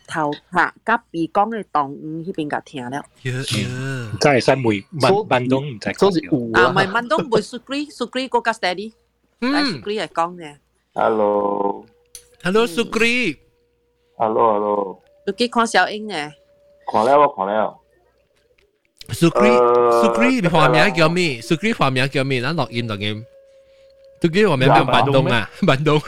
[0.07, 2.91] 头壳甲鼻讲嘅动物迄边甲听了。
[2.97, 6.61] 呀呀，真系新梅文文东唔使讲笑。
[6.61, 8.93] 啊，唔系文东唔会 Sugri Sugri 嗰个 steady，
[9.39, 10.57] 但 Sugri 系讲嘅。
[10.93, 11.85] Hello。
[12.43, 13.37] Hello Sugri。
[14.17, 15.03] Hello Hello。
[15.27, 16.31] 你几看小英嘅？
[16.91, 17.77] 看了我看了。
[19.09, 19.51] Sugri
[20.01, 21.41] Sugri 化名叫咩？
[21.41, 22.41] Sugri 化名叫咩？
[22.41, 23.25] 咱录音录音。
[24.21, 26.01] Sugri 化名叫文东啊，文东。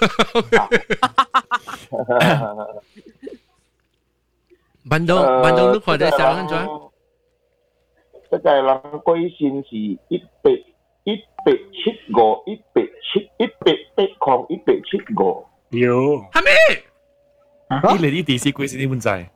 [4.89, 6.91] 文东文东，你看在啥人做？
[8.31, 10.51] 这个人贵姓是一百
[11.03, 15.45] 一百七五一百七一百八抗一百七五。
[15.69, 16.22] 有。
[16.31, 16.51] 系咩？
[17.69, 19.30] 呢你啲电视贵姓你本仔？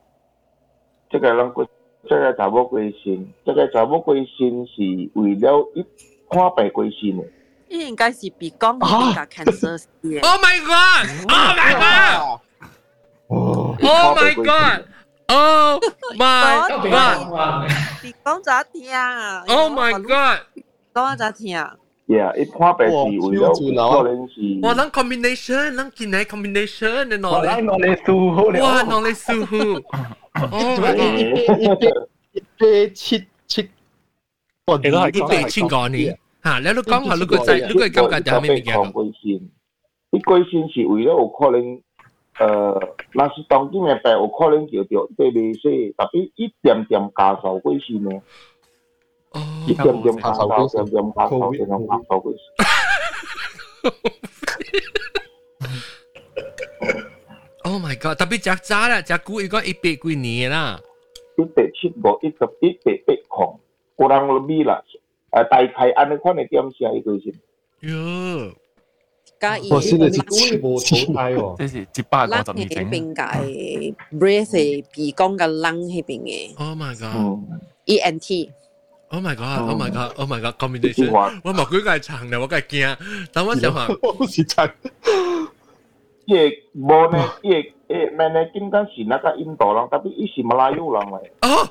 [1.10, 1.66] 这个人贵，
[2.08, 5.82] 这个查某贵姓，这个查某贵姓是为了一
[6.30, 7.24] 看病贵姓嘅。
[7.68, 10.20] 呢应该是鼻讲嗰边甲 cancer 嘅。
[10.22, 11.06] Oh my god!
[11.28, 12.40] Oh my god!
[13.28, 13.76] Oh
[14.16, 14.84] my god!
[15.28, 15.78] Oh
[16.16, 17.70] my god!
[18.02, 18.90] 鼻讲咋听？
[19.48, 20.40] Oh my god!
[20.92, 21.56] 讲咋听？
[22.08, 22.92] Yeah，一看病是
[23.28, 24.58] 为了可能是。
[24.62, 28.60] 哇，咱 combination，咱见嚟 combination 嘅我嚟我嚟数好了。
[28.64, 29.46] 哇，我嚟数
[30.35, 30.47] 好。
[30.51, 32.07] Oh my god！
[32.33, 36.17] 一百七七，一百七個年。
[36.43, 38.75] 嚇，你都講下，你個仔，你個感覺就係咩物件？
[38.75, 39.49] 貴姓，
[40.11, 41.81] 你貴姓是為了有可能，
[42.39, 42.79] 呃，
[43.11, 48.11] 若是當今嘅病有可能叫着對未死，特別一點點加數貴姓呢？
[49.67, 52.41] 一點點加數，一點點加數，一點點加數貴姓。
[57.64, 58.16] Oh my god！
[58.18, 60.80] 特别只渣啦，只股依个一百几年啦，
[61.36, 63.60] 一百七五，一十一百八控，
[63.98, 64.82] 有人落米啦。
[65.30, 67.32] 诶大概安尼款嘅点写一个先。
[67.82, 68.54] 哟，
[69.38, 72.90] 加以我现在是气无投胎哦，即是一百五十二迄整。
[72.90, 77.38] 边嘅 breath 系鼻讲嘅 lung 迄边嘅 Oh my god！
[77.84, 78.50] E N T。
[79.12, 81.10] Oh my god！Oh my god！Oh my god！combination，
[81.42, 82.96] 我冇举个系长嘅，我梗系惊。
[83.32, 83.88] 等我想下，
[84.18, 84.70] 我是长。
[86.25, 91.29] Cik, bonek cik, eh manekin kan Cina kan intolang tapi isi Melayu lah mai.
[91.45, 91.65] Oh.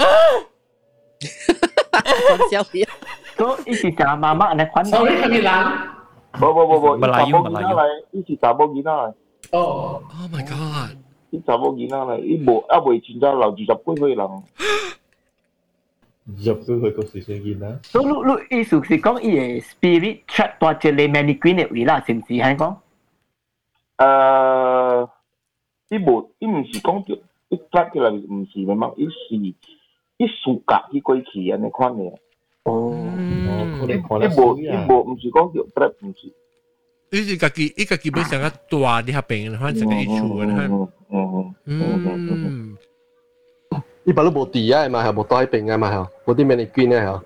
[0.00, 0.34] Oh.
[3.38, 4.88] Kau isi cara mama anak kuan.
[4.88, 5.92] Sorry kami lang.
[6.40, 6.90] Bo bo bo bo.
[6.96, 7.76] Melayu Melayu.
[7.76, 8.24] Eh.
[8.24, 9.12] Isi tabo gina.
[9.52, 10.00] Oh.
[10.00, 10.96] Oh my god.
[11.28, 12.18] Isi tabo gina ah, lah.
[12.20, 14.40] Ibu abu cinta lah juta pun kau lang.
[16.26, 17.68] Dập cứ hơi câu sự suy nghĩ đó.
[17.82, 21.84] So lúc lúc ý sự sự con ý spirit chat toa chơi lên mannequin ấy
[21.84, 22.74] là xem gì hay không?
[24.01, 25.09] 系讲？
[25.09, 25.09] 诶，
[25.89, 27.17] 伊无，伊毋是讲着，
[27.49, 29.35] 伊 trap 起来毋是咩嘛，伊是
[30.17, 32.13] 伊暑假去过去安尼款嘅。
[32.63, 32.93] 哦，
[33.87, 33.93] 伊
[34.39, 36.33] 无伊无，毋是讲着 trap，毋是。
[37.09, 42.77] 伊是家己，伊家己要成个大啲下病，反正个一处嘅，嗯嗯嗯。
[44.03, 47.23] 伊把你无地啊嘛，系无带病啊嘛，系无啲咩你捐啊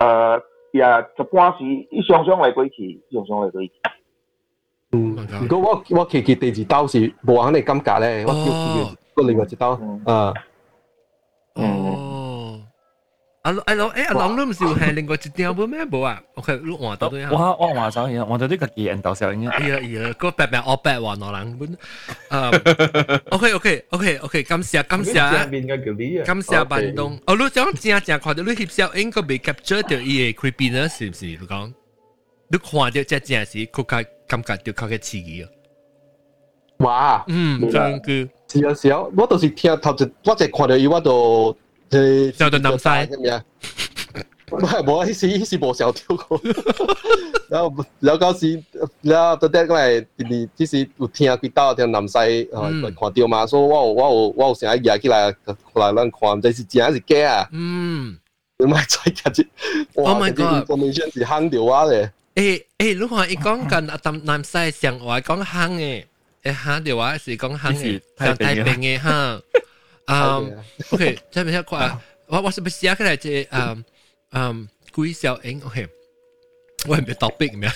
[0.00, 0.38] 系。
[0.40, 0.42] 诶，
[0.72, 3.72] 也一般时伊常常嚟过去，常常嚟过去。
[4.92, 5.58] 嗯，如果
[5.90, 9.70] 我我期期第二刀是无肯定感觉咧，我叫佢个另外一刀
[10.06, 10.32] 啊。
[11.54, 12.60] 哦，
[13.42, 16.20] 阿阿老诶阿郎都唔是系另外一条本咩冇啊？
[16.34, 17.30] OK，你换到对啊。
[17.32, 19.50] 我我换咗嘢，换咗啲个人到时候应该。
[19.50, 21.78] 哎呀哎呀，个白白我白换我人本。
[22.30, 26.24] 诶，OK OK OK OK，感谢感谢。
[26.24, 27.18] 感谢板东。
[27.26, 31.26] 哦，你讲正正看到你翕相应该被 capture 到伊嘅 creepiness 是唔是？
[31.26, 31.72] 你讲，
[32.50, 35.49] 你看到只正是佢个 感覺到佢嘅刺激啊。
[36.77, 38.29] 哇，嗯，真嘅。
[38.51, 41.57] 是啊是啊，我都是聽頭一，我就看到伊，我就
[41.89, 43.41] 誒，就 到南西咁樣。
[44.51, 46.39] 唔係冇，迄時迄時無小跳過。
[47.49, 48.61] 然後然後到時，
[49.01, 52.17] 然後到底我係第即時有聽幾道聽南西
[52.53, 52.69] 啊
[52.99, 57.49] 看到嘛，所以我有我有我有成日舉起來來咱看，這是真係是假啊？
[57.51, 58.17] 嗯，
[58.59, 59.43] 你咪再夾住，
[60.03, 62.11] 哇！Oh my god information 是坑掉啊咧。
[62.34, 66.04] 诶诶，你看伊讲紧阿南南西上话讲坑嘅。
[66.44, 69.40] 诶吓条话是讲肯嘅，上太平嘅吓。
[70.06, 70.56] 嗯，
[70.92, 72.00] OK，即系咩一个啊？
[72.28, 73.84] 我我是不写起来即嗯
[74.32, 75.86] 嗯鬼小英 OK，
[76.88, 77.68] 我系咪 topic 咩？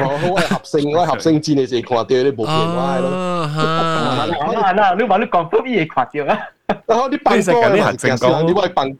[0.00, 3.10] 哦，我系合成，我系合成战你时看到你冇变坏咯。
[3.10, 6.48] 啊嗱嗱，你话你讲乜嘢看到啊？
[6.86, 8.96] 然后你办公你系成讲，你话办，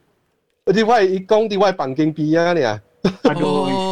[0.66, 2.80] 你话伊讲啲话办经边啊你啊？
[3.34, 3.85] 哦，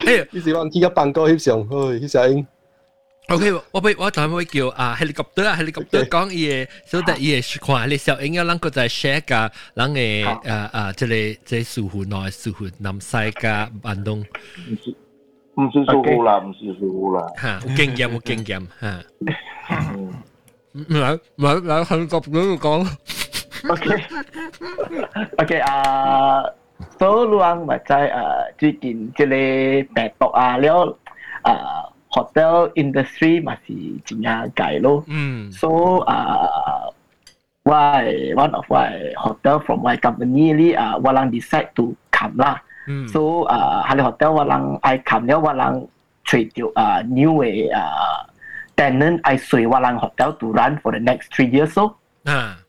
[0.00, 1.66] 诶，你是话去个办公翕相，唉，
[2.00, 2.46] 翕相。
[3.28, 14.24] OK，我俾我台会叫啊 helicopter 啊 helicopter 讲伊嘅，所以伊嘅看你小影啊，啷个在 share 噶，啷嘅啊啊，即系即系苏湖内苏湖南西噶板东。
[15.54, 17.24] 唔是苏湖啦，唔是苏湖啦。
[17.40, 19.04] 吓，有经验有经验吓。
[20.72, 22.88] 唔系唔系，嚟 helicopter 讲。
[23.68, 24.02] OK
[25.38, 26.42] OK 啊，
[26.97, 27.65] 所 luang
[28.57, 30.97] 最近即係病毒啊，了
[31.43, 31.87] 啊。
[32.17, 35.03] hotel industry masih punya guy lo.
[35.05, 35.53] Mm.
[35.53, 36.89] So uh,
[37.67, 42.57] why one of why hotel from my company li uh, walang decide to come lah.
[42.87, 43.05] Mm.
[43.11, 45.91] So uh, hali hotel walang I come dia walang
[46.23, 48.25] trade uh, new way uh,
[48.79, 51.99] tenant I sui walang hotel to run for the next three years so.
[52.25, 52.59] Ah.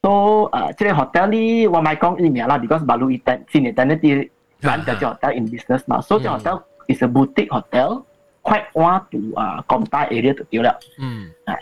[0.00, 4.00] So uh, actually hotel ni Wan Mai Kong ini lah because baru itu sini tenant
[4.00, 4.24] di ah,
[4.64, 5.10] run kerja ah.
[5.12, 6.00] hotel in business now.
[6.00, 6.24] So mm.
[6.24, 8.08] hotel is a boutique hotel
[8.40, 10.76] quite want to uh, Komta area tu dia lah.
[10.96, 11.28] Hmm.
[11.44, 11.60] Ah,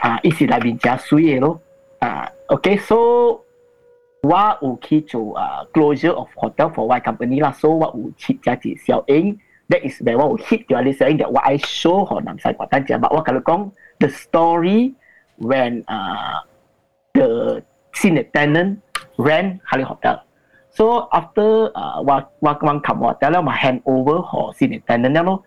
[0.00, 1.44] ah, uh, isi lah bin jia sui eh.
[1.44, 2.98] Uh, okay so
[4.24, 7.52] what will key to uh, closure of hotel for Y company lah.
[7.52, 8.80] So what will cheat jia ji
[9.68, 12.56] that is where what will hit purely saying that what I show ho nam sai
[12.56, 14.96] kwa tan jia kalau kong the story
[15.36, 16.40] when uh,
[17.17, 17.61] the
[17.93, 18.77] senior tenant
[19.17, 25.43] ran 下啲 hotel。So after 啊我我我 come hotel 咧，我 hand over 和 senior tenant 咯。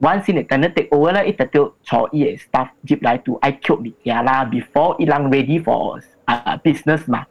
[0.00, 3.52] one senior tenant take over lah, ita tu cho ie staff jeep lai tu I
[3.52, 7.22] killed ni ya lah before ilang ready for uh, business ma.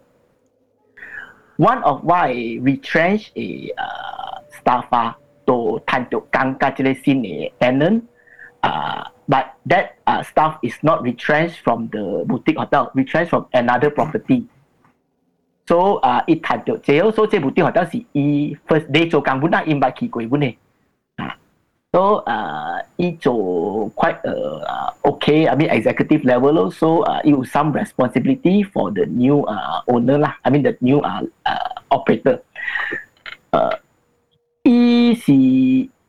[1.57, 5.13] One of why retrench a uh, staff ah
[5.45, 8.07] to tan tu kang ka chile senior tenant
[8.62, 13.90] Uh, but that uh, staff is not retrenched from the boutique hotel, retrenched from another
[13.90, 14.46] property.
[15.68, 19.40] So uh, it tu jail, so je boutique hotel si i first day cho kang
[19.40, 20.56] buna im ba ki koi bune.
[21.94, 23.24] So uh, it's
[23.96, 25.48] quite uh, okay.
[25.48, 30.18] I mean, executive level also, uh, it was some responsibility for the new uh, owner
[30.18, 30.36] lah.
[30.44, 32.44] I mean, the new uh, uh, operator.
[33.52, 33.76] Uh,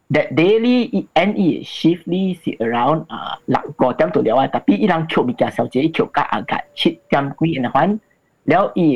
[0.09, 5.23] that daily any shiftly si around uh, lak go jam tu lewa tapi ilang kyo
[5.23, 7.97] mi kya sao je kyo ka aga chit jam kui en han
[8.45, 8.87] leo i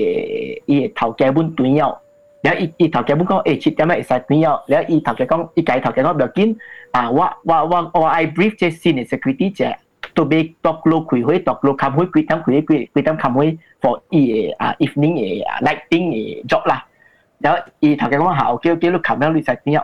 [0.68, 2.02] i tao ke bun tu yao
[2.44, 4.82] leo i i tao ke bun ko e chit jam ai sa tu yao leo
[4.90, 6.56] i tao ke kong i kai tao ke no be kin
[6.94, 9.70] a wa wa wa or i brief je sin in security je
[10.16, 13.04] to be talk lo kui hoi talk lo kam hoi kui tam kui kui kui
[13.04, 16.82] tam kam hoi for i uh, evening uh, lighting uh, job lah
[17.44, 19.84] แล้วอีทางแกก็ว่าหาโอเคโอเคลูกขับแล้วรีไซเคิล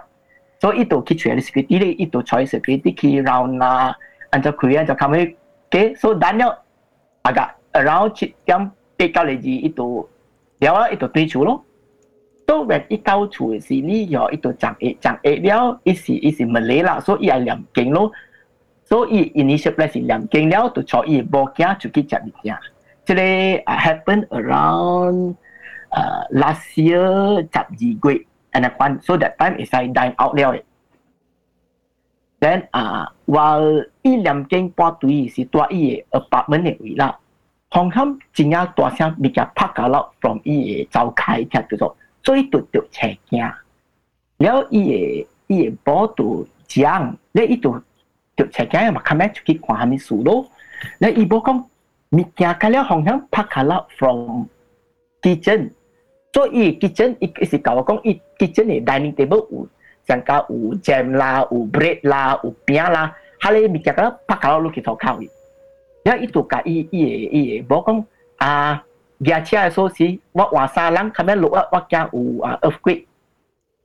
[0.59, 3.95] 所以 itu kita cari sikit, ini itu cari sikit, kita round na,
[4.35, 5.39] anjak kuya anjak kami,
[5.71, 6.51] okay, so Daniel
[7.23, 8.11] agak around
[8.43, 8.67] yang
[8.99, 10.03] pekau lagi itu,
[10.59, 11.63] dia lah itu tujuh loh.
[12.43, 18.11] So when 一到处是你要一度讲诶讲诶了，一时一时唔理啦，所以也两经咯。
[18.83, 22.57] 所以 initial plan 是两经了，就坐伊无惊就去食物件。
[23.05, 23.21] 即个
[23.69, 25.35] happen around
[25.91, 28.25] 呃 last year 十二月。
[28.53, 30.55] and at one so that time is I dine out there.
[30.55, 30.61] Eh.
[32.39, 37.13] Then uh while I keng po tu yi si tua yi apartment ni wi la.
[37.71, 37.91] Hong
[38.33, 38.91] jing ya tua
[39.55, 41.95] pak ka lao from yi e zao kai ka tu zo.
[42.23, 42.81] So yi tu tu
[43.29, 43.53] kia.
[44.39, 47.81] Yi yi bo tu jiang le yi tu
[48.37, 49.29] tu che kia ma ka me
[49.61, 50.45] kwa su lo.
[50.99, 51.63] Le yi bo kong
[52.11, 54.49] mi kia ka hong pak ka lao from
[55.21, 55.71] kitchen.
[56.31, 59.67] 所以伊 kitchen 伊是甲我讲，伊 kitchen 的 dining table 有
[60.07, 65.29] 上加有 jam 啦，有 bread 啦，有饼啦，哈咧物件个拍卡落去头烤伊。
[66.03, 68.05] 然伊就甲伊伊个伊个，无讲
[68.37, 68.85] 啊，
[69.19, 73.05] 牙车的锁匙，我换三人，卡咩落啊，我惊有啊 earthquake，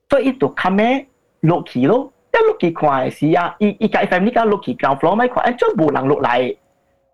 [0.09, 1.07] 所以伊就卡咩
[1.41, 2.11] 落去咯。
[2.33, 6.55] 一落去看的时啊，伊伊家 family 家落去 ground floor 咪看，哎，全部人落来，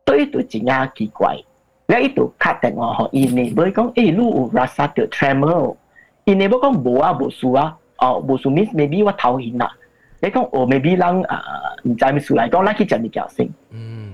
[0.07, 1.37] 所以就真啊奇怪。
[1.90, 5.76] วitu 卡电话和伊呢，佢讲诶，你有 rasa 到 tremor，
[6.26, 9.72] 伊呢冇讲冇啊冇数啊，哦冇数 means maybe 我头晕啦，
[10.22, 11.44] 你讲哦 maybe 人啊
[11.84, 13.48] 唔知咩数嚟讲，拉去食物件先，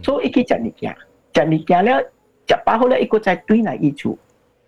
[0.03, 0.95] 所以去食物件，
[1.33, 2.05] 食物件咧。
[2.49, 4.17] 食饱好咧，一个再对嚟伊厝，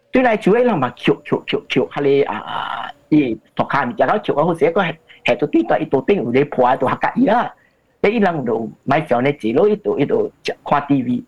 [0.09, 7.53] 对嚟厝咧，人嘛翘翘翘翘，下咧啊，伊托卡咪食到翘，好似一个系系到对到伊度顶有啲破喺度吓伊啦，
[8.01, 10.31] 你伊人度买上咧字咯，伊度伊度
[10.63, 11.23] 看 TV，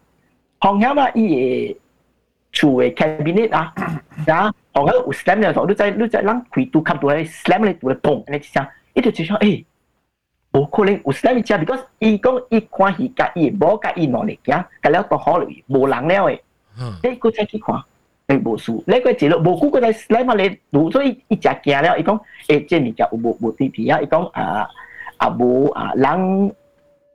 [0.60, 1.76] 紅險啊，伊
[2.52, 3.72] 厝嘅 cabinet 啊，
[4.28, 9.64] 啊，紅險有 slam 嘅時候，你在你在人開度吸到咧 slam 咧，度咧嘣，你聲，伊就就想誒。
[10.52, 12.92] 冇可能有 slam 只，because 伊講伊看
[13.36, 16.40] 伊無甲伊攞嚟行，甲了到好嚟，無人了誒。
[17.04, 17.76] 你個再去看，
[18.26, 24.68] 誒無事，你個一路無久個在 slam 如所以伊只驚了，伊講誒即物件有無無地皮啊，伊講啊
[25.18, 26.52] 啊無啊人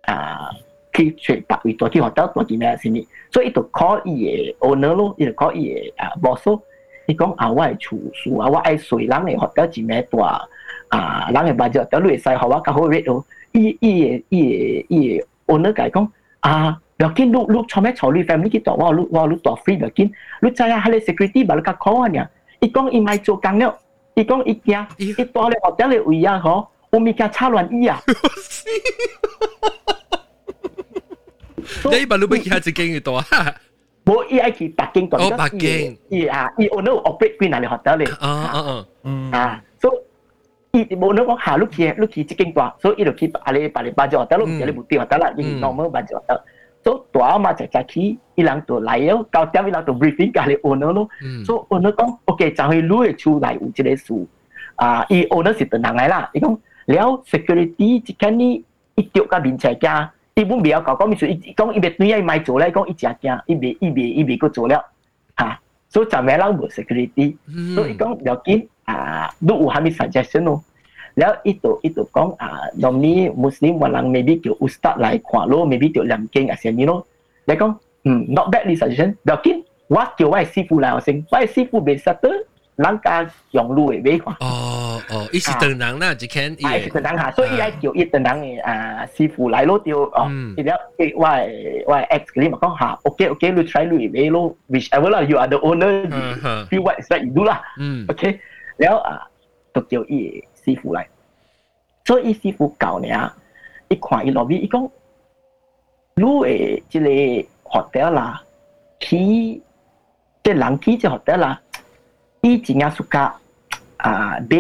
[0.03, 0.49] 啊
[0.95, 6.61] 去找别位大去學得大件咩先咪，所以伊就 call 伊嘅 owner 咯，伊就 call 伊嘅啊 boss 咯。
[7.07, 10.47] 伊講啊，我係廚師啊，我爱水人嘅學得一咩大
[10.89, 13.23] 啊，人嘅 budget 得你會使學我较好 rate 咯。
[13.51, 16.09] 伊伊嘅伊嘅伊嘅 owner 講講
[16.39, 20.09] 啊，不要緊，你你做咩炒你 family 去做我你我你做 free 不要緊，
[20.41, 22.27] 你知啊，係你 security 把你甲 call 啊呢。
[22.61, 23.77] 伊講伊咪做工了，
[24.15, 27.99] 伊講伊惊， 伊大咧學得咧位啊吼，我咪驚插亂伊啊。
[31.98, 33.24] 你把你不去下一间嘅多啊？
[34.04, 35.16] 冇，伊爱去北京度。
[35.18, 35.98] 哦，北京。
[36.08, 38.08] 伊啊，伊 owner operate 几难嚟学得咧。
[38.18, 38.86] 啊啊啊。
[39.04, 39.30] 嗯。
[39.30, 39.92] 啊，所
[40.72, 46.44] 以伊冇能讲下你去，你去一间大，所以伊就去阿你把你巴就学得咯，唔系你冇调学得啦，因为 normal 巴就学得。
[46.82, 48.00] 所以大嘛就就去，
[48.36, 51.08] 伊人就嚟咯，九点伊人就 briefing 隔离 owner 咯。
[51.44, 54.26] 所以 owner 讲，OK，就系你嘅厝内有一个事，
[54.76, 58.64] 啊，伊 owner 是等人嚟啦，伊讲了 security 一间呢，
[58.94, 60.10] 一丢个面前家。
[60.34, 64.74] 伊本未有讲讲，咪说伊讲伊别对伊买做咧，讲伊真惊，伊未伊未伊未个做了，
[65.38, 65.60] 吓，
[65.92, 67.36] 所以就咩人无 security，
[67.74, 70.62] 所以讲要紧啊，你有虾米 suggestion 咯？
[71.18, 72.50] แล้วอีตัวอีตัวกองอ่า
[72.82, 77.00] นอมนี้มุสลิมวันหลัง maybe เกี่ยวอุสตาหลายขวาโล maybe เกี่ยวลำเก่งอาเซียนนี่เนาะ
[77.46, 77.66] แล้วก็
[78.04, 79.56] อืม not bad suggestion เดี๋ยวกิน
[79.94, 82.44] ว่าเกี่ยวไว้ซีฟูแล้วสิไว้ซีฟูเป็นสเตอร์
[82.75, 84.35] 人家用路的买看。
[84.39, 86.65] 哦哦，伊是等人啦，一看伊。
[86.65, 90.27] 哎，是等人哈，所以伊来叫伊等人的啊师傅来咯，就哦，
[90.57, 97.61] 伊了诶，我我 ex 佮你嘛讲哈，OK OK，你 try 你买咯，whichever 啦，you are the owner，feel what is right you do 啦。
[97.77, 98.39] 嗯，OK，
[98.77, 99.27] 了啊，
[99.73, 101.07] 就叫伊师傅来，
[102.03, 103.33] 所以师傅教你啊，
[103.89, 104.89] 伊看伊落尾伊讲，
[106.15, 107.09] 你诶即个
[107.69, 108.41] hotel 啦，
[108.99, 109.61] 起
[110.43, 111.61] 即人起即 hotel 啦。
[112.44, 113.32] 伊真正 suka
[113.98, 114.56] 啊买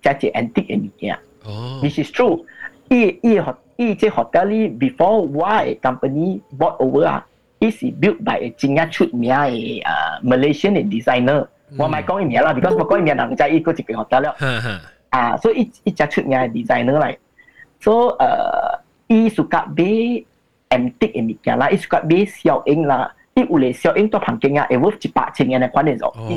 [0.00, 1.18] 只只 antique 嘅物件。
[1.44, 2.44] 哦，which is true。
[2.88, 7.26] 伊伊学伊即学得哩 before why company bought over 啊，
[7.58, 11.46] 伊是 built by 真正出名嘅啊 Malaysian 嘅 designer。
[11.78, 14.36] 我咪讲伊名啦，because 我讲伊名人知伊个一个学得了。
[15.10, 17.16] 啊，所以伊伊只出名嘅 designer 嚟。
[17.80, 18.16] 所
[19.08, 23.10] 以诶，伊 suka 买 antique 嘅物件啦，伊 suka 买小型啦。
[23.37, 26.15] 啲烏嚟少，因為旁邊啊，誒烏是八千嘅，你講點做？
[26.17, 26.27] 嗯，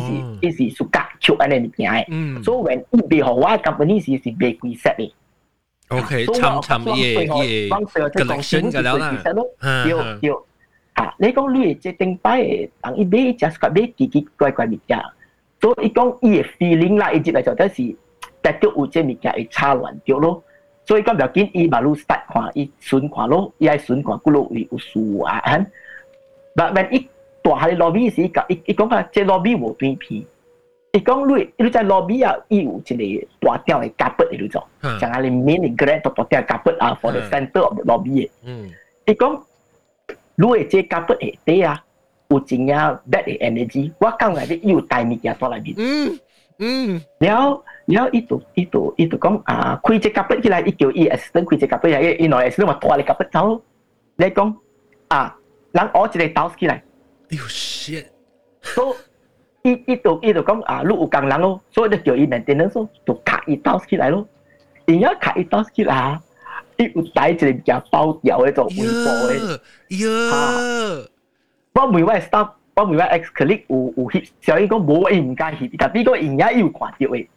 [0.40, 2.04] 佢是佢是蘇格超，誒你聽下。
[2.08, 5.12] 嗯，所以講你俾好話，咁佢呢時是未規則嘅。
[5.88, 8.10] O K，沉沉嘅嘢，嘅嘢。
[8.10, 10.20] 格老深嘅咯，嗯嗯。
[10.96, 14.98] 嚇，你講你係即頂牌，但係你 just 講你奇奇怪怪物件，
[15.60, 17.96] 所以講伊嘅 feeling 啦，一直嚟講，但是
[18.42, 20.42] 但係有啲物件係錯亂咗咯。
[20.86, 25.40] 所以講不要緊，伊一路睇下，伊巡下咯，依家巡下佢落嚟有事啊！
[26.54, 27.06] But when it
[27.42, 30.22] 大下 lobby 时，佢佢讲啊，即 lobby 无断片，
[30.92, 34.68] 佢讲你，你在 lobby 啊，伊有一个大吊嘅夹板嚟做，
[34.98, 38.30] 像阿你 mini grand 大吊夹板啊，for the center of the lobby 嘅。
[38.44, 38.70] 嗯，
[39.06, 39.42] 佢讲，
[40.34, 41.82] 你即夹板系底啊，
[42.28, 43.90] 有怎样 bad energy？
[43.98, 45.74] 我讲嚟啲有大物件坐嚟边。
[45.78, 46.18] 嗯
[46.58, 53.62] 嗯，然后然后伊就伊就伊就讲啊，开只夹板起来，伊叫伊 assistant 开只夹板，伊伊来 assistant 话拖嚟夹板走，
[54.16, 54.56] 你讲
[55.08, 55.36] 啊。
[55.72, 56.74] 人我一個倒起來。
[57.30, 58.06] 哎呦 shit！
[58.62, 58.96] 所
[59.62, 64.26] 以伊伊就伊就講啊，你有工人咯，所以就叫伊 maintenance 咯，就卡伊倒起來咯。
[64.86, 66.20] 而家卡伊倒起來，
[66.76, 69.60] 伊有帶一個件包掉嘅做微波嘅。
[70.04, 71.08] 呀！
[71.72, 77.28] 我每位 staff，我每位 ex colleague 有有翕，小英講冇伊唔敢翕，但呢個人家有看到嘅。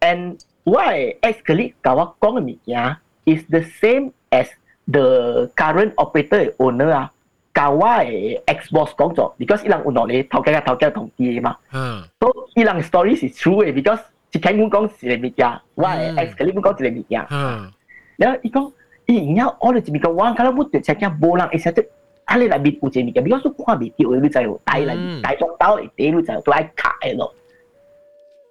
[0.00, 4.48] And 我嘅 ex colleague 甲我講嘅物件 is the same as
[4.90, 7.12] the current operator owner 啊。
[7.55, 11.55] 教我嘅 Xbox 讲咗，because 伊人有落嚟头家嘅头家同意嘛。
[11.73, 12.01] 嗯。
[12.19, 13.99] 所以伊人 story 是 true 嘅，because
[14.31, 17.27] 一听我讲一个物件，我嘅 ex 佢哋讲一个物件。
[17.29, 17.71] 嗯。
[18.17, 18.71] 然后伊讲，
[19.07, 21.83] 伊而家我哋一个我睇到冇对只嘅无人会识得，
[22.25, 27.33] 啊你内面有只物件，because 看未到嘅你就系大嚟大装刀嚟啲，你就都系卡嘅咯。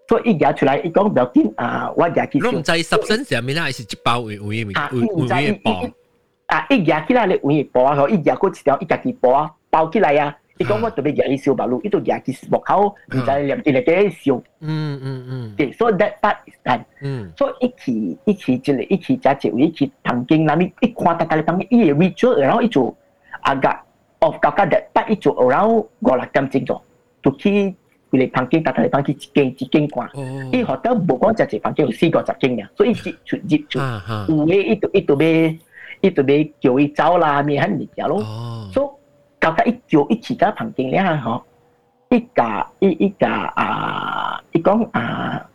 [0.09, 2.39] 所以伊夹出来，伊讲唔要紧啊，我夹起。
[2.41, 5.89] 你唔知十身上面咧，系一包会会会会会包。
[6.48, 10.36] 啊，一夹起来咧 le unyi poa, yakuut setiap ikaki poa tau kila ya.
[10.58, 11.12] Ikawatobe
[15.74, 16.86] 所以，那 that part is done.
[17.02, 17.30] 嗯。
[17.36, 17.92] 所以一揭
[18.24, 19.92] 一 ikhi cile, ikhi cace, ikhi
[20.80, 21.04] 一度
[21.58, 26.10] 没 withdraw，of that part 一组，around 五
[27.22, 27.76] Toki
[28.10, 29.54] boleh tangking tatale pangki cikeng,
[35.06, 35.60] 到咩
[36.06, 38.22] 伊就咪叫一招啦，咪喊你家咯。
[38.72, 38.88] 所以
[39.40, 41.44] 到一叫一起家旁边了好，
[42.10, 45.46] 一家一一家啊，一共啊，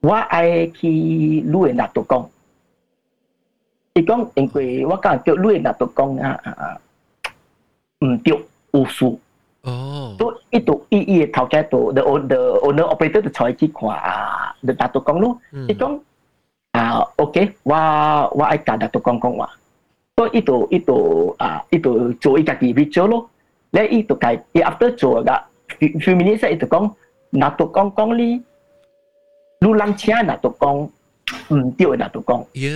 [0.00, 2.28] 我爱去路人那度讲，
[3.94, 6.80] 一讲因为我感叫路人那度讲啊啊，
[8.00, 8.38] 唔对，
[8.72, 9.04] 有事。
[9.62, 15.38] 哦，都一度一一头家都，the the owner operator 都采取话，the 大讲咯，
[16.72, 17.74] 啊，OK，我
[18.34, 19.30] 我爱打大都讲讲。
[20.19, 23.29] 所以伊度伊度啊，伊度做伊家己 video 咯。
[23.71, 25.31] 咧伊度计，伊 after 做个
[25.79, 26.91] few minutes 伊度讲，
[27.31, 28.41] 那都讲讲你，
[29.59, 30.89] 路人车那都讲。
[31.49, 32.71] 唔对那都讲，因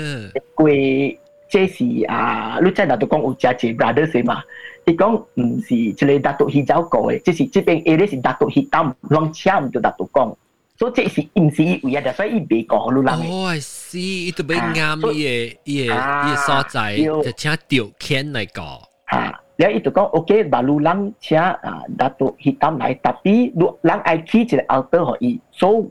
[0.57, 1.19] 为
[1.49, 4.41] 这是啊，你在那都讲有只只 brother 是嘛？
[4.85, 10.35] 伊讲唔是即个大都去走过嘅，即是这边 area 是大都去担乱车唔对大都讲，
[10.74, 13.22] So cik si im si u ya that's why i be ko lu lang.
[13.30, 14.26] Oh I see.
[14.26, 18.82] Itu be ngam ye ye ye so zai the cha tiu kian nai ko.
[19.06, 19.38] Ha.
[19.54, 21.54] Dia itu kau okay balu lang cha
[21.86, 25.38] datuk hitam lai tapi lu lang ai ki chi alter ho i.
[25.54, 25.86] So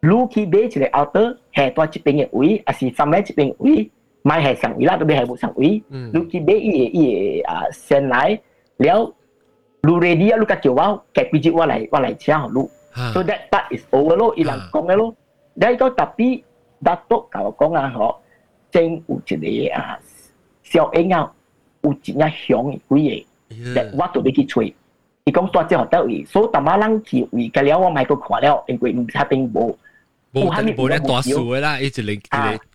[0.00, 3.36] lu ki be chi alter he to chi ping ye ui asi sam lai chi
[3.36, 3.92] ping ui
[4.24, 5.84] mai hai sang ila to be hai bu sang ui.
[6.16, 7.04] Lu ki be i i
[7.44, 8.40] a sen lai.
[8.80, 9.12] Liao
[9.84, 12.64] lu ready lu ka kiu wa kai pi ji wa lai wa lai cha lu.
[13.13, 15.11] so that part is over lo ilang công lo
[15.55, 16.41] đây có tapi
[16.81, 18.19] dato kalau công à họ
[18.71, 19.99] trên u chỉ để à
[20.63, 21.33] xiao anh nhau
[21.81, 23.23] u chỉ nhà hiong quý gì
[23.75, 24.73] that what to be cái chơi
[25.29, 29.77] 伊讲多只学得位，所以大马人去为个了，我买个看了，因为唔差定无。
[30.31, 32.17] 冇冇咧大数嘅啦，一直嚟一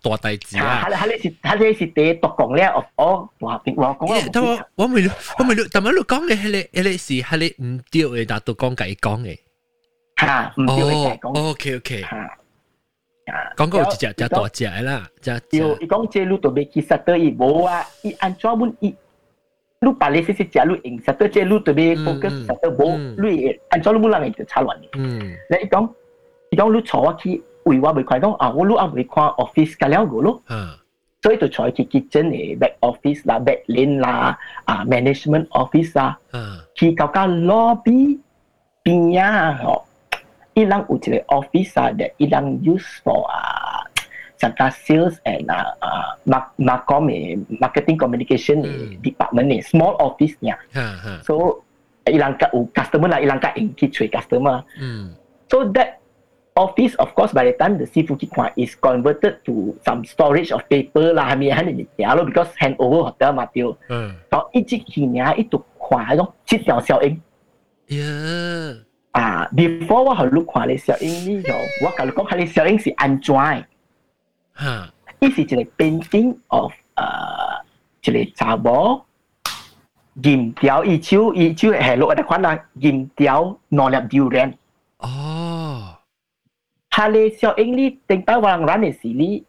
[0.03, 0.85] 个大代志啦。
[0.89, 4.29] 系系你是系你是第独讲咧，哦哦，话我讲。
[4.31, 5.05] 但我我未
[5.39, 9.37] 我未，但系你讲嘅系你系你是系你唔对嘅，但独讲计讲嘅。
[10.19, 11.49] 吓，唔对嘅讲。
[11.51, 12.03] OK OK。
[13.57, 18.95] 讲过一只就大只啦，就就伊讲这路都未其实都伊无啊，伊按专门伊。
[19.81, 23.27] lu paling sisi cia lu ing satu cia lu tu be focus satu bo lu
[23.69, 24.87] 按照lu mulang itu calon ni.
[25.51, 25.89] Nah ikong
[26.49, 30.41] ikong lu cawa ki 为话未快讲啊，我攞阿未看 office 嘅了个咯，
[31.21, 36.17] 所以就采去 kitchen 嘅 back office 啦、back lane 啦、啊 management office 啦，
[36.73, 38.17] 去搞搞 lobby
[38.83, 39.59] 边啊，
[40.59, 43.83] 嗬，伊朗有一个 office 啊，that 伊朗 use for 啊，
[44.37, 50.57] 像个 sales and 啊啊 mark marcom 嘅 marketing communication 嘅 department 嘅 small office 呀，
[51.23, 51.61] so
[52.05, 55.95] 伊朗个有 customer 啦，伊朗个 engage 吹 customer，so that
[56.55, 60.61] office of course by the time the seafood kwan is converted to some storage of
[60.69, 64.11] paper lah hami han ni ya lo because hand over hotel ma tiêu mm.
[64.31, 67.19] đó ít chỉ khi nhà ít tục khóa đó chỉ tiểu xiao in
[67.87, 68.77] yeah
[69.13, 71.53] à before 我去录看你小英呢就
[71.85, 73.35] 我甲你讲，你小英是安怎？
[74.53, 74.89] 哈，
[75.19, 77.05] 伊是一个 painting of 呃
[78.03, 79.03] 一个查某，
[80.21, 84.53] 银条伊手伊手系落嚟款啦，银条攞粒榴莲。
[84.99, 85.97] 哦。
[86.89, 89.45] 哈嘞小英哩顶到我人 run 的时哩，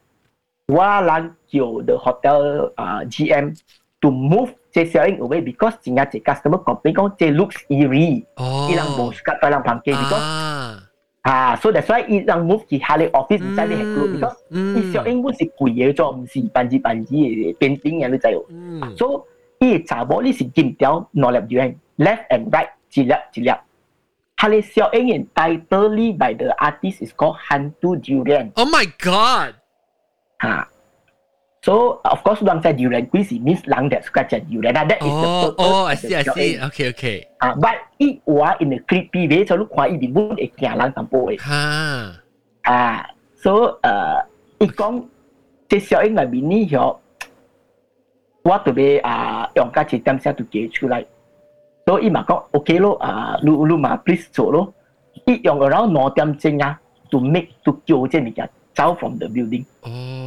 [0.67, 3.57] 我人叫 the hotel 啊 GM
[4.01, 8.24] to move 제 selling away because 진짜 제 customer complain oh, kong 제 looks eerie.
[8.40, 8.72] Oh.
[8.72, 10.26] Ilang bos kat ilang pangke because
[11.28, 11.54] ah.
[11.62, 13.52] So that's why ilang move ki hale office mm.
[13.52, 14.16] inside the group hmm.
[14.18, 14.74] because mm.
[14.74, 18.42] 이 selling was 이 kuye jo msi banji banji painting yang lu zayo.
[18.50, 18.96] Mm.
[18.98, 19.28] So
[19.62, 23.62] 이 자보 리 시킴 雕 knowledge yuan left and right jilap jilap.
[24.42, 28.50] Hale selling in title by the artist is called Hantu Durian.
[28.58, 29.54] Oh my god.
[30.42, 30.66] Ha.
[31.65, 34.71] So of course, orang cakap durian kuisi means lang that suka cakap durian.
[34.71, 35.67] Nah, that is the purpose.
[35.67, 36.63] Oh, I see, I see.
[36.71, 37.17] Okay, okay.
[37.43, 39.43] Ah, but it was in a creepy way.
[39.43, 41.43] So, lu kuat ini pun eh kia lang tampo eh.
[41.43, 41.63] Ha.
[42.63, 43.03] Ah,
[43.35, 44.23] so uh,
[44.63, 45.11] ikong
[45.67, 47.01] 这小英那边呢，有
[48.47, 51.05] 我特别啊用家去点下都寄出来。
[51.85, 54.73] 所以嘛讲 OK 咯，啊，你你嘛 please 做咯，
[55.27, 56.79] 一用 around 两点钟啊，
[57.11, 59.65] to make to 叫这物件走 from the building。
[59.83, 60.20] 哦。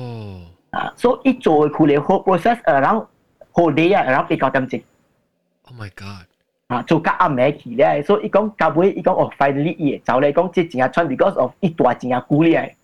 [0.74, 3.06] 啊，所以一做佢哋 whole process around
[3.54, 4.82] whole day 啊，around 几九点钟。
[5.68, 6.26] Oh my god！
[6.68, 12.76] 啊，做甲暗暝去咧，所以伊讲到尾，伊讲哦，finally 伊会走咧，讲即真系穿 because of 一大真系久咧，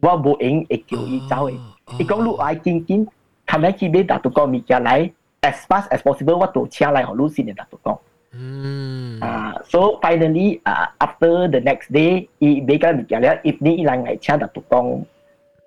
[0.00, 1.54] 我无用会叫伊走嘅。
[1.98, 3.06] 伊讲你爱紧紧，
[3.46, 5.10] 睇下去买达到个物件来。
[5.44, 7.98] as fast as possible 我都请来和 Lucy 嘅达到讲。
[8.32, 9.20] 嗯。
[9.20, 15.02] 啊、uh,，so finally 啊、uh,，after the next day，伊买个物件咧，evening 伊人嚟请达到讲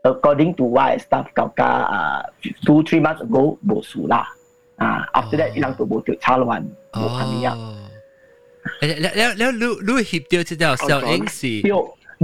[0.04, 2.22] according to what I staff Kauka uh,
[2.66, 4.26] two three months ago, bosu lah.
[4.78, 5.40] Uh, after oh.
[5.40, 7.54] that, ilang to bosu chalo wan bo kami ya.
[8.78, 11.52] แล้วแล้วแล้วรู้รู้หิบเดียวจะเดาเซลเองสิ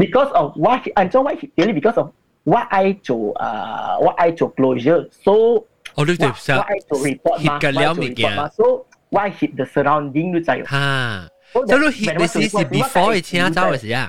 [0.03, 2.07] because of what I don't why really because of
[2.53, 5.01] what I to uh what I to closure.
[5.25, 5.35] So
[5.97, 8.67] อ๋อรู้จัก what I to report หิบกันแล้วมีเกีย so
[9.15, 10.91] why hit the surrounding รู้จักฮ่า
[11.69, 12.45] แล้วรู้หิบในสิ่ง
[12.75, 14.09] before อีกทีนะเจ้าสิอ่ะ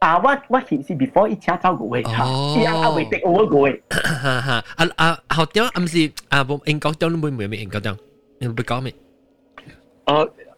[0.00, 3.80] 啊，我我显示 before 一车走过嘅，伊阿阿未 take over 过嘅。
[3.90, 5.70] 哈哈，啊啊，后点啊？
[5.80, 7.96] 唔是啊，冇英国点会唔会咩英国点？
[8.38, 8.92] 你唔会讲咩？
[10.04, 10.16] 啊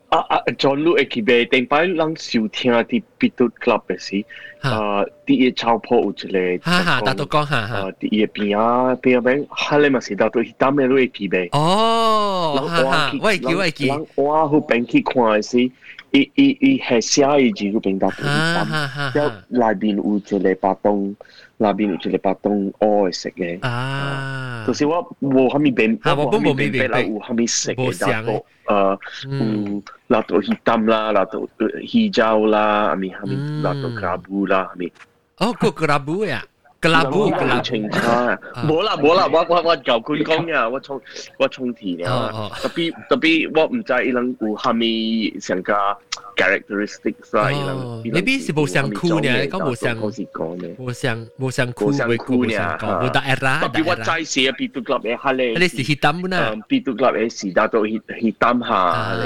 [0.09, 0.39] 啊啊！
[0.59, 4.25] John Lu 会记得，顶摆人收听啲 Beat Club 嘅时，
[4.63, 11.47] 啊，啲嘢超破有一个，哈哈，大都讲哈哈，啊，啲嘢边啊边啊边，哈咧嘛是大都担嘅都会记得。
[11.53, 13.91] 哦，哈哈，我会记我会记。
[14.17, 15.71] 我好边去看嘅时。
[16.12, 21.16] 依依依下一集就变邊得，咁之後內邊會做黎白冬，
[21.58, 23.60] 內邊會做黎白冬愛食嘅。
[23.66, 32.60] 啊，就是話冇咁啲變，冇咁啲變味啦，有咁啲食嘅，例如誒，嗯，嗱度蝦蛋啦，嗱度誒蝦蕉啦，
[32.90, 33.34] 阿咪，阿咪
[33.64, 34.92] 嗱度 crabula 啊咪。
[35.38, 36.42] 哦，嗰個 crabula 喎。
[36.81, 41.01] kelabu kelabu 清差，冇啦冇啦，我我我旧官讲呀，我充
[41.39, 45.97] 我充田啊，特别特别我唔知伊能有虾米上加
[46.37, 48.03] characteristics 啦，伊能。
[48.05, 49.29] 你边是冇上酷呢？
[49.49, 52.53] 讲冇上冇上冇上酷冇酷呢？
[52.79, 53.61] 冇大 era。
[53.63, 56.63] 特别我在写 B two club 嘅下咧，你是 hitam นะ？
[56.69, 59.17] B two club 嘅是打到 hit hitam 下，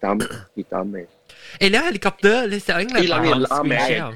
[0.00, 0.18] hitam
[0.56, 1.06] hitam 嘅。
[1.60, 3.08] 诶，你 helicopter 你上应该系
[3.46, 4.14] 啱嘅。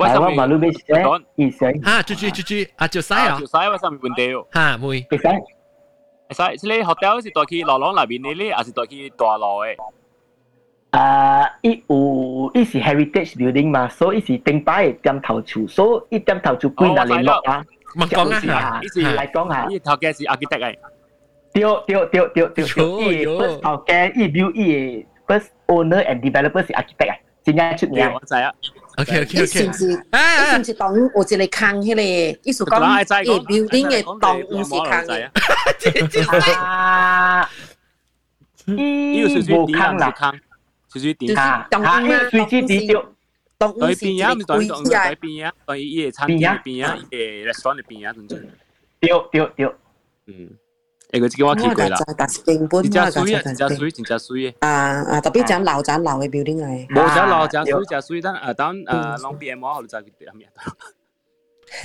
[0.00, 9.76] 系我马路边写，意思吓，猪猪猪猪，啊条西啊，条西我上面问题哦，吓妹，条西，西，你 hotel 是带去老廊那边的咧，还是带去大路嘅？
[10.90, 17.64] 啊，伊有伊是 heritage building 嘛，所以伊是顶摆嘅点头处，所以伊点头处归哪联络啊？
[17.96, 20.76] 唔讲啊，伊是嚟讲下，伊头家是 architect 嘅。
[21.54, 28.12] 对对对对对对，伊 first 头家伊 build 伊 first owner and developer 是 architect 啊，真正出名。
[28.12, 28.52] 我知啊。
[28.96, 29.78] OK OK OK，是唔是？
[29.92, 32.00] 是唔是当有一个坑迄个？
[32.02, 36.58] 意思讲，诶 building 嘅当唔是坑嘅。
[36.58, 37.50] 啊，
[38.66, 40.40] 伊有水水地啦，坑，
[40.92, 42.00] 水水地啊，啊，
[42.30, 43.16] 水水地就。
[43.58, 44.76] 当对边啊，唔对对对
[45.16, 48.28] 边啊，对伊个餐厅边啊，伊个 restaurant 边啊，咁样。
[49.00, 49.74] 对对对，
[50.26, 50.50] 嗯。
[51.10, 51.98] 诶，佢自己我见过啦。
[52.18, 54.54] 但是根本真系水啊，真系水，真系水嘅。
[54.60, 56.86] 啊啊，特别讲老盏老嘅 building 嚟。
[56.88, 60.46] 冇只老，只水，只水，等诶等诶 long B M 我后就系点样？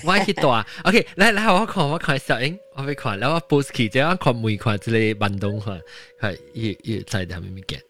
[0.05, 5.81] 我喺度啊，OK，嚟嚟，我看我看小英，我俾看，然后我 post 起，这样看每看之类运动看，
[6.19, 7.81] 系要要睇下咩物件。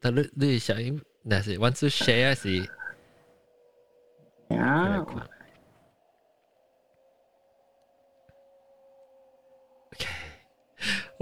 [0.00, 2.68] 但你你小英，那是 want to share 是？
[4.56, 5.04] 啊。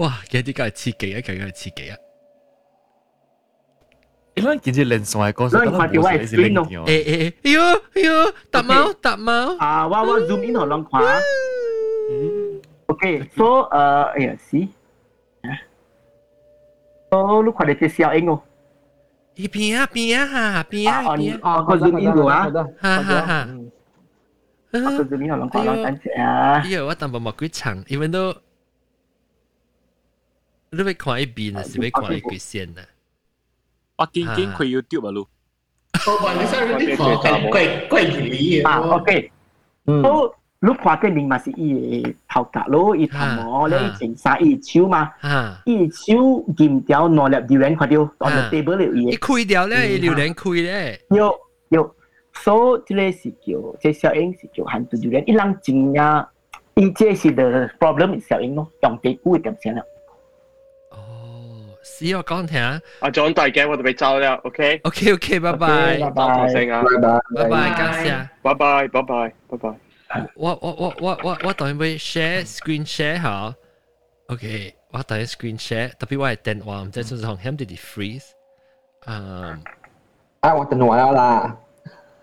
[0.01, 0.19] 哇！
[0.29, 1.97] 嘅啲梗系刺激啊，梗系刺激啊！
[4.35, 6.63] 你谂见住零上系讲咗，我睇我系 screen 咯。
[6.65, 7.61] 诶诶，哎呦
[7.95, 9.57] 哎呦，搭猫搭猫。
[9.57, 11.01] 啊，我我 zoom in 可能看。
[12.87, 14.67] OK，so 诶，哎呀，是。
[17.09, 18.41] 哦，你看到只小英哦。
[19.35, 21.39] 一边啊边啊哈边啊边啊。
[21.41, 22.49] 哦，我 zoom in 咗啊。
[22.79, 23.49] 哈哈哈。
[24.71, 26.61] 我 zoom in 可能看到等阵啊。
[26.63, 28.35] 哎呦，我淡薄冇几长，even though。
[30.71, 32.83] 你要看一边啊，是要看一个线啊？
[33.97, 35.27] 我见见佢 YouTube 啊，路。
[36.05, 39.31] 我话你真系啲贵贵鱼啊，OK。
[39.85, 45.11] 都你看嘅面嘛是伊头壳咯，伊头毛咧，伊整晒伊手嘛，
[45.65, 49.03] 伊手剑条攞粒榴莲看到，on the table 了伊。
[49.05, 51.01] 伊开掉咧，伊榴莲开咧。
[51.11, 51.33] 有
[51.69, 51.95] 有，
[52.33, 56.27] 所以呢是叫，即小英是叫含住榴莲，伊人真呀，
[56.75, 59.81] 伊这是 the problem 小英咯，用地估点先啦。
[61.83, 62.59] 试我讲听。
[62.99, 65.97] 阿 John 大嘅，我哋俾走啦，OK。OK OK，拜拜。
[65.99, 66.49] 拜拜。
[66.49, 67.19] 声啊，拜拜。
[67.35, 68.27] 拜拜，感谢。
[68.41, 69.75] 拜拜，拜拜，拜拜。
[70.35, 73.53] 我我我我我我等会 share screen share 下。
[74.27, 78.25] OK，我等 screen share，特别我系电话，唔知做从 ham 啲 freeze。
[79.05, 79.61] 嗯。
[80.41, 81.57] 啊，我电话啦。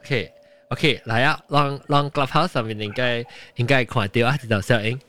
[0.01, 0.33] OK
[0.69, 3.25] OK，嚟啊，让让 Clubhouse 上面应该
[3.57, 5.01] 应该看到啊，呢条声音。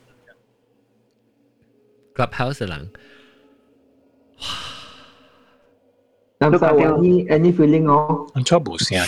[2.13, 2.91] Clubhouse 嘅人。
[6.37, 8.27] 咁就 any any feeling 哦？
[8.35, 8.99] 唔错冇声。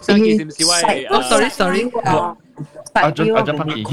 [0.00, 1.04] 上期是唔是喂？
[1.06, 1.90] 哦，sorry sorry，
[2.94, 3.84] 阿俊阿俊拍片。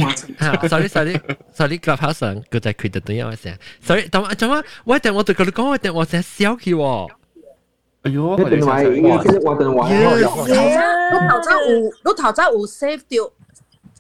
[0.69, 1.19] sorry sorry
[1.53, 3.53] sorry clubhouse 上佢就佢特登有声。
[3.81, 4.63] sorry，但系做乜？
[4.85, 7.09] 我一定我对佢哋讲，我一定我成日笑佢喎。
[8.03, 8.73] 哎呦，我电话，
[9.43, 9.89] 我电话。
[9.89, 13.29] 你头先有，你头先有 save 掉。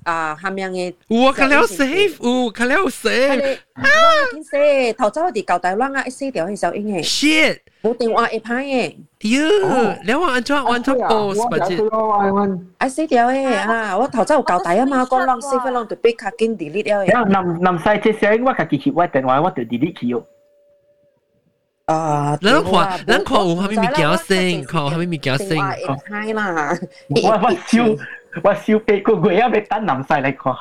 [0.03, 2.15] 啊，下面嘅我看了 save，
[2.45, 3.83] 有看了 save，啊，
[4.31, 11.75] 见 save，头先我哋旧大湾啊，save 掉系小英嘅，shit，冇电话 app 嘅，哟，你话安怎安怎 post 不知，
[12.77, 20.23] 啊 save 掉嘅啊，我头先有旧大啊嘛，讲啷 save 啷就俾卡经 delete 了嘅，然后临临晒只小英我家己翕我电话，我就 delete 佢哦。
[21.87, 25.57] 啊，咱看咱看有啥物物件升，看有啥物物件升。
[26.09, 26.77] 嗨啦，
[27.09, 27.83] 我我笑
[28.42, 29.50] 我笑俾个鬼要！
[29.50, 30.56] 俾单男仔嚟講，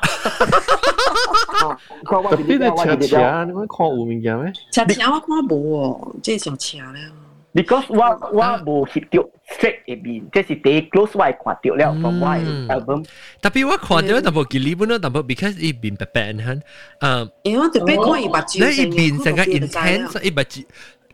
[2.02, 4.52] 特別係赤，你看有邊件咩？
[4.70, 7.10] 赤赤我睇冇，即係上赤咧。
[7.54, 9.22] Because 我我冇拾掉
[9.58, 13.06] set 一邊，即係第 close 位揀掉咧，從我 album。
[13.40, 16.62] 特別我揀掉，但係冇記理，唔知係咪，因為一邊特別難。
[17.00, 18.58] 嗯，因為特別攰，把住。
[18.58, 20.42] 呢一邊陣間 intense，一把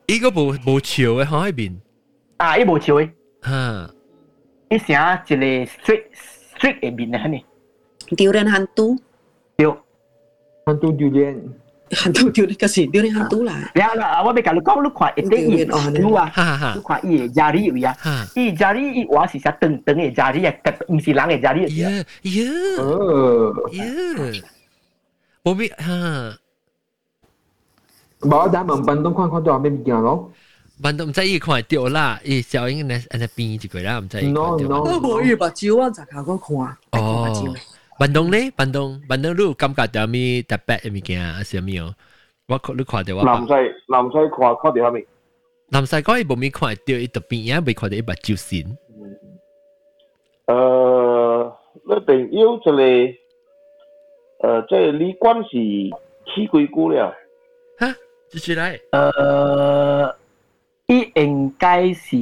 [0.07, 1.77] 一個冇冇潮嘅後邊，
[2.39, 3.11] 啊，依冇潮嘅，
[3.43, 3.91] 哈！
[4.71, 6.03] 依聲即係 straight。
[6.59, 7.43] strict eh, binahan eh.
[8.11, 8.99] Durian hantu?
[9.63, 9.79] Yo.
[10.67, 11.55] Hantu durian.
[11.89, 13.71] Hantu durian kasi durian hantu lah.
[13.79, 15.63] Ya lah, awak beka lu kau lu kuat ete i.
[16.03, 17.95] Lu ah, lu kuat i jari ya.
[18.35, 20.53] I eh, jari i wa si sa teng teng e jari ya,
[20.91, 21.71] mesti lang e jari ya.
[21.71, 21.91] Ya.
[22.27, 22.53] Ya.
[22.83, 23.55] Oh.
[25.47, 26.35] Bobby ha.
[28.19, 30.19] Bảo đảm bằng bằng đông khoan khoan đồ bên kia lắm.
[30.83, 30.95] 咩物件咯？
[30.95, 34.21] 笨東唔知伊看到啦，伊小英呢，安尼邊一個啦，唔知。
[34.23, 34.83] no no。
[34.83, 37.03] 我無伊目睭，我就靠我看。
[37.03, 37.55] 哦。
[37.99, 38.51] 板東呢？
[38.57, 41.43] 板東，板東，你有感覺到咩特別嘅物件啊？
[41.43, 41.95] 是咩哦？
[42.47, 43.25] 我你看到我。
[43.25, 43.53] 南西
[43.89, 44.99] 南西看看到啥物？
[45.71, 48.77] 南西講伊無咪看到伊特邊啊，未看到伊目睭線。
[50.47, 52.71] 呃，你朋友一個，
[54.49, 57.15] 呃，即係李冠是起幾久了？
[57.79, 57.95] 哈，
[58.31, 58.81] 繼續來。
[58.93, 60.15] 呃，
[60.88, 62.16] 伊应该是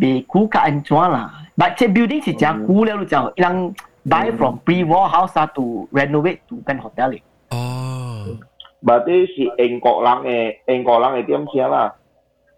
[0.00, 1.32] 未久甲安怎啦？
[1.56, 3.74] 但即 building 是真久了，就人。
[4.08, 7.20] buy from pre-war house to renovate to 间 hotel 嚟。
[7.50, 8.36] 哦。
[8.82, 11.94] Berarti si 英国人嘅英国人嘅点车啦，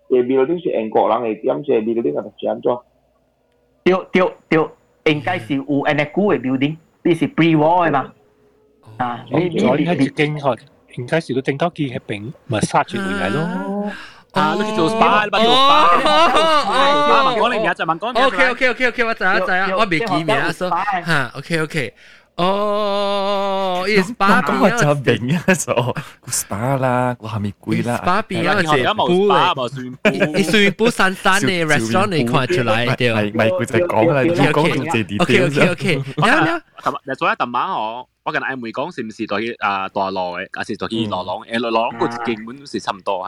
[0.09, 2.85] 嘅 building 是英国人嘅点车 building 系点做？
[3.83, 4.69] 对对对，
[5.15, 8.13] 应该是有安尼久嘅 building，呢是 pre-war 嘅嘛。
[8.99, 10.49] 啊，你你你系经学，
[10.97, 13.93] 应该是个正多机系并咪杀住回嚟咯。
[14.35, 18.23] 啊，你去做 SPA，你做 SPA，SPA 问讲你名就问讲名。
[18.25, 21.95] OK OK OK OK，我知啊知啊，我未记名啊，所吓 OK OK。
[22.37, 24.79] 哦，伊 SPA 边啊？
[24.79, 28.01] 就明啊，所个 SPA 啦，个下面贵啦。
[28.05, 28.55] SPA 边啊？
[28.63, 30.33] 系冇 SPA 冇算。
[30.35, 33.13] 你算煲散散嘅 restaurant 你看出来对。
[33.13, 34.23] 系咪佢就讲啦？
[34.23, 35.95] 你讲到这啲 OK OK OK。
[36.17, 36.61] 有有。
[36.83, 38.07] 琴日做一特晚我。
[38.23, 41.39] 我跟阿妹讲是唔是在去啊大路嘅，还是在去罗朗？
[41.41, 43.25] 诶罗朗个根本都是差唔多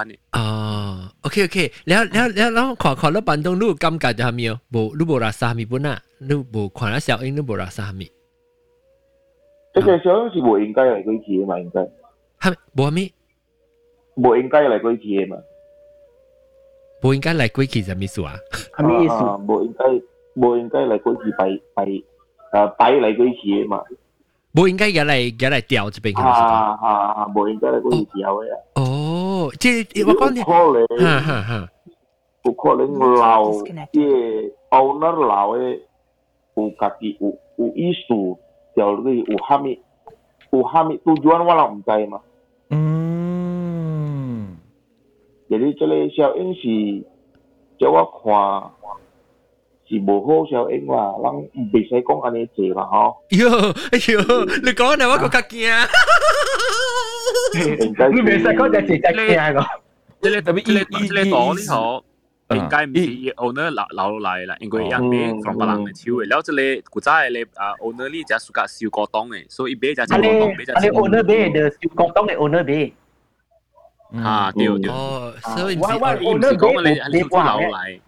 [1.27, 1.27] 吓你。
[1.27, 1.57] 哦，OK OK，
[1.89, 5.97] แล้วแล้วแล้วแล้วขอขอแล้วบันตรงรูปกำกัดจะทำยังบ่รูปโบราณสามีปุ่นน่ะ
[6.29, 8.07] รูปบ่ขวานแล้ว小英รูปโบราณสามี。
[9.75, 11.53] 这个小英是唔应该嚟举词嘅嘛？
[11.63, 11.79] 应该。
[12.43, 12.45] 系
[12.77, 12.99] 冇咩？
[14.23, 15.37] 唔应该嚟举词嘅嘛？
[17.03, 18.35] 唔应该嚟举词就咩意思啊？
[18.77, 19.21] 系咩意思？
[19.49, 19.85] 唔应该
[20.41, 21.41] 唔应该嚟举词摆
[21.75, 23.83] 摆诶摆嚟举词嘅嘛？
[24.55, 26.23] 冇应该入嚟入嚟调这边嘅。
[26.23, 27.19] 啊啊啊！
[27.35, 28.47] 冇应该嚟嗰啲调嘅。
[28.81, 28.83] 哦，
[29.59, 30.41] 即系我讲你，
[31.05, 31.69] 哈哈哈。
[32.45, 35.81] 有可能老即系 owner 老嘅
[36.57, 38.15] 有家己有有意思，
[38.75, 39.79] 调你有虾米
[40.51, 42.21] 有虾米 tujuan 我人唔知嘛。
[42.71, 44.57] 嗯。
[45.49, 47.05] jadi 这个小英是
[47.79, 48.71] 叫我看。
[49.90, 53.16] 是無好笑因話，咱唔必須講安尼做啦吼。
[53.30, 55.88] 喲喲，你講咧我更加驚。
[58.14, 59.66] 你未使講就直接驚個。
[60.22, 62.04] 即係特別，即係即係講呢行。
[62.50, 71.12] 應該唔係 owner 留留嚟啦，因為人哋從別人嚟抽嘅，然後即係古仔咧啊 owner 呢就屬格燒果檔嘅，所以俾就燒果檔俾就燒果檔。
[71.12, 72.94] 你 owner 俾就燒果檔嘅 owner 俾。
[74.24, 74.90] 啊，對對。
[74.90, 78.00] 哦，所以唔係唔係講你你唔留嚟。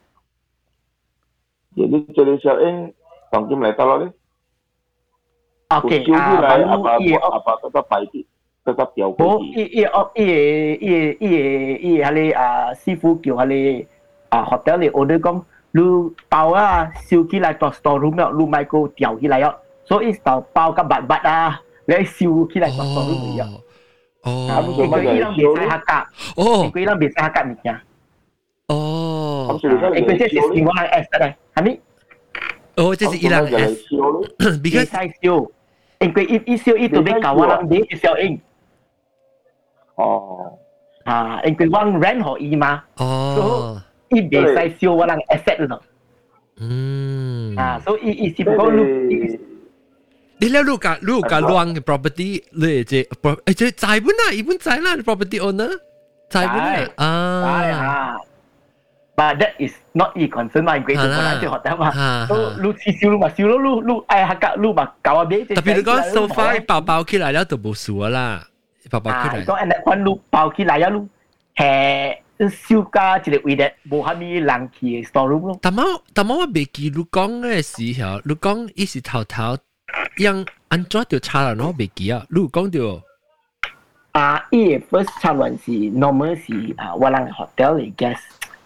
[1.79, 2.71] jadi credential A
[3.39, 4.11] mungkin lai, loh deh
[5.69, 8.25] Oke, okay, ah, baru apa, iya, apa, tetap baik,
[8.65, 9.13] tetap jauh.
[9.21, 9.87] Oh, iya, iya,
[10.17, 10.39] iya,
[10.81, 11.45] iya, iya,
[11.77, 13.85] iya, hali à, sư phụ kiểu ờ, hali
[14.33, 18.17] à, à, hotel này order con, lu bao à, siêu khi lại tòa store room
[18.17, 19.51] đó, lu mai cô tiểu khi lại á,
[19.85, 23.21] so is tàu bao các bạn bạn à, lấy siêu khi lại tòa store room
[23.29, 23.47] này á.
[24.19, 25.55] Oh, kamu cuma dari siêu.
[26.35, 27.75] Oh, kamu bilang biasa kan ya
[29.67, 31.75] ah, e questi si singolare essere Hani?
[32.79, 33.83] Oh, itu si ilang S.
[34.63, 35.51] Because sai sio.
[35.99, 38.39] En kwe it isio itu be kawalang de isio ing.
[39.99, 40.55] Oh.
[41.03, 42.55] Ah, en kwe wang rent ho i.
[42.55, 43.35] Oh.
[43.35, 43.43] So
[44.15, 45.35] i be sai sio walang ờ.
[45.35, 45.83] asset no.
[46.55, 47.59] Hmm.
[47.59, 48.83] Ah, so i i si ko lu.
[50.39, 53.03] Đi leo lu cả lu cả loang property lệ chế,
[53.55, 55.71] chế trái bún à, ibun trái là property owner,
[56.31, 58.15] trái bún à, à,
[59.18, 62.26] but that is not e concern 嘛，佢就可能就学得嘛。
[62.26, 65.46] 都你试烧嘛，烧咯，你你哎客你嘛搞啊边？
[65.46, 68.46] 特别你讲 so far 包包起来了就冇数啦，
[68.90, 69.44] 包包起来。
[69.44, 71.08] 讲诶，款你包起来了，你
[71.56, 72.16] 系
[72.50, 75.58] 小家一个位咧，无虾米人去嘅 storeroom 咯。
[75.62, 75.82] 但冇
[76.12, 79.56] 但冇我未记你讲嘅时候，你讲伊是头头
[80.18, 83.00] 样安怎就差啦，我未记啊，你讲到。
[84.12, 88.18] 啊，伊嘅 first 插乱是 normal 是啊，我人 hotel 嚟 guest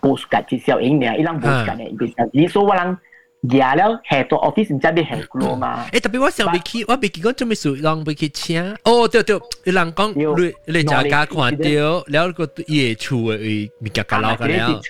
[0.03, 2.95] postcard chỉ xíu in nè ilang postcard nè chỉ xíu chỉ số walang
[3.43, 6.97] giả leo hệ tổ office chỉ bị hệ lo mà eh tapi 我想 Vicky 我
[6.97, 13.37] Vicky 讲做咩事让 Vicky 请哦对对人讲你你家家看到了个业主的
[13.81, 14.81] 物件搞老个了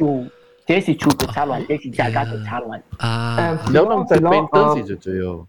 [0.65, 3.59] 这是出国差乱，这是家家的差乱啊！
[3.73, 5.45] 有人在边等是最最哦，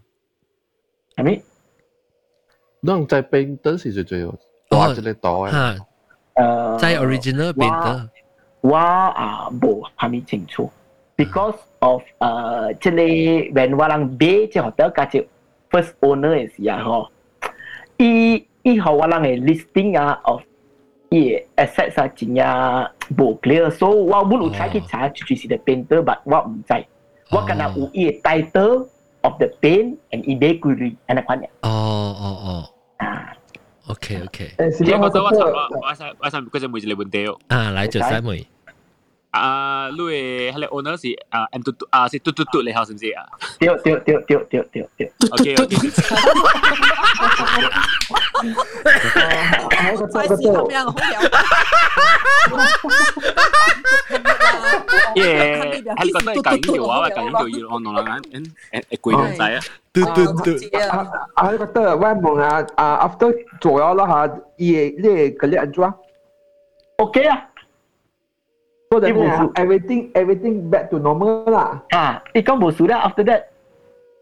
[1.17, 1.41] 系咪？
[2.81, 4.35] 有人在边等是最最哦，
[4.69, 5.79] 大只咧大诶，
[6.81, 8.11] 在 original 边等。
[8.65, 10.71] bo kami cingcu
[11.17, 15.07] because of uh, chile when walang be che hotel ka
[15.71, 17.09] first owner is ya ho
[18.01, 20.41] i i ho walang a listing ah of
[21.13, 25.59] i assets ah jinya bo clear so wa bulu cha ki cha chu si the
[25.59, 26.89] painter but wa um chai
[27.31, 28.89] wa kana u i title
[29.23, 32.65] of the paint and i be kuri ana kwan oh oh oh
[33.85, 34.39] OK OK.
[34.79, 36.99] Chị có tôi có sao có có sao có sao mùi lên.
[37.49, 38.21] À, lại chờ sai.
[39.34, 43.26] 啊，你嘅系你 owner 是啊 M 嘟嘟啊，是嘟嘟嘟你好，是唔是啊？
[43.60, 45.12] 对对对对对对对。
[45.32, 45.76] OK OK。
[50.12, 50.94] 快事咁样好
[55.16, 55.24] 有。
[55.24, 59.60] 耶，系觉得紧条啊，紧条要我弄两眼，诶诶贵到滞啊！
[59.94, 60.50] 嘟嘟嘟。
[60.78, 64.14] 啊啊，觉得我问下啊，after 做咗啦吓，
[64.58, 65.94] 嘢呢个呢安怎？
[66.98, 67.46] OK 啊。
[68.94, 71.84] So that means everything everything back to normal 啦。
[71.92, 73.44] 啊，伊讲无事啦，after that，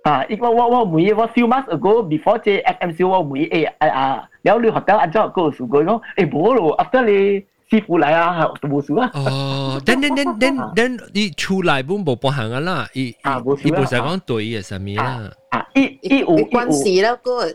[0.04, 9.10] 啊，伊我我我每我 few months ago before 这 FMC 我每诶啊啊，了你 hotel 安怎个事过讲，诶无咯，after 你师傅嚟啊，无事啊。
[9.16, 15.32] 哦，等等等等等，伊出来本无帮行啊啦，伊啊无事伊无使讲对嘅什么啦。
[15.52, 17.46] 啊，伊伊有关事啦，个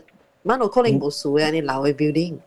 [0.45, 2.37] 乜路可能无事啊，你老嘅 building。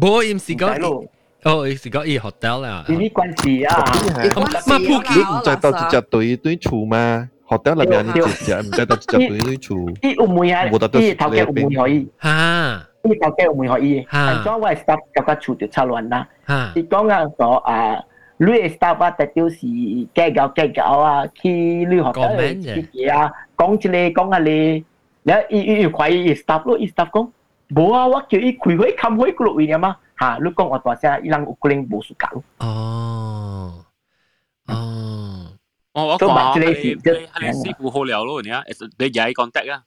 [0.00, 1.06] 无，伊唔是讲。
[1.44, 2.84] 哦，是讲伊 hotel 啦。
[2.86, 3.84] 呢啲关事啊，
[4.24, 7.28] 乜普吉唔知道一只对对厝嘛？
[7.48, 9.76] hotel 里面你一只唔知道一只对对厝。
[10.02, 10.66] 伊有门啊，
[11.00, 12.08] 伊头家有门可以。
[12.22, 12.86] 吓！
[13.04, 14.06] 伊头家有门可以。
[14.10, 16.28] 安怎我 staff 夹个厝就差乱啦。
[16.46, 16.72] 吓！
[16.76, 18.00] 伊讲啊，个啊，
[18.36, 19.66] 你 staff 啊，特别是
[20.14, 24.84] 计较计较啊，去你 hotel 去嘅啊，讲一个讲啊你，
[25.24, 27.28] 然后伊伊伊怀疑 staff 咯，伊 staff 讲，
[27.74, 29.96] 无啊，我叫伊开会冚会嗰落去啊嘛。
[30.18, 32.42] 吓，你讲我大声，伊人有可能无暑假咯。
[32.58, 33.84] 哦，
[34.68, 35.46] 哦，
[35.94, 38.62] 我我讲系你系你师傅好料咯，你啊，
[38.98, 39.82] 你而家 contact 啊。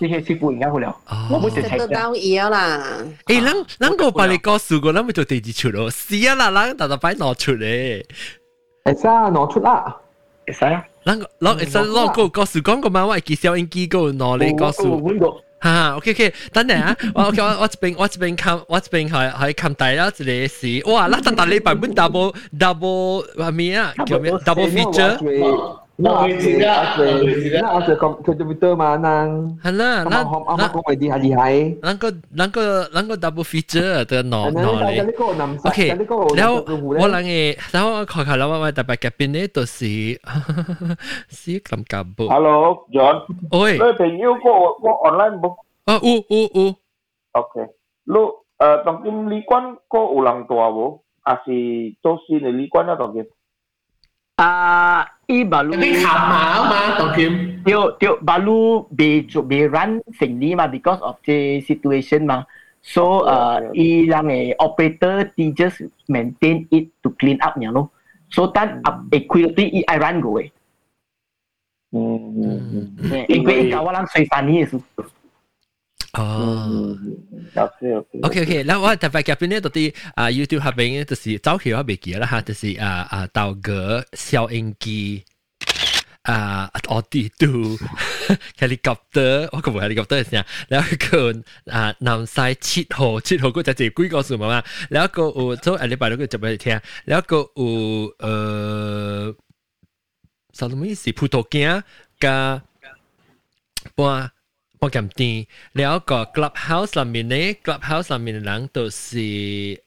[0.00, 1.00] 呢些师傅而家好料，
[1.30, 2.98] 我冇食得到嘢啦。
[3.26, 5.90] 诶，咱咱个把你告诉过，咱咪做第二出咯。
[5.90, 8.04] 是啊啦，咱大大摆攞出嚟。
[8.84, 9.96] 会使啊，攞出啦。
[10.46, 10.84] 会使啊。
[11.04, 15.40] 咱个攞会使攞个告诉讲个嘛，我系介绍应机个攞你告诉。
[15.62, 17.28] 哈，OK OK，等阵啊，我我
[17.60, 23.92] 我一边我一边看，我一边系系看大啦，一个是哇，那但但你版本 double double 系咩啊？
[24.06, 24.30] 叫咩？
[24.32, 25.78] double feature。
[26.00, 29.58] 那阿姐阿姐，那阿姐讲 contributor 嘛，能。
[29.58, 31.76] 系啦，那阿妈讲为啲系厉害。
[31.82, 35.68] 那个那个那个 double feature 的攞攞嚟。
[35.68, 35.88] OK，
[36.36, 39.84] 然后我谂嘅，然后我看看啦，我我特别嘅边呢，就是
[41.28, 42.28] 是咁夹噃。
[42.28, 43.24] Hello John，
[43.60, 44.40] 喂，你朋友个
[44.80, 45.56] 个 online 冇？
[45.86, 46.74] 啊，有有有。
[47.32, 47.68] OK，
[48.04, 51.00] 你诶当今旅馆个有人大冇？
[51.22, 52.94] 还是做新嘅旅馆啊？
[52.94, 53.22] 当今？
[53.22, 53.26] 啊，
[55.26, 57.62] 伊 baru 你行嘛嘛，当今。
[57.64, 62.46] 对对，baru 被做被 run 成立嘛，because of the situation 嘛。
[62.82, 67.90] So 呃，伊人嘅 operator they just maintain it to clean up 样咯。
[68.30, 70.50] So 但 up equity 伊爱 run 过嘅。
[71.92, 72.44] 嗯
[73.02, 73.24] 嗯。
[73.28, 74.80] 因为搞我人水翻呢嘅事。
[76.13, 76.95] 哦
[78.21, 83.71] ，OK OK，那我特別夾邊呢，就啲啊 YouTube 合併呢，就是早期我未記啦嚇，就是啊啊豆角、
[84.13, 85.23] 收音機
[86.21, 87.47] 啊，我啲都
[88.59, 91.33] helicopter，我講唔 helicopter 係先啊，然後個
[91.71, 99.35] 啊南西七號，七號嗰隻就係幾個數目嘛，然後個有做下禮拜六個就俾你聽，然後個有誒，
[100.53, 101.11] 什麼意思？
[101.13, 101.83] 葡萄乾
[102.19, 102.61] 加
[103.95, 104.29] 半。
[104.83, 109.79] 我咁啲，了個 clubhouse 上面咧，clubhouse 上面嘅人都是誒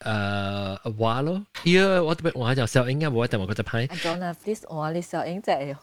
[0.98, 3.86] 話咯，依個我特別話就小英啊，我特別覺得歹。
[3.88, 5.76] Jonathan，please 話你小英仔。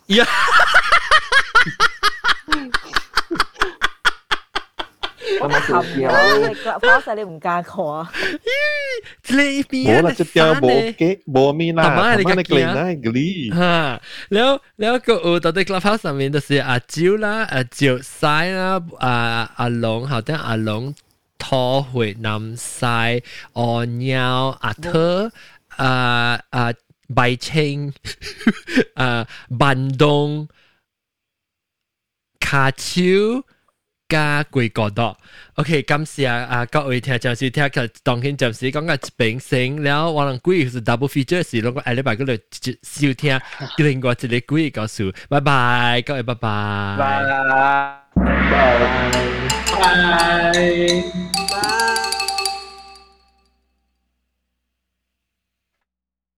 [5.40, 5.40] 哦。
[5.40, 6.48] 咁咪做嘢咯。
[6.48, 7.72] 你 Clubhouse 你唔加课。
[8.05, 18.26] 呢边冇啦，只条冇嘅冇面啦，妈你个嘅啦，嗰啲吓，แล้วแล้วก็เออตอนใน Clubhouse 上面就是阿蕉啦，阿蕉西
[18.59, 20.94] 啦，阿阿龙，好像阿龙
[21.39, 22.85] 拖回南西，
[23.52, 24.14] 阿鸟
[24.60, 25.30] 阿特，
[25.76, 26.72] 啊啊
[27.14, 27.93] 白青，
[28.94, 29.26] 啊
[29.59, 30.48] 板东。
[32.40, 33.44] 卡丘
[34.19, 35.18] 家贵过多。
[35.56, 37.69] OK，感谢啊各位听众，收听，
[38.03, 42.15] 当天暂时讲个一本新，然后我能贵是 double feature 是两个 l i b a
[42.81, 43.40] 收听，
[43.77, 47.44] 另外一个鬼告诉，拜拜，各位拜拜，拜拜，
[48.15, 48.23] 拜
[49.81, 51.82] 拜，拜。